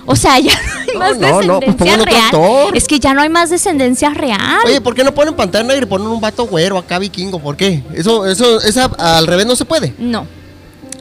O 0.07 0.15
sea, 0.17 0.39
ya 0.39 0.53
no 0.95 1.03
hay 1.05 1.15
No, 1.15 1.19
más 1.19 1.19
no, 1.19 1.43
no, 1.43 1.61
pues 1.61 1.77
descendencia 1.77 1.95
otro 1.95 2.05
real. 2.05 2.25
actor. 2.25 2.77
Es 2.77 2.85
que 2.87 2.99
ya 3.01 3.13
no 3.13 3.21
hay 3.23 3.29
más 3.29 3.51
descendencia 3.51 4.11
real. 4.11 4.61
Oye, 4.65 4.81
¿por 4.81 4.95
qué 4.95 5.05
no 5.05 5.13
ponen 5.13 5.35
pantalla 5.35 5.65
negra 5.65 5.83
y 5.83 5.87
ponen 5.87 6.07
un 6.09 6.21
vato 6.21 6.47
güero 6.47 6.79
acá 6.79 6.99
vikingo? 6.99 7.39
¿Por 7.41 7.57
qué? 7.57 7.83
Eso, 7.95 8.25
eso, 8.27 8.61
esa 8.63 8.85
al 8.99 9.27
revés 9.27 9.45
no 9.47 9.55
se 9.57 9.65
puede. 9.65 9.93
No. 9.99 10.27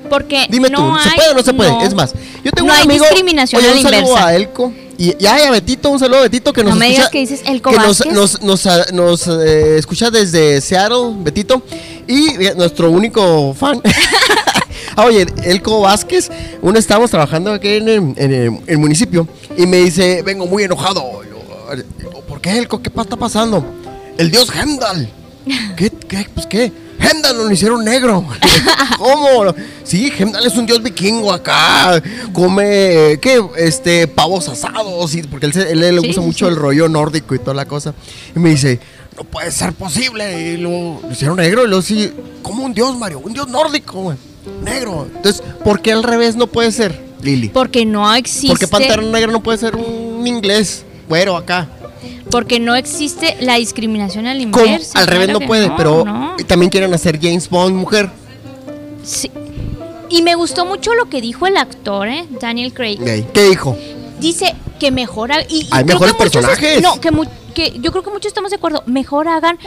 Porque 0.09 0.47
Dime 0.49 0.69
no 0.69 0.93
tú, 0.93 0.99
¿se 1.03 1.09
hay- 1.09 1.15
puede 1.15 1.29
o 1.29 1.33
no 1.35 1.43
se 1.43 1.53
puede? 1.53 1.69
no. 1.69 1.81
Es 1.83 1.93
más, 1.93 2.13
yo 2.43 2.51
tengo 2.51 2.67
No 2.67 2.73
un 2.73 2.79
hay 2.79 2.85
amigo. 2.85 3.03
discriminación 3.05 3.61
oye, 3.61 3.73
un 3.73 3.81
saludo 3.83 3.99
inversa. 4.01 4.27
a 4.27 4.35
Elco. 4.35 4.73
Y, 4.97 5.09
y 5.23 5.27
ay, 5.27 5.43
a 5.43 5.51
Betito, 5.51 5.89
un 5.89 5.99
saludo 5.99 6.19
a 6.19 6.21
Betito 6.23 6.51
que 6.53 6.63
nos 6.63 6.73
No 6.73 6.79
me 6.79 6.87
escucha. 6.87 7.09
digas 7.09 7.11
que 7.11 7.19
dices 7.19 7.41
Elco 7.45 7.69
que 7.71 7.77
nos, 7.77 8.05
nos, 8.07 8.41
nos, 8.41 8.65
ah, 8.65 8.85
nos, 8.93 9.27
eh, 9.27 9.77
escucha 9.77 10.09
desde 10.09 10.59
Seattle, 10.61 11.13
Betito. 11.19 11.61
Y 12.07 12.29
eh, 12.43 12.53
nuestro 12.55 12.89
único 12.91 13.53
fan. 13.53 13.81
Ah, 14.95 15.05
Oye, 15.05 15.27
Elco 15.43 15.81
Vázquez, 15.81 16.31
uno 16.63 16.79
estábamos 16.79 17.11
trabajando 17.11 17.51
aquí 17.53 17.67
en 17.67 17.87
el, 17.87 17.97
en 18.15 18.33
el- 18.33 18.59
el 18.65 18.77
municipio 18.79 19.27
y 19.55 19.67
me 19.67 19.77
dice, 19.77 20.23
vengo 20.23 20.47
muy 20.47 20.63
enojado. 20.63 21.03
Yo, 21.23 22.21
¿Por 22.27 22.41
qué, 22.41 22.57
Elco? 22.57 22.81
¿Qué 22.81 22.89
está 22.89 23.15
pasando? 23.15 23.63
El 24.17 24.31
dios 24.31 24.49
Heimdall. 24.55 25.07
¿Qué? 25.75 25.91
¿Qué? 25.91 26.27
Pues 26.33 26.47
qué. 26.47 26.71
Heimdall 26.99 27.37
lo 27.37 27.51
hicieron 27.51 27.85
negro. 27.85 28.25
¿Cómo? 28.97 29.53
Sí, 29.83 30.11
Heimdall 30.17 30.47
es 30.47 30.55
un 30.57 30.65
dios 30.65 30.81
vikingo 30.81 31.31
acá. 31.31 32.01
Come, 32.33 33.19
¿qué? 33.21 33.39
Este, 33.57 34.07
pavos 34.07 34.49
asados. 34.49 35.13
Y, 35.13 35.21
porque 35.23 35.45
él, 35.45 35.53
se- 35.53 35.71
él 35.73 35.79
le 35.79 35.99
gusta 35.99 36.21
sí, 36.21 36.27
mucho 36.27 36.47
sí. 36.47 36.51
el 36.51 36.57
rollo 36.57 36.89
nórdico 36.89 37.35
y 37.35 37.39
toda 37.39 37.53
la 37.53 37.65
cosa. 37.65 37.93
Y 38.35 38.39
me 38.39 38.49
dice, 38.49 38.79
no 39.17 39.23
puede 39.23 39.51
ser 39.51 39.73
posible. 39.73 40.53
Y 40.53 40.57
lo, 40.57 41.01
lo 41.01 41.11
hicieron 41.11 41.37
negro. 41.37 41.65
Y 41.65 41.67
luego 41.67 41.81
sí, 41.81 42.11
como 42.41 42.63
un 42.63 42.73
dios, 42.73 42.97
Mario. 42.97 43.19
Un 43.19 43.33
dios 43.33 43.47
nórdico, 43.47 44.01
güey. 44.01 44.17
Negro. 44.63 45.07
Entonces, 45.13 45.43
¿por 45.63 45.81
qué 45.81 45.91
al 45.91 46.03
revés 46.03 46.35
no 46.35 46.47
puede 46.47 46.71
ser, 46.71 47.01
Lili? 47.21 47.49
Porque 47.49 47.85
no 47.85 48.13
existe. 48.13 48.47
¿Por 48.47 48.59
qué 48.59 48.67
Pantera 48.67 49.01
Negra 49.01 49.31
no 49.31 49.43
puede 49.43 49.57
ser 49.57 49.75
un 49.75 50.25
inglés? 50.25 50.85
Güero 51.09 51.35
acá. 51.35 51.67
Porque 52.29 52.59
no 52.59 52.75
existe 52.75 53.37
la 53.41 53.55
discriminación 53.55 54.27
al 54.27 54.37
¿Cómo? 54.51 54.65
inversa. 54.65 54.99
Al 54.99 55.07
revés 55.07 55.27
claro 55.27 55.39
no 55.39 55.47
puede, 55.47 55.67
no, 55.69 55.75
pero 55.77 56.05
no. 56.05 56.35
también 56.45 56.69
quieren 56.69 56.93
hacer 56.93 57.19
James 57.21 57.49
Bond 57.49 57.75
mujer. 57.75 58.09
Sí. 59.03 59.31
Y 60.09 60.21
me 60.21 60.35
gustó 60.35 60.65
mucho 60.65 60.93
lo 60.93 61.09
que 61.09 61.21
dijo 61.21 61.47
el 61.47 61.57
actor, 61.57 62.07
¿eh? 62.07 62.25
Daniel 62.39 62.73
Craig. 62.73 62.99
¿Qué 63.33 63.43
dijo? 63.43 63.77
Dice 64.19 64.55
que 64.79 64.91
mejor. 64.91 65.31
ha- 65.31 65.41
Y, 65.41 65.67
Hay 65.71 65.83
mejores 65.83 66.13
que 66.15 66.23
muchos 66.23 66.35
es- 66.43 66.47
personajes. 66.49 66.81
no, 66.81 66.99
que, 67.01 67.11
mu- 67.11 67.25
que 67.53 67.73
yo 67.79 67.91
creo 67.91 68.03
que 68.03 68.09
muchos 68.11 68.27
estamos 68.27 68.49
de 68.51 68.57
acuerdo. 68.57 68.83
Mejor 68.85 69.27
hagan 69.27 69.57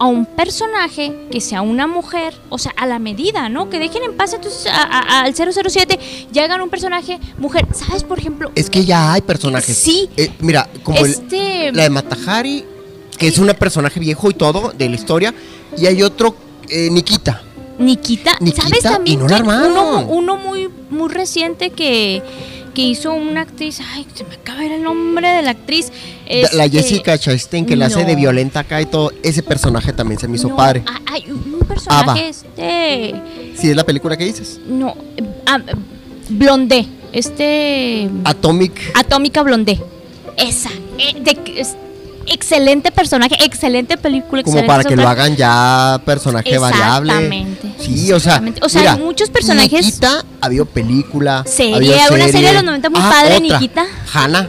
a 0.00 0.06
un 0.06 0.26
personaje 0.26 1.26
que 1.30 1.40
sea 1.40 1.60
una 1.62 1.86
mujer, 1.88 2.32
o 2.50 2.58
sea, 2.58 2.72
a 2.76 2.86
la 2.86 2.98
medida, 3.00 3.48
¿no? 3.48 3.68
Que 3.68 3.78
dejen 3.80 4.04
en 4.04 4.16
paz 4.16 4.32
entonces 4.32 4.66
a- 4.68 4.82
a- 4.82 5.20
al 5.22 5.34
007 5.34 5.98
y 6.32 6.38
hagan 6.38 6.60
un 6.60 6.70
personaje 6.70 7.18
mujer. 7.38 7.66
¿Sabes, 7.74 8.04
por 8.04 8.18
ejemplo? 8.18 8.52
Es 8.54 8.70
que 8.70 8.84
ya 8.84 9.12
hay 9.12 9.22
personajes. 9.22 9.76
Sí. 9.76 10.08
Eh, 10.16 10.30
mira, 10.40 10.68
como 10.84 10.98
el- 10.98 11.10
este. 11.10 11.72
la 11.72 11.82
de 11.84 11.90
Matahari, 11.90 12.64
que 13.18 13.26
es 13.28 13.38
un 13.38 13.48
personaje 13.48 13.98
viejo 13.98 14.30
y 14.30 14.34
todo 14.34 14.72
de 14.76 14.88
la 14.88 14.94
historia. 14.94 15.34
Y 15.76 15.86
hay 15.86 16.02
otro, 16.02 16.34
eh, 16.68 16.88
Nikita. 16.90 17.42
Nikita, 17.80 18.36
Nikita, 18.40 18.62
¿sabes 18.62 18.82
también? 18.82 19.18
y 19.20 19.22
no 19.22 19.28
la 19.28 19.38
uno, 19.40 20.00
uno 20.08 20.36
muy, 20.36 20.68
muy 20.90 21.08
reciente 21.08 21.70
que, 21.70 22.22
que 22.78 22.84
hizo 22.84 23.12
una 23.12 23.40
actriz. 23.40 23.80
Ay, 23.92 24.06
se 24.14 24.22
me 24.22 24.36
acaba 24.36 24.60
de 24.60 24.76
el 24.76 24.82
nombre 24.84 25.26
de 25.28 25.42
la 25.42 25.50
actriz. 25.50 25.90
la 26.52 26.64
este, 26.66 26.70
Jessica 26.70 27.18
Chastain, 27.18 27.66
que 27.66 27.74
la 27.74 27.86
hace 27.86 28.04
de 28.04 28.14
violenta 28.14 28.60
acá 28.60 28.80
y 28.80 28.86
todo. 28.86 29.10
Ese 29.24 29.42
personaje 29.42 29.92
también 29.92 30.20
se 30.20 30.28
me 30.28 30.36
hizo 30.36 30.46
no, 30.46 30.54
padre. 30.54 30.84
ah, 30.86 31.00
Hay 31.12 31.24
un 31.28 31.58
personaje, 31.66 32.02
Ava. 32.10 32.16
este. 32.20 33.14
Si 33.56 33.68
es 33.70 33.74
la 33.74 33.82
película 33.82 34.16
que 34.16 34.26
dices. 34.26 34.60
No, 34.68 34.96
ah, 35.46 35.58
Blondé. 36.28 36.86
Este. 37.12 38.08
Atomic. 38.22 38.92
Atómica 38.94 39.42
Blondé. 39.42 39.80
Esa. 40.36 40.70
eh, 40.98 41.16
de- 41.20 41.60
es- 41.60 41.74
excelente 42.32 42.90
personaje, 42.90 43.36
excelente 43.44 43.96
película. 43.96 44.42
Como 44.42 44.58
excelente 44.58 44.66
para 44.66 44.84
que 44.84 44.96
lo 44.96 45.08
hagan 45.08 45.36
ya 45.36 46.00
personaje 46.04 46.58
variable. 46.58 47.12
Exactamente, 47.12 47.74
Sí, 47.78 48.12
o 48.12 48.20
sea. 48.20 48.42
O 48.62 48.68
sea, 48.68 48.80
mira, 48.80 48.96
muchos 48.96 49.30
personajes- 49.30 49.84
Nikita, 49.84 50.24
había 50.40 50.64
película. 50.64 51.44
Serie, 51.46 51.74
había 51.74 52.08
una 52.10 52.26
serie 52.28 52.48
de 52.48 52.54
los 52.54 52.64
90 52.64 52.90
muy 52.90 53.00
padre, 53.00 53.40
Nikita. 53.40 53.86
Hannah. 54.12 54.48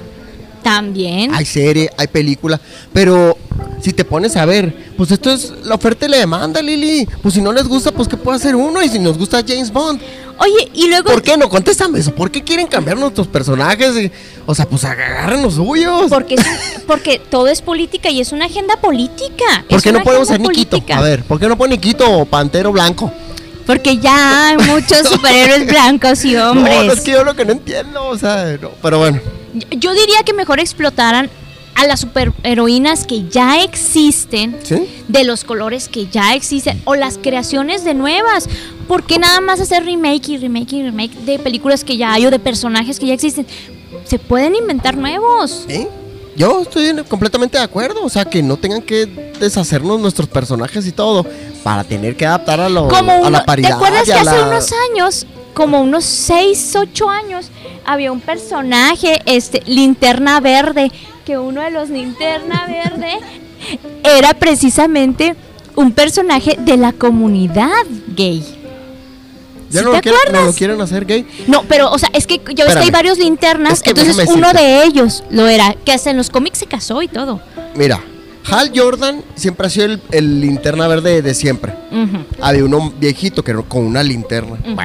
También. 0.63 1.34
Hay 1.34 1.45
serie, 1.45 1.89
hay 1.98 2.08
película. 2.08 2.60
Pero 2.93 3.38
si 3.82 3.93
te 3.93 4.06
pones 4.06 4.36
a 4.36 4.45
ver, 4.45 4.93
pues 4.98 5.12
esto 5.12 5.32
es 5.32 5.54
la 5.63 5.76
oferta 5.76 6.06
y 6.06 6.10
la 6.10 6.17
demanda, 6.17 6.62
Lili. 6.62 7.08
Pues 7.22 7.34
si 7.34 7.41
no 7.41 7.52
les 7.52 7.67
gusta, 7.67 7.91
pues 7.91 8.08
que 8.08 8.17
puede 8.17 8.38
hacer 8.38 8.56
uno. 8.56 8.82
Y 8.82 8.89
si 8.89 9.00
nos 9.00 9.17
gusta 9.17 9.43
James 9.45 9.72
Bond, 9.72 10.02
Oye, 10.39 10.72
y 10.74 10.88
luego. 10.88 11.12
¿por 11.12 11.22
qué 11.22 11.38
no? 11.38 11.50
Contéstame 11.50 12.00
eso. 12.00 12.15
¿Por 12.15 12.32
qué 12.32 12.41
quieren 12.41 12.67
cambiar 12.67 12.98
nuestros 12.98 13.28
personajes? 13.28 14.12
O 14.45 14.56
sea, 14.56 14.67
pues 14.67 14.86
agarren 14.86 15.41
los 15.41 15.56
suyos. 15.56 16.06
Porque, 16.10 16.36
es 16.36 16.45
porque 16.88 17.19
todo 17.19 17.50
es 17.50 17.62
política 17.62 18.10
y 18.10 18.22
es 18.22 18.32
una 18.32 18.45
agenda 18.45 18.78
política. 18.78 19.65
¿Por 19.69 19.82
qué 19.82 19.91
no 19.91 20.02
podemos 20.02 20.30
ser 20.30 20.41
política. 20.41 20.98
A 20.98 21.02
ver, 21.02 21.24
¿por 21.24 21.39
qué 21.39 21.48
no 21.48 21.58
pone 21.58 21.76
Nikito 21.76 22.10
o 22.10 22.26
Pantero 22.26 22.72
Blanco? 22.72 23.12
Porque 23.65 23.98
ya 23.98 24.48
hay 24.50 24.58
muchos 24.58 25.08
superhéroes 25.12 25.67
blancos 25.67 26.24
y 26.24 26.38
hombres. 26.38 26.76
No, 26.76 26.84
no, 26.86 26.93
es 26.93 27.02
que 27.02 27.12
yo 27.12 27.24
lo 27.24 27.36
que 27.36 27.45
no 27.45 27.52
entiendo, 27.52 28.08
o 28.08 28.17
sea, 28.17 28.58
no, 28.62 28.72
pero 28.82 28.98
bueno. 28.98 29.19
Yo- 29.71 29.93
diría 29.93 30.23
que 30.25 30.33
mejor 30.33 30.59
explotaran 30.59 31.29
a 31.75 31.88
las 31.88 32.01
superheroínas 32.01 33.05
que 33.05 33.27
ya 33.29 33.62
existen, 33.63 34.57
¿Sí? 34.63 34.85
de 35.07 35.23
los 35.23 35.43
colores 35.45 35.88
que 35.88 36.07
ya 36.07 36.33
existen, 36.33 36.81
o 36.85 36.95
las 36.95 37.17
creaciones 37.17 37.83
de 37.85 37.93
nuevas. 37.93 38.49
¿Por 38.88 39.03
qué 39.05 39.17
nada 39.19 39.39
más 39.39 39.59
hacer 39.62 39.85
remake 39.85 40.29
y 40.29 40.38
remake 40.38 40.73
y 40.73 40.83
remake 40.83 41.15
de 41.25 41.39
películas 41.39 41.83
que 41.83 41.95
ya 41.95 42.12
hay 42.13 42.25
o 42.25 42.31
de 42.31 42.39
personajes 42.39 42.99
que 42.99 43.05
ya 43.07 43.13
existen? 43.13 43.45
Se 44.05 44.19
pueden 44.19 44.55
inventar 44.55 44.97
nuevos. 44.97 45.65
¿Sí? 45.69 45.88
Yo 46.35 46.62
estoy 46.62 46.88
en- 46.88 47.03
completamente 47.03 47.57
de 47.57 47.63
acuerdo, 47.63 48.03
o 48.03 48.09
sea, 48.09 48.25
que 48.25 48.41
no 48.41 48.57
tengan 48.57 48.81
que 48.81 49.05
deshacernos 49.39 49.99
nuestros 49.99 50.27
personajes 50.27 50.85
y 50.88 50.91
todo 50.91 51.25
para 51.63 51.83
tener 51.83 52.15
que 52.15 52.25
adaptar 52.25 52.59
a, 52.62 52.69
lo, 52.69 52.88
como 52.88 53.25
a 53.25 53.29
la 53.29 53.45
paridad. 53.45 53.69
¿Te 53.69 53.73
acuerdas 53.75 54.03
que 54.05 54.13
hace 54.13 54.25
la- 54.25 54.47
unos 54.47 54.69
años, 54.91 55.25
como 55.60 55.82
unos 55.82 56.06
6, 56.06 56.74
8 56.78 57.10
años, 57.10 57.50
había 57.86 58.13
un 58.13 58.22
personaje, 58.22 59.19
este, 59.26 59.62
linterna 59.65 60.39
verde, 60.39 60.89
que 61.26 61.38
uno 61.38 61.62
de 61.62 61.69
los 61.69 61.89
linterna 61.89 62.65
verde 62.65 63.19
era 64.06 64.34
precisamente 64.36 65.36
un 65.76 65.91
personaje 65.91 66.56
de 66.58 66.78
la 66.78 66.93
comunidad 66.93 67.67
gay. 68.15 68.39
Ya 69.69 69.82
¿Sí 69.82 69.86
no, 69.86 69.91
te 69.91 69.98
lo 69.98 70.02
quieren, 70.02 70.13
no 70.13 70.32
lo 70.32 70.38
acuerdas? 70.38 70.56
quieren 70.56 70.80
hacer 70.82 71.06
gay. 71.06 71.28
No, 71.48 71.63
pero, 71.67 71.91
o 71.91 72.00
sea, 72.00 72.08
es 72.13 72.26
que 72.26 72.39
ya 72.56 72.63
ves 72.63 72.76
que 72.76 72.84
hay 72.84 72.91
varios 72.91 73.17
linternas, 73.17 73.74
Es 73.74 73.82
que 73.84 73.89
entonces 73.89 74.15
uno 74.30 74.48
decirte. 74.54 74.63
de 74.63 74.84
ellos 74.86 75.26
lo 75.30 75.45
era, 75.45 75.76
que 75.84 75.91
hasta 75.91 76.10
en 76.10 76.15
los 76.15 76.30
cómics 76.30 76.58
se 76.60 76.67
casó 76.67 77.02
y 77.02 77.10
todo. 77.10 77.41
Mira, 77.76 78.00
Hal 78.50 78.72
Jordan 78.74 79.24
siempre 79.36 79.67
ha 79.67 79.69
sido 79.69 79.88
el, 79.88 80.02
el 80.12 80.39
linterna 80.39 80.88
verde 80.88 81.22
de 81.22 81.34
siempre. 81.34 81.74
Había 82.39 82.63
uno 82.63 82.93
viejito 82.98 83.43
que 83.43 83.52
era 83.52 83.62
con 83.62 83.84
una 83.84 84.02
linterna. 84.04 84.54
ujú. 84.65 84.76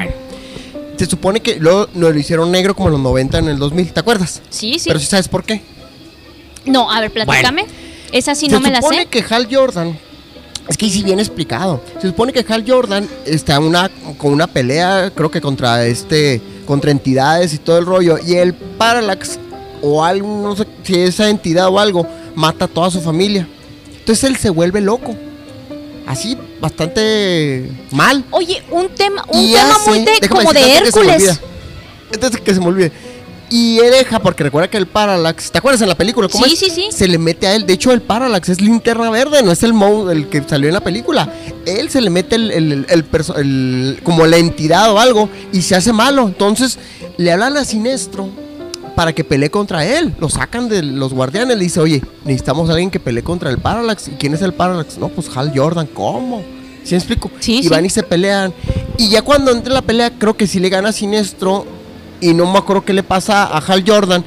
Se 0.97 1.07
supone 1.07 1.41
que 1.41 1.57
luego 1.57 1.89
nos 1.95 2.13
lo 2.13 2.19
hicieron 2.19 2.51
negro 2.53 2.75
como 2.75 2.89
en 2.89 2.93
los 2.93 3.01
90, 3.01 3.39
en 3.39 3.49
el 3.49 3.59
2000, 3.59 3.93
¿te 3.93 4.01
acuerdas? 4.01 4.43
Sí, 4.51 4.79
sí. 4.79 4.89
Pero 4.89 5.01
si 5.01 5.07
sabes 5.07 5.29
por 5.29 5.45
qué. 5.45 5.63
No, 6.67 6.91
a 6.91 7.01
ver, 7.01 7.11
platícame. 7.13 7.67
Esa 8.13 8.35
sí 8.35 8.49
no 8.49 8.59
se 8.59 8.63
me 8.63 8.71
la 8.71 8.81
supone 8.81 9.03
sé. 9.03 9.07
que 9.07 9.25
Hal 9.29 9.49
Jordan, 9.51 9.99
es 10.69 10.77
que 10.77 10.89
sí 10.89 11.03
bien 11.03 11.19
explicado. 11.19 11.83
Se 12.01 12.09
supone 12.09 12.33
que 12.33 12.45
Hal 12.49 12.65
Jordan 12.67 13.09
está 13.27 13.59
una, 13.59 13.90
con 14.17 14.33
una 14.33 14.47
pelea, 14.47 15.11
creo 15.15 15.31
que 15.31 15.40
contra 15.40 15.85
este, 15.85 16.40
contra 16.65 16.90
entidades 16.90 17.53
y 17.55 17.59
todo 17.59 17.79
el 17.79 17.87
rollo. 17.87 18.19
Y 18.25 18.35
el 18.35 18.55
Parallax, 18.55 19.38
o 19.83 20.05
algo, 20.05 20.29
no 20.42 20.57
sé 20.57 20.67
si 20.85 21.01
esa 21.01 21.29
entidad 21.29 21.69
o 21.69 21.79
algo, 21.79 22.07
mata 22.35 22.67
a 22.67 22.69
toda 22.69 22.90
su 22.90 23.01
familia. 23.01 23.49
Entonces 23.99 24.25
él 24.25 24.37
se 24.37 24.51
vuelve 24.51 24.81
loco. 24.81 25.15
Así, 26.07 26.37
bastante 26.61 27.71
mal. 27.90 28.25
Oye, 28.31 28.63
un 28.71 28.88
tema, 28.90 29.25
un 29.29 29.40
Y 29.42 29.52
tema 29.55 29.73
hace- 29.75 29.90
muy 29.90 29.98
de, 30.05 30.29
como 30.29 30.52
de 30.52 30.73
Hércules. 30.77 31.40
de 32.21 32.31
que 32.42 32.55
se 32.55 32.61
me 32.61 32.67
olvide. 32.67 32.92
Y 33.50 33.77
deja, 33.77 34.19
porque 34.21 34.42
recuerda 34.42 34.69
que 34.69 34.77
el 34.79 34.87
Parallax, 34.87 35.50
¿te 35.52 35.59
acuerdas 35.59 35.81
en 35.83 35.88
la 35.88 35.94
película? 35.94 36.29
¿Cómo 36.29 36.44
Sí, 36.44 36.55
es? 36.55 36.59
sí, 36.59 36.71
sí. 36.71 36.88
Se 36.90 37.07
le 37.07 37.19
mete 37.19 37.46
a 37.46 37.55
él. 37.55 37.67
De 37.67 37.75
hecho, 37.75 37.92
el 37.92 38.00
Parallax 38.02 38.48
es 38.48 38.61
linterna 38.61 39.11
verde, 39.11 39.42
no 39.42 39.52
es 39.52 39.63
el 39.63 39.73
Moe 39.75 40.13
el 40.13 40.29
que 40.29 40.42
salió 40.42 40.69
en 40.69 40.75
la 40.75 40.81
película. 40.81 41.33
Él 41.67 41.88
se 41.90 42.00
le 42.00 42.11
mete 42.11 42.37
el, 42.37 42.50
el- 42.50 42.87
el 42.88 43.05
perso- 43.11 43.37
el- 43.38 44.00
como 44.02 44.27
la 44.27 44.38
entidad 44.38 44.90
o 44.92 44.98
algo 44.98 45.29
y 45.52 45.63
se 45.63 45.77
hace 45.77 45.92
malo. 45.92 46.27
Entonces 46.27 46.79
le 47.17 47.31
hablan 47.33 47.57
a 47.57 47.65
Sinestro 47.65 48.29
para 48.95 49.13
que 49.13 49.25
pelee 49.25 49.51
contra 49.51 49.85
él. 49.85 50.15
Lo 50.19 50.29
sacan 50.29 50.69
de 50.69 50.83
los 50.83 51.13
guardianes. 51.13 51.57
Le 51.57 51.65
dice, 51.65 51.81
oye, 51.81 52.03
necesitamos 52.25 52.69
a 52.69 52.73
alguien 52.73 52.90
que 52.90 53.01
pelee 53.01 53.23
contra 53.23 53.51
el 53.51 53.59
Parallax. 53.59 54.09
¿Y 54.09 54.13
quién 54.13 54.35
es 54.35 54.42
el 54.42 54.53
Parallax? 54.55 54.99
No, 54.99 55.09
pues 55.09 55.29
Hal 55.37 55.53
Jordan. 55.55 55.87
¿Cómo? 55.92 56.42
¿Sí 56.85 56.92
me 56.95 56.99
explico? 56.99 57.31
Sí, 57.40 57.59
y 57.59 57.63
sí. 57.65 57.69
van 57.69 57.85
y 57.85 57.90
se 57.90 58.03
pelean. 58.03 58.53
Y 58.99 59.09
ya 59.09 59.23
cuando 59.23 59.51
entra 59.51 59.73
la 59.75 59.83
pelea, 59.83 60.11
creo 60.19 60.37
que 60.37 60.47
sí 60.47 60.61
le 60.61 60.69
gana 60.69 60.92
Sinestro. 60.92 61.67
Y 62.21 62.33
no 62.35 62.51
me 62.51 62.59
acuerdo 62.59 62.85
qué 62.85 62.92
le 62.92 63.03
pasa 63.03 63.45
a 63.45 63.59
Hal 63.59 63.85
Jordan. 63.87 64.25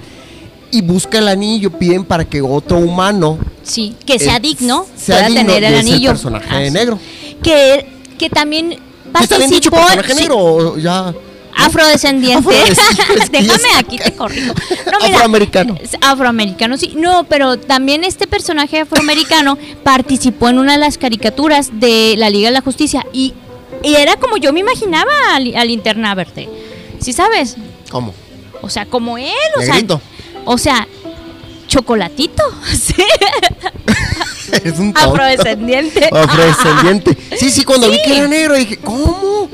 Y 0.69 0.81
busca 0.81 1.19
el 1.19 1.27
anillo, 1.29 1.71
piden 1.71 2.03
para 2.03 2.25
que 2.25 2.41
otro 2.41 2.77
humano 2.79 3.37
Sí, 3.63 3.95
que 4.05 4.19
sea 4.19 4.35
eh, 4.35 4.39
digno, 4.41 4.85
sea 4.97 5.15
pueda 5.17 5.27
digno, 5.29 5.41
tener 5.53 5.63
el 5.63 5.73
el 5.73 5.79
anillo. 5.79 6.09
personaje 6.09 6.47
Ah, 6.49 6.61
sí. 6.65 6.71
negro. 6.71 6.99
Que, 7.41 7.85
que 8.17 8.29
también 8.29 8.77
¿Está 9.21 9.37
bien 9.37 9.49
dicho 9.49 9.71
personaje 9.71 10.13
sí, 10.13 10.19
negro 10.21 10.37
o 10.37 10.77
ya? 10.77 11.13
Afrodescendiente. 11.57 12.49
Déjame 13.31 13.69
aquí 13.79 13.97
te 13.97 14.13
corrijo. 14.13 14.53
No, 14.91 14.99
mira, 15.01 15.15
Afroamericano. 15.17 15.77
Afroamericano, 16.01 16.77
sí. 16.77 16.93
No, 16.95 17.23
pero 17.25 17.57
también 17.57 18.03
este 18.03 18.27
personaje 18.27 18.81
afroamericano 18.81 19.57
participó 19.83 20.49
en 20.49 20.59
una 20.59 20.73
de 20.73 20.79
las 20.79 20.97
caricaturas 20.97 21.69
de 21.79 22.15
la 22.17 22.29
Liga 22.29 22.49
de 22.49 22.53
la 22.53 22.61
Justicia 22.61 23.05
y, 23.11 23.33
y 23.83 23.95
era 23.95 24.15
como 24.17 24.37
yo 24.37 24.53
me 24.53 24.59
imaginaba 24.61 25.11
al, 25.33 25.55
al 25.55 25.67
Linterna 25.67 26.13
Verde. 26.15 26.47
¿Sí 26.99 27.13
sabes? 27.13 27.55
¿Cómo? 27.91 28.13
O 28.61 28.69
sea, 28.69 28.85
como 28.85 29.17
él, 29.17 29.31
o 29.55 29.59
Negrito. 29.59 30.01
sea, 30.01 30.41
o 30.45 30.57
sea, 30.57 30.87
chocolatito, 31.67 32.43
sí, 32.79 32.95
Es 34.63 34.79
un 34.79 34.93
tonto. 34.93 34.99
afrodescendiente. 35.11 36.09
Afrodescendiente. 36.11 37.17
Sí, 37.37 37.51
sí, 37.51 37.63
cuando 37.65 37.89
vi 37.89 37.97
que 38.01 38.17
era 38.17 38.27
negro 38.27 38.55
dije, 38.55 38.77
¿cómo? 38.77 39.49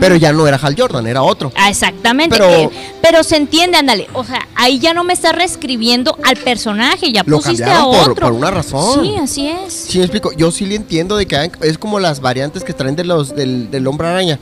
Pero 0.00 0.16
ya 0.16 0.32
no 0.32 0.46
era 0.46 0.56
Hal 0.56 0.74
Jordan, 0.78 1.06
era 1.06 1.22
otro. 1.22 1.52
Ah, 1.56 1.70
exactamente. 1.70 2.36
Pero- 2.36 2.50
eh, 2.50 2.70
Pero, 3.02 3.22
se 3.22 3.36
entiende, 3.36 3.76
ándale. 3.78 4.08
O 4.14 4.24
sea, 4.24 4.48
ahí 4.54 4.78
ya 4.78 4.94
no 4.94 5.04
me 5.04 5.12
estás 5.12 5.34
reescribiendo 5.34 6.16
al 6.24 6.36
personaje, 6.36 7.12
ya 7.12 7.22
Lo 7.26 7.36
pusiste 7.38 7.64
a 7.64 7.82
por, 7.84 8.10
otro. 8.10 8.14
por 8.26 8.32
una 8.32 8.50
razón. 8.50 9.04
Sí, 9.04 9.14
así 9.20 9.48
es. 9.48 9.72
Sí, 9.72 9.98
me 9.98 10.04
explico. 10.04 10.32
Yo 10.32 10.50
sí 10.50 10.64
le 10.66 10.74
entiendo 10.76 11.16
de 11.16 11.26
que 11.26 11.50
es 11.62 11.78
como 11.78 12.00
las 12.00 12.20
variantes 12.20 12.64
que 12.64 12.72
traen 12.72 12.96
de 12.96 13.04
los 13.04 13.34
del, 13.36 13.70
del 13.70 13.86
hombre 13.86 14.08
araña. 14.08 14.38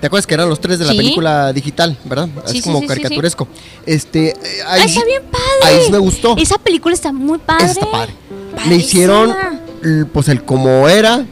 ¿Te 0.00 0.06
acuerdas 0.06 0.28
que 0.28 0.34
eran 0.34 0.48
los 0.48 0.60
tres 0.60 0.78
de 0.78 0.84
la 0.84 0.92
Sí. 0.92 0.96
película 0.98 1.52
digital, 1.52 1.96
verdad? 2.04 2.28
Sí, 2.46 2.58
es 2.58 2.64
como 2.64 2.78
sí, 2.80 2.86
caricaturesco. 2.86 3.48
Este, 3.84 4.28
eh, 4.28 4.34
ahí, 4.68 4.82
Ah, 4.82 4.84
está 4.84 5.04
bien 5.04 5.22
padre. 5.24 5.82
ahí 5.84 5.90
me 5.90 5.98
gustó. 5.98 6.36
Esa 6.38 6.56
película 6.58 6.94
está 6.94 7.12
muy 7.12 7.38
padre. 7.38 7.66
Está 7.66 7.90
padre. 7.90 8.12
Le 8.30 8.56
Padrísima. 8.56 8.76
hicieron, 8.76 9.36
l- 9.82 10.04
pues, 10.06 10.28
el 10.28 10.44
como 10.44 10.86
era. 10.88 11.24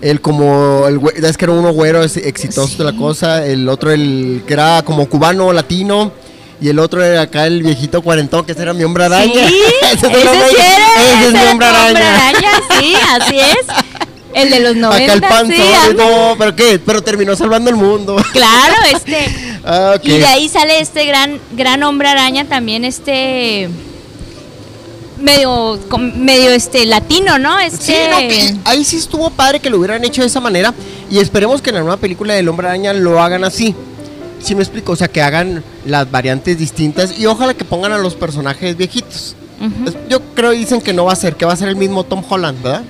El 0.00 0.20
como, 0.20 0.86
el 0.86 1.00
es 1.24 1.36
que 1.36 1.44
era 1.44 1.52
uno 1.52 1.72
güero 1.72 2.02
es 2.02 2.16
exitoso 2.16 2.78
de 2.78 2.84
la 2.84 2.90
Sí. 2.92 2.96
cosa. 2.96 3.44
El 3.46 3.68
otro, 3.68 3.90
el 3.90 4.42
que 4.46 4.54
era 4.54 4.82
como 4.82 5.08
cubano, 5.08 5.52
latino. 5.52 6.12
Y 6.62 6.68
el 6.68 6.78
otro 6.78 7.02
era 7.02 7.22
acá 7.22 7.46
el 7.46 7.62
viejito 7.62 8.02
cuarentón, 8.02 8.44
que 8.44 8.52
ese 8.52 8.62
era 8.62 8.72
mi 8.74 8.84
hombre 8.84 9.04
araña. 9.04 9.48
Sí, 9.48 9.54
Ese 9.82 9.94
ese 9.94 10.06
hombre- 10.06 10.22
sí 10.50 10.56
era, 10.56 11.14
ese 11.18 11.26
es 11.26 11.32
mi 11.32 11.40
hombre 11.50 11.68
tu 11.68 11.74
araña. 11.74 12.50
sí, 12.80 12.94
así 13.18 13.40
es. 13.40 13.66
El 14.32 14.48
de 14.50 14.60
los 14.60 14.76
90, 14.76 15.04
Acá 15.04 15.12
el 15.14 15.20
panzón, 15.22 15.56
sí, 15.56 15.96
no, 15.96 16.34
pero 16.38 16.54
qué, 16.54 16.78
pero 16.84 17.02
terminó 17.02 17.34
salvando 17.34 17.68
el 17.70 17.76
mundo. 17.76 18.16
Claro, 18.32 18.74
este. 18.94 19.28
Ah, 19.64 19.94
ok. 19.96 20.04
Y 20.04 20.18
de 20.18 20.26
ahí 20.26 20.48
sale 20.48 20.80
este 20.80 21.04
gran, 21.04 21.38
gran 21.52 21.82
hombre 21.82 22.08
araña 22.08 22.46
también, 22.46 22.84
este 22.84 23.68
medio, 25.20 25.78
medio 26.16 26.50
este 26.50 26.86
latino, 26.86 27.38
¿no? 27.38 27.58
Este, 27.58 27.84
Sí, 27.84 27.94
no, 28.10 28.18
que 28.18 28.56
ahí 28.64 28.84
sí 28.84 28.96
estuvo 28.96 29.30
padre 29.30 29.60
que 29.60 29.70
lo 29.70 29.78
hubieran 29.78 30.04
hecho 30.04 30.22
de 30.22 30.28
esa 30.28 30.40
manera 30.40 30.74
y 31.10 31.18
esperemos 31.18 31.62
que 31.62 31.70
en 31.70 31.76
la 31.76 31.82
nueva 31.82 31.96
película 31.96 32.34
del 32.34 32.48
Hombre 32.48 32.68
Araña 32.68 32.92
lo 32.92 33.20
hagan 33.20 33.44
así. 33.44 33.74
Sí 34.42 34.54
me 34.54 34.62
explico, 34.62 34.92
o 34.92 34.96
sea, 34.96 35.08
que 35.08 35.20
hagan 35.20 35.62
las 35.84 36.10
variantes 36.10 36.58
distintas 36.58 37.18
y 37.18 37.26
ojalá 37.26 37.54
que 37.54 37.64
pongan 37.64 37.92
a 37.92 37.98
los 37.98 38.14
personajes 38.14 38.76
viejitos. 38.76 39.36
Yo 40.08 40.20
creo 40.34 40.52
dicen 40.52 40.80
que 40.80 40.94
no 40.94 41.04
va 41.04 41.12
a 41.12 41.16
ser, 41.16 41.36
que 41.36 41.44
va 41.44 41.52
a 41.52 41.56
ser 41.56 41.68
el 41.68 41.76
mismo 41.76 42.04
Tom 42.04 42.22
Holland, 42.26 42.62
¿verdad? 42.62 42.82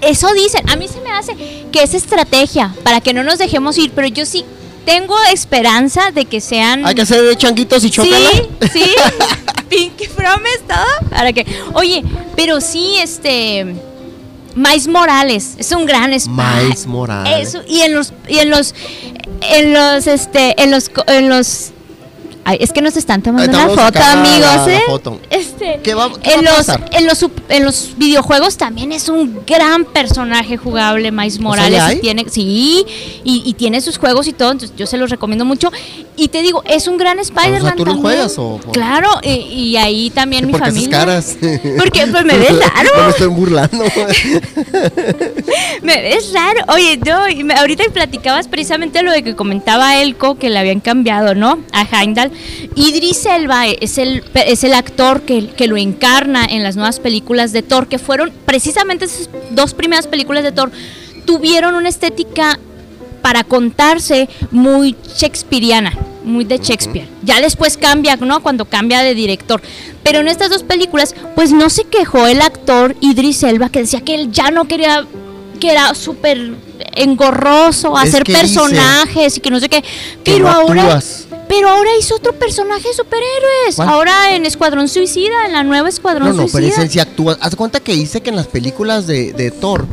Eso 0.00 0.32
dicen. 0.34 0.68
A 0.68 0.76
mí 0.76 0.88
se 0.88 1.00
me 1.00 1.10
hace 1.10 1.34
que 1.70 1.82
es 1.82 1.94
estrategia 1.94 2.74
para 2.82 3.00
que 3.00 3.14
no 3.14 3.22
nos 3.22 3.38
dejemos 3.38 3.78
ir, 3.78 3.92
pero 3.94 4.08
yo 4.08 4.26
sí 4.26 4.44
tengo 4.84 5.16
esperanza 5.32 6.10
de 6.10 6.24
que 6.24 6.40
sean. 6.40 6.86
Hay 6.86 6.94
que 6.94 7.02
hacer 7.02 7.22
de 7.22 7.36
changuitos 7.36 7.84
y 7.84 7.90
chócala. 7.90 8.30
Sí, 8.30 8.48
sí. 8.72 8.90
Pinky 9.68 10.08
Promise, 10.08 10.60
todo. 10.66 11.08
Para 11.10 11.32
que. 11.32 11.46
Oye, 11.74 12.04
pero 12.36 12.60
sí, 12.60 12.96
este. 12.98 13.74
Mais 14.54 14.86
Morales 14.86 15.54
es 15.56 15.72
un 15.72 15.86
gran 15.86 16.12
spy. 16.18 16.64
Miles 16.64 16.86
Morales. 16.86 17.48
Eso, 17.48 17.62
y 17.66 17.80
en 17.80 17.94
los. 17.94 18.12
Y 18.28 18.38
en 18.38 18.50
los. 18.50 18.74
En 19.40 19.72
los. 19.72 20.06
Este. 20.06 20.60
En 20.62 20.70
los. 20.70 20.90
En 21.06 21.28
los. 21.28 21.70
Ay, 22.44 22.58
es 22.60 22.72
que 22.72 22.82
nos 22.82 22.96
están 22.96 23.22
tomando 23.22 23.56
una 23.56 23.68
foto, 23.68 23.98
amigos, 24.02 24.66
la 24.66 24.74
¿eh? 24.74 24.80
foto. 24.86 25.20
Este, 25.30 25.78
¿Qué 25.82 25.94
va- 25.94 26.10
qué 26.20 26.32
en, 26.34 26.44
va 26.44 26.50
a 26.50 26.56
los, 26.58 26.66
pasar? 26.66 26.90
en, 26.92 27.06
los, 27.06 27.26
en 27.48 27.64
los 27.64 27.90
videojuegos 27.96 28.56
también 28.56 28.90
es 28.90 29.08
un 29.08 29.40
gran 29.46 29.84
personaje 29.84 30.56
jugable, 30.56 31.12
Mais 31.12 31.38
Morales. 31.38 31.78
¿ya 31.78 31.92
y 31.94 32.00
tiene, 32.00 32.26
sí, 32.28 32.84
y, 33.22 33.42
y 33.46 33.54
tiene 33.54 33.80
sus 33.80 33.96
juegos 33.96 34.26
y 34.26 34.32
todo, 34.32 34.50
entonces 34.50 34.76
yo 34.76 34.86
se 34.88 34.96
los 34.98 35.08
recomiendo 35.10 35.44
mucho. 35.44 35.70
Y 36.16 36.28
te 36.28 36.42
digo, 36.42 36.62
es 36.66 36.88
un 36.88 36.98
gran 36.98 37.18
Spider-Man. 37.20 37.76
tú 37.76 37.84
también. 37.84 38.02
juegas 38.02 38.34
o- 38.38 38.58
Claro, 38.72 39.08
y, 39.22 39.30
y 39.30 39.76
ahí 39.76 40.10
también 40.10 40.44
mi 40.46 40.52
¿Por 40.52 40.62
qué 40.62 40.68
haces 40.68 40.78
familia. 40.80 40.98
caras? 40.98 41.36
Porque 41.78 42.06
pues 42.08 42.24
me 42.24 42.38
ves 42.38 42.50
No 42.52 42.56
me 42.58 42.90
raro. 42.90 43.08
estoy 43.10 43.26
burlando. 43.28 43.84
Me 45.82 46.00
ves 46.02 46.32
raro. 46.32 46.60
Oye, 46.68 46.98
no, 47.04 47.18
ahorita 47.58 47.84
platicabas 47.92 48.48
precisamente 48.48 49.02
lo 49.02 49.12
de 49.12 49.22
que 49.22 49.34
comentaba 49.34 49.96
Elko, 50.00 50.36
que 50.38 50.50
le 50.50 50.58
habían 50.58 50.80
cambiado, 50.80 51.34
¿no? 51.34 51.58
A 51.72 51.82
Heimdall. 51.82 52.31
Idris 52.74 53.26
Elba 53.26 53.66
es 53.66 53.98
el, 53.98 54.24
es 54.34 54.64
el 54.64 54.74
actor 54.74 55.22
que, 55.22 55.48
que 55.48 55.66
lo 55.66 55.76
encarna 55.76 56.44
en 56.44 56.62
las 56.62 56.76
nuevas 56.76 57.00
películas 57.00 57.52
de 57.52 57.62
Thor, 57.62 57.88
que 57.88 57.98
fueron 57.98 58.32
precisamente 58.44 59.04
esas 59.06 59.28
dos 59.50 59.74
primeras 59.74 60.06
películas 60.06 60.42
de 60.44 60.52
Thor, 60.52 60.70
tuvieron 61.24 61.74
una 61.74 61.88
estética 61.88 62.58
para 63.22 63.44
contarse 63.44 64.28
muy 64.50 64.96
shakespeariana, 65.16 65.92
muy 66.24 66.44
de 66.44 66.58
Shakespeare. 66.58 67.08
Ya 67.22 67.40
después 67.40 67.76
cambia, 67.76 68.16
¿no? 68.16 68.42
Cuando 68.42 68.64
cambia 68.64 69.02
de 69.02 69.14
director. 69.14 69.62
Pero 70.02 70.20
en 70.20 70.28
estas 70.28 70.50
dos 70.50 70.64
películas, 70.64 71.14
pues 71.34 71.52
no 71.52 71.70
se 71.70 71.84
quejó 71.84 72.26
el 72.26 72.42
actor 72.42 72.96
Idris 73.00 73.42
Elba, 73.44 73.70
que 73.70 73.80
decía 73.80 74.00
que 74.00 74.14
él 74.14 74.32
ya 74.32 74.50
no 74.50 74.66
quería, 74.66 75.06
que 75.60 75.70
era 75.70 75.94
súper 75.94 76.54
engorroso 76.94 77.96
hacer 77.96 78.24
personajes 78.24 79.36
y 79.36 79.40
que 79.40 79.50
no 79.50 79.60
sé 79.60 79.68
qué. 79.68 79.84
Pero 80.24 80.44
no 80.44 80.50
ahora... 80.50 80.82
actúas. 80.82 81.26
Pero 81.54 81.68
ahora 81.68 81.90
hizo 82.00 82.14
otro 82.16 82.32
personaje 82.32 82.88
de 82.88 82.94
superhéroes. 82.94 83.76
¿Cuál? 83.76 83.88
Ahora 83.90 84.34
en 84.34 84.46
Escuadrón 84.46 84.88
Suicida, 84.88 85.44
en 85.46 85.52
la 85.52 85.62
nueva 85.62 85.88
Escuadrón 85.90 86.28
No, 86.28 86.34
no, 86.34 86.46
pero 86.46 86.64
Suicida. 86.66 86.82
ese 86.84 86.92
sí 86.94 86.98
actúa. 87.00 87.36
Haz 87.40 87.54
cuenta 87.56 87.78
que 87.80 87.92
dice 87.92 88.22
que 88.22 88.30
en 88.30 88.36
las 88.36 88.46
películas 88.46 89.06
de, 89.06 89.32
de 89.34 89.50
Thor, 89.50 89.84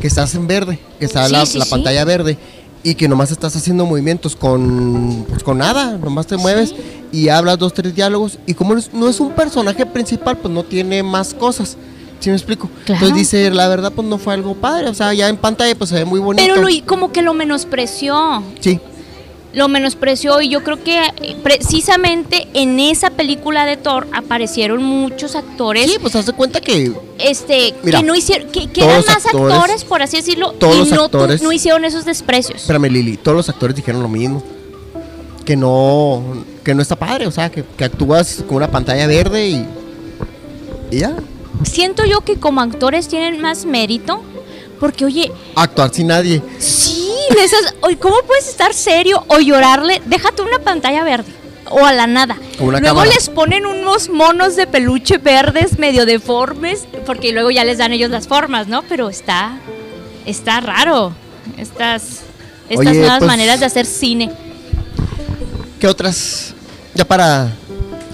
que 0.00 0.06
estás 0.06 0.34
en 0.36 0.46
verde, 0.46 0.78
que 1.00 1.06
está 1.06 1.26
Sí, 1.26 1.32
la, 1.32 1.44
sí, 1.46 1.58
la 1.58 1.64
sí. 1.64 1.70
pantalla 1.72 2.04
verde, 2.04 2.38
y 2.84 2.94
que 2.94 3.08
nomás 3.08 3.32
estás 3.32 3.56
haciendo 3.56 3.84
movimientos 3.84 4.36
con, 4.36 5.26
pues, 5.28 5.42
con 5.42 5.58
nada, 5.58 5.98
nomás 5.98 6.28
te 6.28 6.36
mueves 6.36 6.72
y 7.10 7.28
hablas 7.28 7.58
dos, 7.58 7.74
tres 7.74 7.92
diálogos. 7.96 8.38
Y 8.46 8.54
como 8.54 8.74
no 8.74 8.78
es- 8.78 8.92
no 8.94 9.08
es 9.08 9.18
un 9.18 9.32
personaje 9.32 9.84
principal, 9.86 10.38
pues 10.38 10.54
no 10.54 10.62
tiene 10.62 11.02
más 11.02 11.34
cosas. 11.34 11.76
¿Sí 12.20 12.30
me 12.30 12.36
explico? 12.36 12.68
Claro. 12.84 13.04
Entonces 13.04 13.16
dice, 13.16 13.50
la 13.50 13.66
verdad, 13.68 13.92
pues 13.94 14.06
no 14.06 14.18
fue 14.18 14.34
algo 14.34 14.54
padre. 14.54 14.88
O 14.88 14.94
sea, 14.94 15.12
ya 15.14 15.28
en 15.28 15.36
pantalla, 15.36 15.74
pues 15.76 15.90
se 15.90 15.96
ve 15.96 16.04
muy 16.04 16.20
bonito. 16.20 16.44
Pero 16.46 16.60
lo, 16.62 16.68
como 16.86 17.10
que 17.12 17.22
lo 17.22 17.32
menospreció. 17.34 18.42
Sí, 18.60 18.80
lo 19.58 19.68
menospreció 19.68 20.40
y 20.40 20.48
yo 20.48 20.64
creo 20.64 20.82
que 20.82 20.98
eh, 21.20 21.36
precisamente 21.42 22.48
en 22.54 22.80
esa 22.80 23.10
película 23.10 23.66
de 23.66 23.76
Thor 23.76 24.06
aparecieron 24.12 24.82
muchos 24.82 25.34
actores 25.36 25.90
sí, 25.90 25.98
pues 26.00 26.16
haz 26.16 26.24
de 26.26 26.32
cuenta 26.32 26.60
que 26.62 26.92
este 27.18 27.74
Mira, 27.82 27.98
que 28.00 28.06
no 28.06 28.14
hicieron 28.14 28.48
que, 28.50 28.68
eran 28.76 29.04
más 29.06 29.26
actores- 29.26 29.52
actores, 29.54 29.84
por 29.84 30.00
así 30.02 30.16
decirlo 30.16 30.52
todos 30.52 30.74
y 30.76 30.78
los 30.78 30.90
no, 30.92 31.04
actores- 31.10 31.42
no 31.42 31.52
hicieron 31.52 31.84
esos 31.84 32.04
desprecios 32.06 32.62
Espérame, 32.62 32.88
Lili, 32.90 33.16
todos 33.18 33.36
los 33.36 33.48
actores 33.50 33.76
dijeron 33.76 34.02
lo 34.02 34.08
mismo. 34.08 34.42
Que 35.44 35.56
no, 35.56 36.22
que 36.62 36.74
no 36.74 36.82
está 36.82 36.94
padre, 36.94 37.26
o 37.26 37.30
sea, 37.30 37.50
que, 37.50 37.64
que 37.64 37.84
actúas 37.84 38.44
con 38.46 38.58
una 38.58 38.70
pantalla 38.70 39.06
verde 39.06 39.48
y, 39.48 39.66
y 40.90 40.98
ya. 40.98 41.16
siento 41.64 42.04
yo 42.04 42.20
que 42.20 42.36
como 42.36 42.60
actores 42.60 43.08
tienen 43.08 43.40
más 43.40 43.64
mérito 43.64 44.20
porque 44.80 45.04
oye 45.04 45.30
Actuar 45.54 45.92
sin 45.92 46.06
nadie. 46.08 46.42
sí 46.58 47.04
esas- 47.42 47.74
cómo 48.00 48.16
puedes 48.26 48.48
estar 48.48 48.72
serio 48.74 49.24
o 49.28 49.38
llorarle 49.38 50.00
déjate 50.06 50.42
una 50.42 50.58
pantalla 50.58 51.04
verde 51.04 51.30
o 51.70 51.84
a 51.84 51.92
la 51.92 52.06
nada. 52.06 52.36
Una 52.60 52.80
luego 52.80 52.96
cámara. 53.00 53.10
les 53.14 53.28
ponen 53.28 53.66
unos 53.66 54.08
monos 54.08 54.56
de 54.56 54.66
peluche 54.66 55.18
verdes 55.18 55.78
medio 55.78 56.06
deformes, 56.06 56.86
porque 57.04 57.30
luego 57.32 57.50
ya 57.50 57.62
les 57.64 57.76
dan 57.76 57.92
ellos 57.92 58.08
las 58.10 58.26
formas, 58.26 58.68
¿no? 58.68 58.82
Pero 58.84 59.10
está, 59.10 59.58
está 60.24 60.60
raro. 60.60 61.12
Estas, 61.58 62.20
estas 62.70 62.86
Oye, 62.86 62.98
nuevas 63.00 63.18
pues- 63.18 63.26
maneras 63.26 63.60
de 63.60 63.66
hacer 63.66 63.84
cine. 63.84 64.30
¿Qué 65.78 65.86
otras? 65.86 66.54
Ya 66.94 67.04
para 67.04 67.52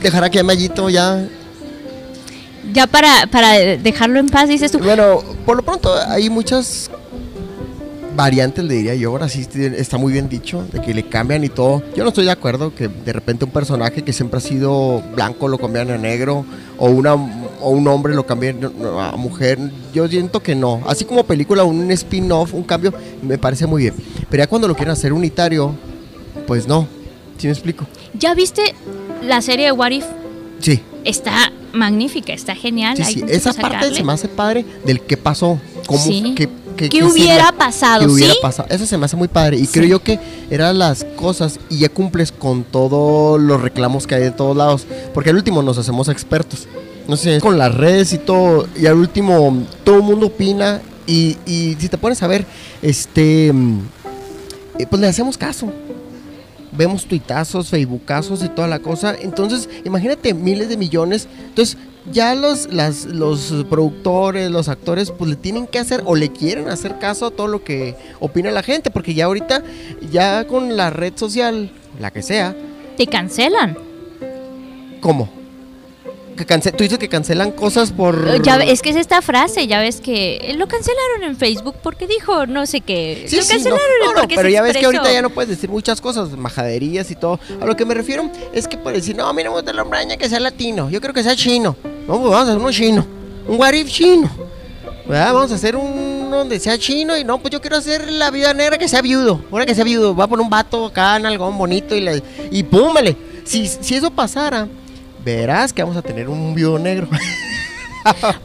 dejar 0.02 0.24
aquí 0.24 0.38
a 0.38 0.44
Mayito 0.44 0.90
ya. 0.90 1.24
Ya 2.72 2.86
para, 2.86 3.26
para 3.30 3.52
dejarlo 3.52 4.18
en 4.18 4.28
paz, 4.28 4.48
dices 4.48 4.72
tú. 4.72 4.78
Bueno, 4.78 5.22
por 5.44 5.56
lo 5.56 5.62
pronto 5.62 5.94
hay 6.08 6.30
muchas 6.30 6.90
variantes, 8.16 8.64
le 8.64 8.74
diría 8.74 8.94
yo. 8.94 9.10
Ahora 9.10 9.28
sí 9.28 9.46
está 9.76 9.98
muy 9.98 10.12
bien 10.12 10.28
dicho, 10.28 10.64
de 10.72 10.80
que 10.80 10.94
le 10.94 11.08
cambian 11.08 11.44
y 11.44 11.48
todo. 11.48 11.82
Yo 11.96 12.02
no 12.04 12.08
estoy 12.08 12.24
de 12.24 12.30
acuerdo 12.30 12.74
que 12.74 12.88
de 12.88 13.12
repente 13.12 13.44
un 13.44 13.50
personaje 13.50 14.02
que 14.02 14.12
siempre 14.12 14.38
ha 14.38 14.40
sido 14.40 15.02
blanco 15.14 15.48
lo 15.48 15.58
cambian 15.58 15.90
a 15.90 15.98
negro 15.98 16.44
o 16.78 16.88
una 16.88 17.14
o 17.14 17.70
un 17.70 17.86
hombre 17.88 18.14
lo 18.14 18.26
cambien 18.26 18.60
a 18.98 19.16
mujer. 19.16 19.58
Yo 19.92 20.08
siento 20.08 20.42
que 20.42 20.54
no. 20.54 20.82
Así 20.86 21.04
como 21.04 21.24
película, 21.24 21.64
un 21.64 21.90
spin-off, 21.90 22.54
un 22.54 22.62
cambio, 22.62 22.92
me 23.22 23.38
parece 23.38 23.66
muy 23.66 23.82
bien. 23.82 23.94
Pero 24.30 24.42
ya 24.42 24.46
cuando 24.46 24.68
lo 24.68 24.74
quieren 24.74 24.92
hacer 24.92 25.12
unitario, 25.12 25.74
pues 26.46 26.66
no. 26.66 26.86
¿Sí 27.38 27.46
me 27.46 27.52
explico? 27.52 27.86
¿Ya 28.14 28.34
viste 28.34 28.74
la 29.22 29.42
serie 29.42 29.66
de 29.66 29.72
What 29.72 29.90
If? 29.90 30.04
Sí. 30.60 30.80
Está 31.04 31.52
magnífica, 31.74 32.32
está 32.32 32.54
genial. 32.54 32.96
Sí, 32.96 33.04
sí. 33.04 33.24
Esa 33.28 33.52
parte 33.52 33.94
se 33.94 34.02
me 34.02 34.12
hace 34.12 34.28
padre 34.28 34.64
del 34.84 35.00
qué 35.00 35.16
pasó, 35.16 35.58
cómo, 35.86 36.02
Sí. 36.04 36.32
qué, 36.36 36.46
qué- 36.46 36.64
¿Qué 36.76 36.88
qué 36.88 37.04
hubiera 37.04 37.52
pasado? 37.52 38.00
qué 38.06 38.12
hubiera 38.12 38.34
pasado. 38.42 38.68
Eso 38.70 38.84
se 38.86 38.98
me 38.98 39.04
hace 39.04 39.14
muy 39.16 39.28
padre. 39.28 39.58
Y 39.58 39.66
creo 39.68 39.84
yo 39.86 40.02
que 40.02 40.18
eran 40.50 40.76
las 40.78 41.04
cosas 41.16 41.60
y 41.70 41.78
ya 41.78 41.88
cumples 41.88 42.32
con 42.32 42.64
todos 42.64 43.40
los 43.40 43.60
reclamos 43.60 44.06
que 44.08 44.16
hay 44.16 44.22
de 44.22 44.30
todos 44.32 44.56
lados. 44.56 44.84
Porque 45.12 45.30
al 45.30 45.36
último 45.36 45.62
nos 45.62 45.78
hacemos 45.78 46.08
expertos. 46.08 46.66
No 47.06 47.16
sé, 47.16 47.38
con 47.40 47.58
las 47.58 47.72
redes 47.74 48.12
y 48.12 48.18
todo. 48.18 48.66
Y 48.76 48.86
al 48.86 48.96
último 48.96 49.62
todo 49.84 49.96
el 49.96 50.02
mundo 50.02 50.26
opina. 50.26 50.80
Y, 51.06 51.36
y 51.46 51.76
si 51.78 51.88
te 51.88 51.96
pones 51.98 52.22
a 52.24 52.26
ver, 52.26 52.44
este. 52.82 53.48
eh, 54.78 54.86
Pues 54.88 55.00
le 55.00 55.06
hacemos 55.06 55.36
caso. 55.38 55.72
Vemos 56.76 57.06
tuitazos, 57.06 57.70
facebookazos 57.70 58.42
y 58.42 58.48
toda 58.48 58.68
la 58.68 58.78
cosa. 58.80 59.14
Entonces, 59.20 59.68
imagínate 59.84 60.34
miles 60.34 60.68
de 60.68 60.76
millones. 60.76 61.28
Entonces, 61.48 61.76
ya 62.12 62.34
los, 62.34 62.72
las, 62.72 63.06
los 63.06 63.64
productores, 63.70 64.50
los 64.50 64.68
actores, 64.68 65.10
pues 65.10 65.30
le 65.30 65.36
tienen 65.36 65.66
que 65.66 65.78
hacer 65.78 66.02
o 66.04 66.16
le 66.16 66.30
quieren 66.30 66.68
hacer 66.68 66.98
caso 66.98 67.26
a 67.26 67.30
todo 67.30 67.48
lo 67.48 67.64
que 67.64 67.96
opina 68.20 68.50
la 68.50 68.62
gente. 68.62 68.90
Porque 68.90 69.14
ya 69.14 69.26
ahorita, 69.26 69.62
ya 70.10 70.46
con 70.46 70.76
la 70.76 70.90
red 70.90 71.12
social, 71.16 71.70
la 72.00 72.10
que 72.10 72.22
sea, 72.22 72.54
Te 72.96 73.06
cancelan. 73.06 73.76
¿cómo? 75.00 75.43
Que 76.36 76.44
cance- 76.46 76.72
Tú 76.72 76.82
dices 76.82 76.98
que 76.98 77.08
cancelan 77.08 77.52
cosas 77.52 77.92
por... 77.92 78.26
Eh, 78.28 78.40
Ya, 78.42 78.56
es 78.56 78.82
que 78.82 78.90
es 78.90 78.96
esta 78.96 79.22
frase, 79.22 79.66
ya 79.68 79.78
ves 79.80 80.00
que 80.00 80.36
eh, 80.36 80.54
lo 80.54 80.66
cancelaron 80.66 81.22
en 81.22 81.36
Facebook 81.36 81.76
porque 81.82 82.06
dijo 82.08 82.46
no 82.46 82.66
sé 82.66 82.80
qué. 82.80 83.24
Sí, 83.28 83.36
lo 83.36 83.42
sí, 83.42 83.48
cancelaron 83.50 83.78
no, 84.00 84.06
no, 84.06 84.12
no, 84.14 84.20
porque 84.22 84.34
pero 84.34 84.48
se 84.48 84.52
ya 84.52 84.62
ves 84.62 84.76
que 84.76 84.84
ahorita 84.86 85.12
ya 85.12 85.22
no 85.22 85.30
puedes 85.30 85.48
decir 85.48 85.70
muchas 85.70 86.00
cosas, 86.00 86.30
majaderías 86.36 87.10
y 87.10 87.14
todo. 87.14 87.38
A 87.60 87.66
lo 87.66 87.76
que 87.76 87.84
me 87.84 87.94
refiero 87.94 88.28
es 88.52 88.66
que 88.66 88.76
puedes 88.76 89.02
decir, 89.02 89.14
no, 89.16 89.26
a 89.26 89.32
mí 89.32 89.44
no 89.44 89.50
me 89.50 89.56
gusta 89.56 89.70
el 89.70 89.78
hombraña 89.78 90.16
que 90.16 90.28
sea 90.28 90.40
latino, 90.40 90.90
yo 90.90 91.00
creo 91.00 91.14
que 91.14 91.22
sea 91.22 91.36
chino. 91.36 91.76
No, 92.08 92.18
pues 92.18 92.30
vamos 92.30 92.38
a 92.40 92.42
hacer 92.42 92.56
uno 92.58 92.72
chino, 92.72 93.06
un 93.46 93.58
what 93.60 93.72
if 93.72 93.88
chino. 93.88 94.28
¿Verdad? 95.06 95.34
Vamos 95.34 95.52
a 95.52 95.56
hacer 95.56 95.76
un 95.76 96.30
donde 96.30 96.58
sea 96.58 96.78
chino 96.78 97.16
y 97.16 97.24
no, 97.24 97.38
pues 97.38 97.52
yo 97.52 97.60
quiero 97.60 97.76
hacer 97.76 98.10
la 98.10 98.30
vida 98.30 98.54
negra 98.54 98.78
que 98.78 98.88
sea 98.88 99.02
viudo. 99.02 99.40
Ahora 99.52 99.66
que 99.66 99.74
sea 99.74 99.84
viudo, 99.84 100.16
va 100.16 100.24
a 100.24 100.26
poner 100.26 100.42
un 100.42 100.48
vato 100.50 100.86
acá 100.86 101.16
en 101.16 101.26
algodón 101.26 101.58
bonito 101.58 101.94
y, 101.94 102.00
le, 102.00 102.22
y 102.50 102.62
púmale. 102.62 103.14
Si, 103.44 103.66
si 103.68 103.94
eso 103.96 104.10
pasara, 104.10 104.66
verás 105.24 105.72
que 105.72 105.82
vamos 105.82 105.96
a 105.96 106.02
tener 106.02 106.28
un 106.28 106.54
viudo 106.54 106.78
negro. 106.78 107.08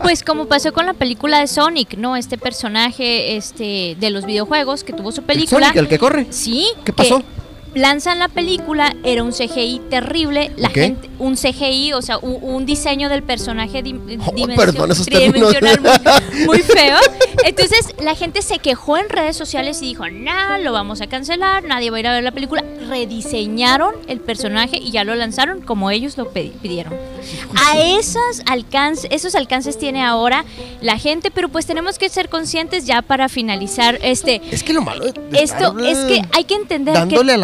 Pues 0.02 0.24
como 0.24 0.46
pasó 0.46 0.72
con 0.72 0.86
la 0.86 0.94
película 0.94 1.40
de 1.42 1.48
Sonic, 1.48 1.98
¿no? 1.98 2.16
Este 2.16 2.38
personaje 2.38 3.36
este 3.36 3.98
de 4.00 4.10
los 4.10 4.26
videojuegos 4.26 4.86
que 4.86 4.94
tuvo 4.94 5.12
su 5.12 5.20
El 5.20 5.28
película. 5.28 5.68
Sonic, 5.68 5.76
el 5.76 5.88
que 5.90 6.00
corre. 6.00 6.28
Sí. 6.30 6.68
¿Qué 6.78 6.86
que 6.86 6.94
pasó? 6.94 7.22
Lanzan 7.76 8.18
la 8.20 8.28
película, 8.30 8.96
era 9.04 9.24
un 9.24 9.32
CGI 9.32 9.82
terrible, 9.90 10.52
la 10.58 10.70
gente, 10.84 11.10
un 11.20 11.36
CGI, 11.36 11.94
o 11.94 12.02
sea, 12.02 12.18
un, 12.18 12.38
un 12.42 12.66
diseño 12.66 13.10
del 13.10 13.22
personaje 13.24 13.84
dim- 13.84 14.00
Oh, 14.26 14.32
perdón, 14.56 14.90
tridimensional 15.06 15.80
muy, 15.82 16.46
muy 16.46 16.60
feo. 16.60 16.98
Entonces 17.46 17.94
la 18.02 18.16
gente 18.16 18.42
se 18.42 18.58
quejó 18.60 18.98
en 18.98 19.08
redes 19.10 19.38
sociales 19.38 19.82
y 19.82 19.86
dijo, 19.86 20.10
no, 20.10 20.58
lo 20.64 20.72
vamos 20.74 21.02
a 21.02 21.08
cancelar, 21.08 21.64
nadie 21.64 21.92
va 21.92 21.98
a 21.98 22.00
ir 22.00 22.08
a 22.08 22.14
ver 22.14 22.24
la 22.24 22.32
película. 22.32 22.64
Rediseñaron 22.90 23.94
el 24.08 24.20
personaje 24.20 24.78
y 24.78 24.92
ya 24.92 25.04
lo 25.04 25.14
lanzaron 25.16 25.62
como 25.62 25.92
ellos 25.92 26.18
lo 26.18 26.30
pidieron. 26.32 26.94
A 27.68 27.80
esos 27.80 28.42
alcances, 28.48 29.08
esos 29.12 29.36
alcances 29.36 29.78
tiene 29.78 30.04
ahora 30.04 30.44
la 30.82 30.98
gente, 30.98 31.32
pero 31.32 31.50
pues 31.50 31.66
tenemos 31.66 31.98
que 32.00 32.10
ser 32.10 32.30
conscientes 32.30 32.86
ya 32.86 33.02
para 33.02 33.30
finalizar 33.30 34.00
este 34.02 34.42
Es 34.52 34.64
que 34.64 34.74
lo 34.74 34.82
malo 34.82 35.06
de- 35.06 35.12
de 35.12 35.44
esto 35.44 35.78
es 35.80 35.98
que 36.00 36.22
hay 36.32 36.44
que 36.46 36.56
entender 36.56 36.94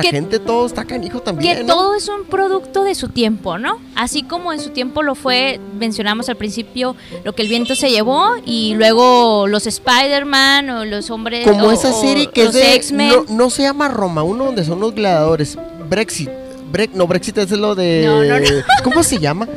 que, 0.01 0.07
gente 0.15 0.39
todo 0.39 0.65
está 0.65 0.83
canijo 0.85 1.21
también. 1.21 1.57
que 1.57 1.63
¿no? 1.63 1.73
todo 1.75 1.95
es 1.95 2.07
un 2.09 2.25
producto 2.25 2.83
de 2.83 2.95
su 2.95 3.09
tiempo, 3.09 3.57
¿no? 3.57 3.79
Así 3.95 4.23
como 4.23 4.51
en 4.53 4.59
su 4.59 4.69
tiempo 4.71 5.03
lo 5.03 5.15
fue, 5.15 5.59
mencionamos 5.79 6.27
al 6.29 6.35
principio, 6.37 6.95
lo 7.23 7.33
que 7.33 7.41
el 7.43 7.47
viento 7.47 7.75
se 7.75 7.89
llevó 7.89 8.35
y 8.45 8.73
luego 8.75 9.47
los 9.47 9.67
Spider-Man 9.67 10.69
o 10.69 10.85
los 10.85 11.09
hombres 11.09 11.47
Como 11.47 11.67
o- 11.67 11.71
esa 11.71 11.93
serie 11.93 12.27
que 12.27 12.43
es 12.43 12.53
de. 12.53 12.75
X-Men. 12.75 13.09
No, 13.09 13.25
no 13.29 13.49
se 13.49 13.63
llama 13.63 13.87
Roma, 13.87 14.23
uno 14.23 14.45
donde 14.45 14.63
son 14.63 14.79
los 14.79 14.93
gladiadores. 14.95 15.57
Brexit. 15.89 16.29
Bre- 16.71 16.89
no, 16.93 17.07
Brexit 17.07 17.37
es 17.37 17.51
lo 17.51 17.75
de. 17.75 18.03
No, 18.05 18.23
no, 18.23 18.39
no. 18.39 18.45
¿Cómo 18.83 19.03
se 19.03 19.19
llama? 19.19 19.47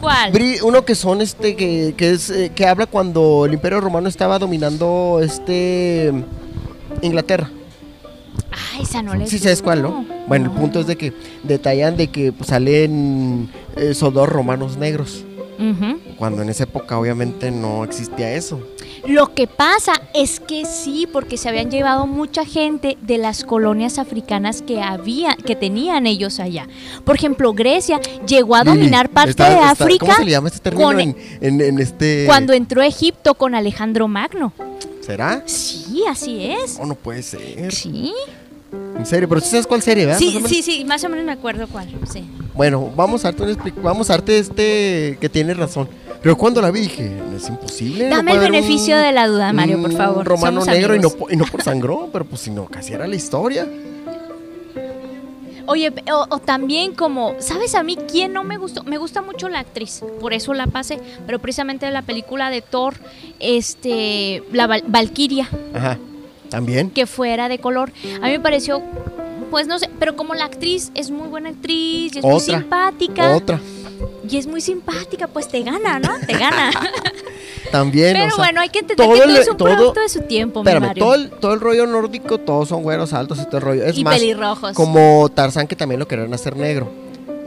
¿Cuál? 0.00 0.32
Uno 0.64 0.84
que 0.84 0.94
son 0.96 1.20
este 1.20 1.54
que, 1.54 1.94
que 1.96 2.10
es 2.10 2.28
eh, 2.30 2.50
que 2.54 2.66
habla 2.66 2.86
cuando 2.86 3.46
el 3.46 3.54
Imperio 3.54 3.80
Romano 3.80 4.08
estaba 4.08 4.38
dominando 4.38 5.20
este 5.22 6.12
Inglaterra. 7.02 7.50
Ah, 8.50 8.80
esa 8.80 9.02
no 9.02 9.14
le 9.14 9.26
Sí 9.26 9.38
sabes 9.38 9.62
cuál, 9.62 9.82
¿no? 9.82 10.04
Bueno, 10.26 10.46
el 10.46 10.52
punto 10.52 10.80
es 10.80 10.86
de 10.86 10.96
que 10.96 11.12
detallan 11.42 11.96
de 11.96 12.08
que 12.08 12.32
pues, 12.32 12.48
salen 12.50 13.48
eh, 13.76 13.94
soldados 13.94 14.28
romanos 14.28 14.76
negros, 14.76 15.24
Ujú. 15.58 15.98
cuando 16.16 16.42
en 16.42 16.48
esa 16.50 16.64
época 16.64 16.98
obviamente 16.98 17.50
no 17.50 17.84
existía 17.84 18.32
eso. 18.34 18.60
Lo 19.06 19.34
que 19.34 19.46
pasa 19.48 19.94
es 20.14 20.38
que 20.38 20.64
sí, 20.64 21.08
porque 21.12 21.36
se 21.36 21.48
habían 21.48 21.70
llevado 21.70 22.06
mucha 22.06 22.44
gente 22.44 22.96
de 23.00 23.18
las 23.18 23.42
colonias 23.42 23.98
africanas 23.98 24.62
que 24.62 24.80
había, 24.80 25.34
que 25.34 25.56
tenían 25.56 26.06
ellos 26.06 26.38
allá. 26.38 26.68
Por 27.04 27.16
ejemplo, 27.16 27.52
Grecia 27.52 28.00
llegó 28.28 28.54
a 28.54 28.62
Lili, 28.62 28.76
dominar 28.76 29.08
parte 29.08 29.30
está- 29.30 29.48
de 29.48 29.54
está- 29.56 29.70
África 29.70 30.06
¿Cómo 30.06 30.18
se 30.18 30.24
le 30.24 30.30
llama 30.30 30.48
este 30.48 30.60
término 30.60 30.86
con- 30.86 31.00
en, 31.00 31.16
en- 31.40 31.60
en 31.60 31.78
este? 31.80 32.24
cuando 32.26 32.52
entró 32.52 32.80
a 32.80 32.86
Egipto 32.86 33.34
con 33.34 33.54
Alejandro 33.56 34.06
Magno. 34.06 34.52
¿Será? 35.04 35.42
Sí, 35.46 36.04
así 36.08 36.44
es. 36.50 36.78
Oh, 36.80 36.86
no 36.86 36.94
puede 36.94 37.22
ser. 37.22 37.72
Sí. 37.72 38.12
En 38.96 39.04
serio, 39.04 39.28
pero 39.28 39.40
tú 39.40 39.48
sabes 39.48 39.66
cuál 39.66 39.82
serie, 39.82 40.06
¿verdad? 40.06 40.18
Sí, 40.18 40.40
sí, 40.48 40.62
sí, 40.62 40.84
más 40.84 41.04
o 41.04 41.08
menos 41.10 41.24
me 41.26 41.32
acuerdo 41.32 41.66
cuál. 41.68 41.88
Sí. 42.10 42.24
Bueno, 42.54 42.90
vamos 42.96 43.24
a 43.24 43.32
darte, 43.32 43.44
expli- 43.54 43.82
vamos 43.82 44.08
a 44.08 44.14
darte 44.14 44.38
este 44.38 45.18
que 45.20 45.28
tiene 45.28 45.52
razón. 45.54 45.88
Pero 46.22 46.38
cuando 46.38 46.62
la 46.62 46.70
vi 46.70 46.80
dije, 46.82 47.12
es 47.36 47.48
imposible. 47.48 48.08
no 48.08 48.16
Dame 48.16 48.32
el 48.32 48.38
beneficio 48.38 48.96
un- 48.96 49.02
de 49.02 49.12
la 49.12 49.26
duda, 49.26 49.52
Mario, 49.52 49.80
por 49.82 49.90
un 49.90 49.96
favor. 49.96 50.24
romano 50.24 50.60
Somos 50.60 50.68
negro 50.74 50.94
no, 50.96 51.10
y 51.30 51.36
no 51.36 51.44
por 51.46 51.62
sangrón, 51.62 52.10
pero 52.12 52.24
pues 52.24 52.40
si 52.42 52.50
no, 52.50 52.66
casi 52.66 52.92
era 52.94 53.06
la 53.08 53.16
historia. 53.16 53.66
Oye, 55.66 55.92
o, 56.12 56.26
o 56.28 56.38
también 56.38 56.94
como, 56.94 57.34
¿sabes 57.40 57.74
a 57.74 57.82
mí 57.82 57.96
quién 58.10 58.32
no 58.32 58.42
me 58.44 58.56
gustó? 58.58 58.82
Me 58.84 58.98
gusta 58.98 59.22
mucho 59.22 59.48
la 59.48 59.60
actriz, 59.60 60.02
por 60.20 60.32
eso 60.32 60.54
la 60.54 60.66
pasé, 60.66 60.98
pero 61.26 61.38
precisamente 61.38 61.90
la 61.90 62.02
película 62.02 62.50
de 62.50 62.62
Thor, 62.62 62.94
este, 63.38 64.42
la 64.52 64.66
Val- 64.66 64.84
Valkyria, 64.86 65.48
Ajá. 65.74 65.98
También. 66.48 66.90
que 66.90 67.06
fuera 67.06 67.48
de 67.48 67.58
color, 67.58 67.92
a 68.20 68.26
mí 68.26 68.32
me 68.32 68.40
pareció, 68.40 68.82
pues 69.50 69.66
no 69.66 69.78
sé, 69.78 69.88
pero 69.98 70.16
como 70.16 70.34
la 70.34 70.44
actriz 70.46 70.90
es 70.94 71.10
muy 71.10 71.28
buena 71.28 71.50
actriz 71.50 72.14
y 72.14 72.18
es 72.18 72.24
muy 72.24 72.34
Otra, 72.34 72.58
simpática, 72.60 73.36
Otra. 73.36 73.60
y 74.28 74.36
es 74.36 74.46
muy 74.46 74.60
simpática, 74.60 75.28
pues 75.28 75.48
te 75.48 75.62
gana, 75.62 75.98
¿no? 76.00 76.10
Te 76.26 76.32
gana. 76.34 76.70
También. 77.70 78.12
pero 78.14 78.26
o 78.26 78.30
sea, 78.30 78.38
bueno, 78.38 78.60
hay 78.60 78.68
que 78.68 78.80
entender 78.80 78.96
todo 79.06 79.14
que 79.14 79.20
todo 79.22 79.32
le- 79.32 79.40
es 79.40 79.48
un 79.48 79.56
todo- 79.56 79.68
producto 79.74 80.00
de 80.00 80.08
su 80.08 80.20
tiempo, 80.22 80.60
Espérame, 80.60 80.86
Mario. 80.88 81.04
todo 81.04 81.14
el, 81.14 81.30
todo 81.30 81.54
el 81.54 81.60
rollo 81.60 81.86
nórdico, 81.86 82.38
todos 82.38 82.68
son 82.68 82.82
güeros 82.82 83.12
altos 83.12 83.38
y 83.40 83.44
todo 83.46 83.58
el 83.58 83.62
rollo. 83.62 83.84
Es 83.84 83.96
y 83.96 84.04
más, 84.04 84.18
pelirrojos. 84.18 84.72
como 84.74 85.30
Tarzán 85.34 85.66
que 85.66 85.76
también 85.76 85.98
lo 85.98 86.08
querían 86.08 86.32
hacer 86.34 86.56
negro. 86.56 86.90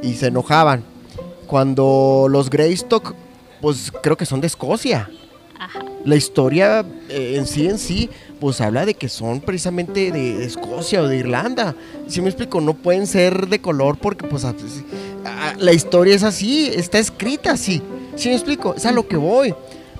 Y 0.01 0.13
se 0.15 0.27
enojaban. 0.27 0.83
Cuando 1.47 2.27
los 2.29 2.49
Greystock, 2.49 3.13
pues 3.61 3.91
creo 4.01 4.17
que 4.17 4.25
son 4.25 4.41
de 4.41 4.47
Escocia. 4.47 5.09
Ajá. 5.59 5.79
La 6.03 6.15
historia 6.15 6.85
eh, 7.09 7.35
en 7.37 7.47
sí, 7.47 7.67
en 7.67 7.77
sí, 7.79 8.09
pues 8.39 8.59
habla 8.61 8.85
de 8.85 8.93
que 8.93 9.07
son 9.09 9.39
precisamente 9.41 10.11
de, 10.11 10.35
de 10.37 10.45
Escocia 10.45 11.01
o 11.01 11.07
de 11.07 11.17
Irlanda. 11.17 11.75
Si 12.07 12.21
me 12.21 12.29
explico, 12.29 12.61
no 12.61 12.73
pueden 12.73 13.07
ser 13.07 13.47
de 13.47 13.59
color 13.61 13.97
porque 13.97 14.25
pues 14.27 14.43
a- 14.43 14.49
a- 15.25 15.53
la 15.57 15.71
historia 15.71 16.13
es 16.15 16.23
así, 16.23 16.67
está 16.73 16.99
escrita 16.99 17.51
así. 17.51 17.81
Si 18.15 18.29
me 18.29 18.35
explico, 18.35 18.75
es 18.75 18.85
a 18.85 18.91
lo 18.91 19.07
que 19.07 19.17
voy. 19.17 19.53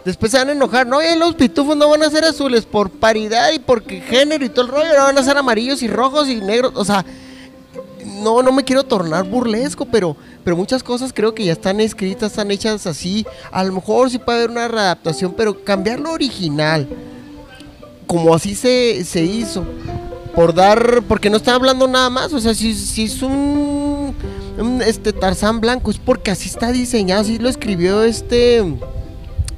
Después 0.05 0.31
se 0.31 0.37
van 0.37 0.49
a 0.49 0.51
enojar, 0.51 0.85
no, 0.85 1.01
eh, 1.01 1.15
los 1.15 1.33
pitufos 1.33 1.75
no 1.75 1.89
van 1.89 2.03
a 2.03 2.09
ser 2.11 2.23
azules 2.23 2.65
por 2.65 2.91
paridad 2.91 3.51
y 3.53 3.59
porque 3.59 4.01
género 4.01 4.45
y 4.45 4.49
todo 4.49 4.65
el 4.65 4.71
rollo, 4.71 4.95
no 4.95 5.03
van 5.03 5.17
a 5.17 5.23
ser 5.23 5.35
amarillos 5.35 5.81
y 5.81 5.87
rojos 5.87 6.29
y 6.29 6.35
negros, 6.35 6.73
o 6.75 6.85
sea, 6.85 7.03
no, 8.21 8.43
no 8.43 8.51
me 8.51 8.63
quiero 8.63 8.83
tornar 8.83 9.27
burlesco, 9.27 9.85
pero, 9.85 10.15
pero 10.43 10.55
muchas 10.55 10.83
cosas 10.83 11.11
creo 11.11 11.33
que 11.33 11.45
ya 11.45 11.53
están 11.53 11.79
escritas, 11.79 12.31
están 12.31 12.51
hechas 12.51 12.85
así. 12.85 13.25
A 13.51 13.63
lo 13.63 13.73
mejor 13.73 14.11
sí 14.11 14.19
puede 14.19 14.39
haber 14.39 14.51
una 14.51 14.67
readaptación, 14.67 15.33
pero 15.33 15.63
cambiar 15.63 15.99
lo 15.99 16.11
original, 16.11 16.87
como 18.05 18.33
así 18.33 18.53
se, 18.53 19.03
se 19.03 19.23
hizo, 19.23 19.65
por 20.35 20.53
dar, 20.53 21.01
porque 21.07 21.31
no 21.31 21.37
está 21.37 21.55
hablando 21.55 21.87
nada 21.87 22.11
más, 22.11 22.31
o 22.31 22.39
sea, 22.39 22.53
si, 22.53 22.75
si 22.75 23.05
es 23.05 23.23
un 23.23 24.15
un, 24.57 24.81
este 24.81 25.13
Tarzán 25.13 25.59
blanco, 25.59 25.91
es 25.91 25.97
porque 25.97 26.31
así 26.31 26.49
está 26.49 26.71
diseñado, 26.71 27.21
así 27.21 27.37
lo 27.37 27.49
escribió 27.49 28.03
este 28.03 28.63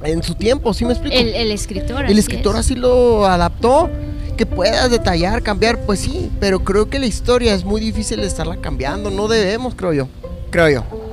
en 0.02 0.22
su 0.22 0.34
tiempo, 0.34 0.72
¿sí 0.74 0.84
me 0.84 0.92
explico? 0.92 1.16
El, 1.16 1.34
el 1.34 1.50
escritor. 1.50 2.00
El 2.00 2.06
así 2.06 2.18
escritor 2.18 2.54
es. 2.54 2.60
así 2.60 2.74
lo 2.74 3.26
adaptó. 3.26 3.90
Que 4.36 4.46
puedas 4.46 4.88
detallar, 4.88 5.42
cambiar, 5.42 5.80
pues 5.80 5.98
sí, 5.98 6.30
pero 6.38 6.60
creo 6.60 6.88
que 6.88 7.00
la 7.00 7.06
historia 7.06 7.54
es 7.54 7.64
muy 7.64 7.80
difícil 7.80 8.20
de 8.20 8.26
estarla 8.28 8.58
cambiando. 8.58 9.10
No 9.10 9.26
debemos, 9.26 9.74
creo 9.74 9.92
yo. 9.92 10.08
Creo 10.50 10.68
yo. 10.68 11.07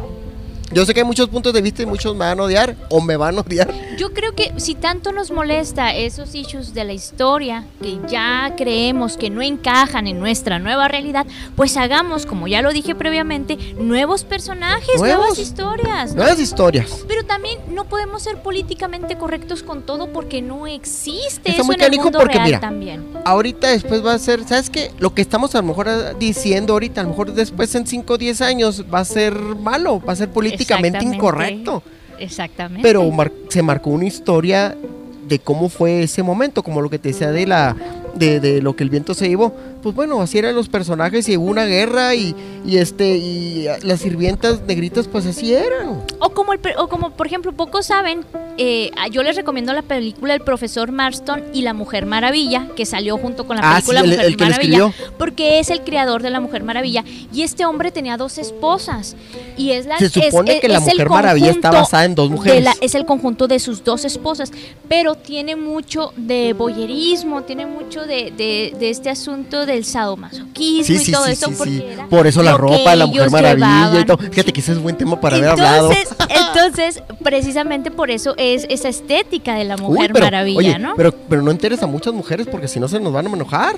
Yo 0.71 0.85
sé 0.85 0.93
que 0.93 1.01
hay 1.01 1.05
muchos 1.05 1.29
puntos 1.29 1.53
de 1.53 1.61
vista 1.61 1.83
y 1.83 1.85
muchos 1.85 2.13
me 2.13 2.25
van 2.25 2.39
a 2.39 2.43
odiar 2.43 2.75
o 2.89 2.99
me 2.99 3.17
van 3.17 3.37
a 3.37 3.41
odiar. 3.41 3.71
Yo 3.97 4.13
creo 4.13 4.33
que 4.35 4.51
si 4.57 4.75
tanto 4.75 5.11
nos 5.11 5.31
molesta 5.31 5.93
esos 5.95 6.33
issues 6.35 6.73
de 6.73 6.83
la 6.83 6.93
historia 6.93 7.65
que 7.81 7.99
ya 8.09 8.53
creemos 8.57 9.15
que 9.15 9.29
no 9.29 9.41
encajan 9.41 10.07
en 10.07 10.19
nuestra 10.19 10.59
nueva 10.59 10.87
realidad, 10.87 11.25
pues 11.55 11.77
hagamos, 11.77 12.25
como 12.25 12.47
ya 12.47 12.61
lo 12.61 12.73
dije 12.73 12.95
previamente, 12.95 13.57
nuevos 13.77 14.23
personajes, 14.23 14.97
Nuevos. 14.97 15.17
nuevas 15.17 15.39
historias. 15.39 16.15
Nuevas 16.15 16.39
historias. 16.39 17.05
Pero 17.07 17.23
también 17.25 17.59
no 17.69 17.85
podemos 17.85 18.23
ser 18.23 18.41
políticamente 18.41 19.17
correctos 19.17 19.63
con 19.63 19.83
todo 19.83 20.11
porque 20.11 20.41
no 20.41 20.67
existe 20.67 21.49
Está 21.49 21.61
eso 21.61 21.63
muy 21.63 21.75
en 21.75 21.81
el 21.81 21.99
mundo 21.99 22.19
porque, 22.19 22.33
real 22.33 22.45
mira, 22.45 22.59
también. 22.59 23.05
Ahorita 23.23 23.67
después 23.69 24.05
va 24.05 24.13
a 24.13 24.19
ser, 24.19 24.43
¿sabes 24.45 24.69
qué? 24.69 24.91
Lo 24.99 25.13
que 25.13 25.21
estamos 25.21 25.53
a 25.55 25.59
lo 25.59 25.67
mejor 25.67 26.17
diciendo 26.17 26.73
ahorita, 26.73 27.01
a 27.01 27.03
lo 27.03 27.11
mejor 27.11 27.33
después 27.33 27.73
en 27.75 27.85
5 27.85 28.13
o 28.13 28.17
10 28.17 28.41
años 28.41 28.83
va 28.93 28.99
a 28.99 29.05
ser 29.05 29.33
malo, 29.33 30.01
va 30.01 30.13
a 30.13 30.15
ser 30.15 30.29
políticamente 30.55 30.97
Exactamente. 30.97 31.15
incorrecto. 31.17 31.83
Exactamente. 32.19 32.81
Pero 32.81 33.09
mar- 33.11 33.31
se 33.49 33.61
marcó 33.61 33.89
una 33.89 34.05
historia 34.05 34.75
de 35.27 35.39
cómo 35.39 35.69
fue 35.69 36.03
ese 36.03 36.23
momento, 36.23 36.63
como 36.63 36.81
lo 36.81 36.89
que 36.89 36.99
te 36.99 37.09
decía 37.09 37.31
de 37.31 37.45
la 37.47 37.75
de, 38.15 38.39
de 38.39 38.61
lo 38.61 38.75
que 38.75 38.83
el 38.83 38.89
viento 38.89 39.13
se 39.13 39.27
llevó. 39.27 39.53
Pues 39.85 39.93
bueno, 39.93 40.19
así 40.19 40.39
eran 40.39 40.55
los 40.55 40.67
personajes 40.67 41.29
y 41.29 41.37
hubo 41.37 41.45
una 41.45 41.65
guerra 41.65 42.15
y, 42.15 42.33
y 42.65 42.77
este 42.77 43.17
y 43.17 43.67
ah, 43.67 43.77
las 43.83 43.99
sirvientas 44.01 44.61
negritas 44.65 45.07
pues 45.07 45.27
así 45.27 45.53
eran. 45.53 46.01
O 46.17 46.29
como, 46.31 46.53
el, 46.53 46.59
o 46.79 46.87
como 46.87 47.11
por 47.11 47.27
ejemplo, 47.27 47.51
pocos 47.51 47.85
saben, 47.85 48.25
eh, 48.57 48.89
ah, 48.97 49.09
yo 49.09 49.21
les 49.21 49.35
recomiendo 49.35 49.73
la 49.73 49.83
película 49.83 50.33
El 50.33 50.41
profesor 50.41 50.91
Marston 50.91 51.43
y 51.53 51.61
La 51.61 51.75
Mujer 51.75 52.07
Maravilla, 52.07 52.67
que 52.75 52.87
salió 52.87 53.15
junto 53.19 53.45
con 53.45 53.57
la 53.57 53.61
Ah, 53.63 53.73
película 53.75 53.99
sí, 54.01 54.05
el- 54.05 54.11
Mujer 54.13 54.25
el 54.25 54.37
que 54.37 54.43
lo 54.45 54.49
Maravilla, 54.49 54.91
porque 55.19 55.59
es 55.59 55.69
el 55.69 55.81
creador 55.81 56.23
de 56.23 56.31
La 56.31 56.39
Mujer 56.39 56.63
Maravilla. 56.63 57.03
Y 57.31 57.43
este 57.43 57.67
hombre 57.67 57.91
tenía 57.91 58.17
dos 58.17 58.39
esposas. 58.39 59.15
Y 59.55 59.69
es 59.69 59.85
la 59.85 59.99
Se 59.99 60.05
es- 60.05 60.13
supone 60.13 60.55
es- 60.55 60.61
que 60.61 60.67
La 60.67 60.79
es 60.79 60.81
Mujer 60.81 61.09
Maravilla 61.11 61.51
está 61.51 61.69
basada 61.69 62.05
en 62.05 62.15
dos 62.15 62.29
de 62.31 62.35
mujeres. 62.35 62.63
la- 62.63 62.75
es 62.81 62.95
el 62.95 63.05
conjunto 63.05 63.47
de 63.47 63.59
sus 63.59 63.83
dos 63.83 64.03
esposas, 64.03 64.51
pero 64.89 65.13
tiene 65.13 65.55
mucho 65.55 66.11
de 66.17 66.53
boyerismo, 66.53 67.43
tiene 67.43 67.67
mucho 67.67 68.01
de, 68.07 68.31
de- 68.35 68.73
de 68.79 68.89
este 68.89 69.11
asunto 69.11 69.67
del 69.75 69.85
sadomasoquismo 69.85 70.97
Sí, 70.99 71.09
y 71.09 71.11
todo 71.11 71.25
eso. 71.27 71.47
sí, 71.47 71.53
porque 71.57 71.97
Por 72.09 72.27
eso 72.27 72.41
la 72.43 72.57
ropa 72.57 72.89
de 72.91 72.95
la 72.95 73.05
Mujer 73.05 73.29
Maravilla 73.29 73.67
y 73.67 73.69
llevaban. 73.69 74.05
todo. 74.05 74.17
Fíjate 74.17 74.51
que 74.53 74.59
ese 74.61 74.71
es 74.73 74.79
buen 74.79 74.97
tema 74.97 75.19
para 75.21 75.35
haber 75.37 75.49
hablado. 75.49 75.91
entonces, 76.29 77.01
precisamente 77.23 77.91
por 77.91 78.09
eso 78.11 78.33
es 78.37 78.65
esa 78.69 78.89
estética 78.89 79.55
de 79.55 79.65
la 79.65 79.75
Uy, 79.75 79.81
Mujer 79.81 80.11
pero, 80.13 80.25
Maravilla, 80.25 80.57
oye, 80.57 80.79
¿no? 80.79 80.93
Pero, 80.95 81.11
pero 81.29 81.41
no 81.41 81.51
enteres 81.51 81.81
a 81.83 81.87
muchas 81.87 82.13
mujeres 82.13 82.47
porque 82.49 82.67
si 82.67 82.79
no 82.79 82.87
se 82.87 82.99
nos 82.99 83.13
van 83.13 83.27
a 83.27 83.29
enojar. 83.29 83.75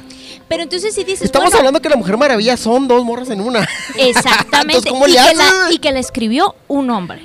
Pero 0.47 0.63
entonces 0.63 0.93
si 0.95 1.03
dices, 1.03 1.23
Estamos 1.23 1.47
bueno, 1.47 1.57
hablando 1.59 1.81
que 1.81 1.89
la 1.89 1.95
Mujer 1.97 2.17
Maravilla 2.17 2.55
son 2.57 2.87
dos 2.87 3.03
morras 3.03 3.29
en 3.29 3.41
una. 3.41 3.67
exactamente, 3.97 4.89
Entonces, 4.89 4.91
¿cómo 4.91 5.07
y, 5.07 5.11
le 5.11 5.17
que 5.17 5.35
la, 5.35 5.71
y 5.71 5.77
que 5.79 5.91
la 5.91 5.99
escribió 5.99 6.55
un 6.67 6.89
hombre. 6.89 7.23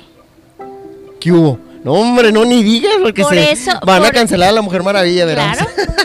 ¿Qué 1.19 1.31
hubo? 1.31 1.57
No, 1.83 1.93
hombre, 1.93 2.31
no 2.31 2.45
ni 2.45 2.63
digas 2.63 2.93
porque 3.01 3.23
Por 3.23 3.33
se 3.33 3.51
eso- 3.51 3.71
van 3.85 4.05
a 4.05 4.11
cancelar 4.11 4.49
a 4.49 4.51
la 4.53 4.61
Mujer 4.61 4.83
Maravilla, 4.83 5.25
verás. 5.25 5.57
Claro. 5.57 5.71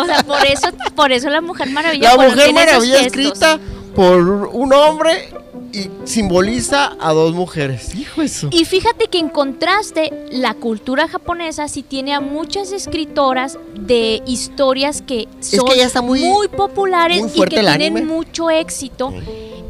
O 0.00 0.04
sea, 0.04 0.22
por 0.22 0.44
eso, 0.46 0.68
por 0.94 1.12
eso 1.12 1.28
la 1.30 1.40
Mujer 1.40 1.68
Maravilla. 1.70 2.14
La 2.14 2.28
Mujer 2.28 2.52
Maravilla 2.52 3.00
escrita 3.00 3.58
por 3.94 4.20
un 4.52 4.72
hombre 4.72 5.28
y 5.72 5.90
simboliza 6.04 6.96
a 7.00 7.12
dos 7.12 7.34
mujeres. 7.34 7.94
Hijo 7.94 8.22
eso. 8.22 8.48
Y 8.50 8.64
fíjate 8.64 9.06
que 9.08 9.18
en 9.18 9.28
contraste, 9.28 10.12
la 10.30 10.54
cultura 10.54 11.08
japonesa 11.08 11.68
sí 11.68 11.82
tiene 11.82 12.14
a 12.14 12.20
muchas 12.20 12.72
escritoras 12.72 13.58
de 13.74 14.22
historias 14.26 15.02
que 15.02 15.28
son 15.40 15.66
que 15.66 15.76
ya 15.76 15.86
está 15.86 16.00
muy- 16.00 16.22
populares 16.56 17.20
muy 17.22 17.30
y 17.30 17.36
fuerte 17.36 17.56
que 17.56 17.62
tienen 17.76 18.06
mucho 18.06 18.50
éxito. 18.50 19.12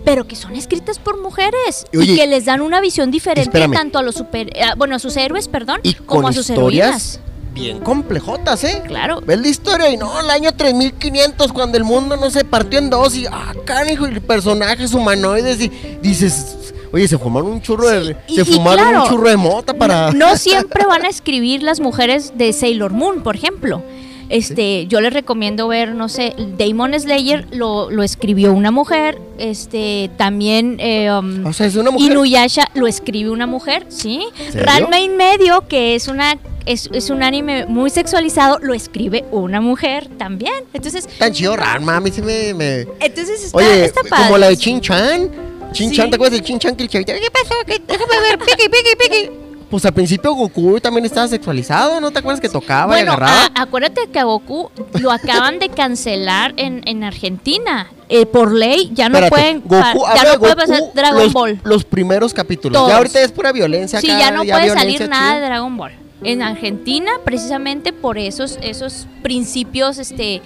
Pero 0.04 0.26
que 0.26 0.36
son 0.36 0.54
escritas 0.54 0.98
por 0.98 1.20
mujeres 1.20 1.84
Oye, 1.94 2.12
y 2.12 2.16
que 2.16 2.26
les 2.26 2.46
dan 2.46 2.62
una 2.62 2.80
visión 2.80 3.10
diferente 3.10 3.42
espérame. 3.50 3.72
tanto 3.74 3.98
a 3.98 4.02
los 4.02 4.14
super, 4.14 4.48
bueno, 4.78 4.96
a 4.96 4.98
sus 4.98 5.16
héroes, 5.18 5.48
perdón, 5.48 5.80
Y 5.82 5.94
como 5.94 6.22
con 6.22 6.30
a 6.30 6.32
sus 6.32 6.48
historias 6.48 7.16
heroínas. 7.16 7.20
Bien 7.58 7.80
complejotas, 7.80 8.64
¿eh? 8.64 8.82
Claro. 8.86 9.20
Ves 9.26 9.40
la 9.40 9.48
historia 9.48 9.90
y 9.90 9.96
no, 9.96 10.20
el 10.20 10.30
año 10.30 10.52
3500 10.52 11.52
cuando 11.52 11.76
el 11.78 11.84
mundo 11.84 12.16
no 12.16 12.30
se 12.30 12.44
partió 12.44 12.78
en 12.78 12.90
dos 12.90 13.14
y 13.16 13.26
ah, 13.26 13.52
canijo, 13.64 14.06
y 14.08 14.20
personajes 14.20 14.94
humanoides 14.94 15.60
y 15.60 15.68
dices, 16.02 16.72
oye, 16.92 17.06
se 17.08 17.18
fumaron 17.18 17.50
un 17.50 17.62
churro 17.62 17.88
de 17.88 18.16
y- 18.28 18.34
se 18.36 18.42
y 18.42 18.44
fumaron 18.44 18.84
claro, 18.84 19.02
un 19.04 19.08
churro 19.08 19.28
de 19.28 19.36
mota 19.36 19.74
para 19.74 20.10
No 20.12 20.36
siempre 20.36 20.84
van 20.86 21.04
a 21.04 21.08
escribir 21.08 21.62
las 21.62 21.80
mujeres 21.80 22.32
de 22.36 22.52
Sailor 22.52 22.92
Moon, 22.92 23.22
por 23.22 23.36
ejemplo. 23.36 23.82
Este, 24.28 24.86
yo 24.88 25.00
les 25.00 25.12
recomiendo 25.12 25.68
ver, 25.68 25.94
no 25.94 26.08
sé, 26.08 26.34
Damon 26.58 26.98
Slayer 26.98 27.46
lo, 27.50 27.90
lo 27.90 28.02
escribió 28.02 28.52
una 28.52 28.70
mujer, 28.70 29.18
este, 29.38 30.10
también 30.18 30.76
eh, 30.80 31.10
um, 31.10 31.46
O 31.46 31.52
sea, 31.52 31.66
es 31.66 31.76
una 31.76 31.90
mujer. 31.90 32.12
Inuyasha 32.12 32.68
lo 32.74 32.86
escribe 32.86 33.30
una 33.30 33.46
mujer, 33.46 33.86
¿sí? 33.88 34.26
Ranma 34.54 35.00
in 35.00 35.16
medio, 35.16 35.66
que 35.66 35.94
es 35.94 36.08
una 36.08 36.36
es, 36.66 36.90
es 36.92 37.08
un 37.08 37.22
anime 37.22 37.64
muy 37.66 37.88
sexualizado, 37.88 38.58
lo 38.60 38.74
escribe 38.74 39.24
una 39.30 39.62
mujer 39.62 40.06
también. 40.18 40.52
Entonces, 40.74 41.06
Tan 41.18 41.32
chido 41.32 41.56
Ranma, 41.56 41.96
a 41.96 42.00
mí 42.00 42.10
me, 42.22 42.52
me- 42.52 42.86
entonces 43.00 43.44
está, 43.44 43.56
Oye, 43.56 43.84
está 43.86 44.02
padre. 44.02 44.24
como 44.26 44.36
la 44.38 44.48
de 44.50 44.56
Chin 44.58 44.80
Chan. 44.82 45.30
Chin 45.72 45.90
Sí. 45.90 45.96
Chan, 45.96 46.10
¿te 46.10 46.16
acuerdas 46.16 46.38
de 46.38 46.44
Chin 46.44 46.58
Chan 46.58 46.76
que 46.76 46.82
el 46.82 46.88
chavito? 46.90 47.12
¿Qué 47.14 47.30
pasó? 47.30 47.54
¿Qué- 47.66 47.80
Déjame 47.86 48.20
ver, 48.20 48.38
piqui, 48.38 48.68
piqui, 48.68 48.96
piqui. 48.98 49.30
Pues 49.70 49.84
al 49.84 49.92
principio 49.92 50.32
Goku 50.32 50.80
también 50.80 51.04
estaba 51.04 51.28
sexualizado, 51.28 52.00
¿no 52.00 52.10
te 52.10 52.20
acuerdas 52.20 52.40
que 52.40 52.48
tocaba 52.48 52.98
y 52.98 53.02
agarraba? 53.02 53.50
a- 53.54 53.62
acuérdate 53.62 54.08
que 54.10 54.18
a 54.18 54.24
Goku 54.24 54.70
lo 55.00 55.10
acaban 55.12 55.58
de 55.58 55.68
cancelar 55.68 56.54
en, 56.56 56.80
en 56.86 57.04
Argentina. 57.04 57.86
Eh, 58.08 58.24
por 58.24 58.52
ley 58.54 58.90
ya 58.94 59.10
no 59.10 59.18
Espérate, 59.18 59.30
pueden 59.30 59.60
Goku, 59.92 60.06
ya 60.16 60.24
no 60.24 60.30
de 60.30 60.38
puede 60.38 60.56
pasar 60.56 60.80
Dragon 60.94 61.22
los, 61.24 61.32
Ball. 61.34 61.60
Los 61.64 61.84
primeros 61.84 62.32
capítulos. 62.32 62.78
Todos. 62.78 62.88
Ya 62.88 62.96
ahorita 62.96 63.20
es 63.20 63.30
pura 63.32 63.52
violencia 63.52 64.00
Sí, 64.00 64.10
acá, 64.10 64.18
ya 64.20 64.30
no 64.30 64.42
puede 64.44 64.70
salir 64.70 65.06
nada 65.06 65.34
de. 65.38 65.46
Dragon 65.46 65.76
Ball. 65.76 65.92
En 66.24 66.40
Argentina, 66.42 67.10
precisamente 67.22 67.92
por 67.92 68.16
esos, 68.16 68.58
esos 68.62 69.06
principios 69.22 69.98
este, 69.98 70.40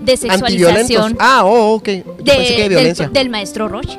de 0.00 0.16
sexualización 0.16 1.16
Ah, 1.20 1.42
oh, 1.44 1.74
ok. 1.74 1.86
Yo 1.88 1.92
de- 1.92 2.32
pensé 2.32 2.46
que 2.48 2.54
de 2.54 2.60
del, 2.62 2.68
violencia. 2.70 3.08
del 3.12 3.28
maestro 3.28 3.68
Roche. 3.68 3.98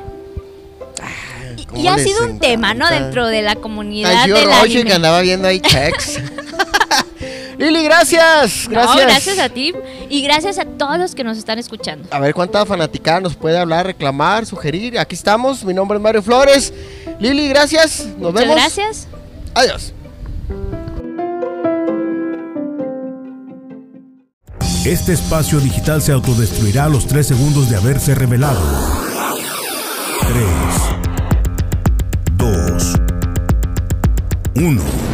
Y- 1.73 1.87
ha 1.87 1.97
sido 1.97 2.25
un 2.25 2.39
tema, 2.39 2.73
¿no? 2.73 2.89
Dentro 2.89 3.27
de 3.27 3.41
la 3.41 3.55
comunidad 3.55 4.23
chido 4.25 4.37
del 4.37 4.45
Roche 4.45 4.59
anime. 4.65 4.83
que 4.85 4.93
andaba 4.93 5.21
viendo 5.21 5.47
ahí 5.47 5.59
checks. 5.59 6.19
Lili, 7.57 7.83
gracias. 7.85 8.65
No, 8.67 8.71
Gracias. 8.81 9.05
gracias 9.05 9.39
a 9.39 9.47
ti 9.49 9.73
y 10.09 10.21
gracias 10.23 10.59
a 10.59 10.65
todos 10.65 10.97
los 10.99 11.15
que 11.15 11.23
nos 11.23 11.37
están 11.37 11.57
escuchando. 11.57 12.05
A 12.11 12.19
ver 12.19 12.33
cuánta 12.33 12.65
fanaticada 12.65 13.21
nos 13.21 13.35
puede 13.35 13.57
hablar, 13.57 13.85
reclamar, 13.85 14.45
sugerir. 14.45 14.99
Aquí 14.99 15.15
estamos. 15.15 15.63
Mi 15.63 15.73
nombre 15.73 15.97
es 15.97 16.01
Mario 16.03 16.21
Flores. 16.21 16.73
Lili, 17.19 17.47
gracias. 17.47 18.05
Nos 18.19 18.33
Muchas 18.33 18.41
vemos. 18.41 18.55
gracias. 18.57 19.07
Adiós. 19.53 19.93
Este 24.85 25.13
espacio 25.13 25.59
digital 25.61 26.01
se 26.01 26.11
autodestruirá 26.11 26.83
a 26.85 26.89
los 26.89 27.07
tres 27.07 27.25
segundos 27.27 27.69
de 27.69 27.77
haberse 27.77 28.13
revelado. 28.15 28.61
1. 34.55 35.04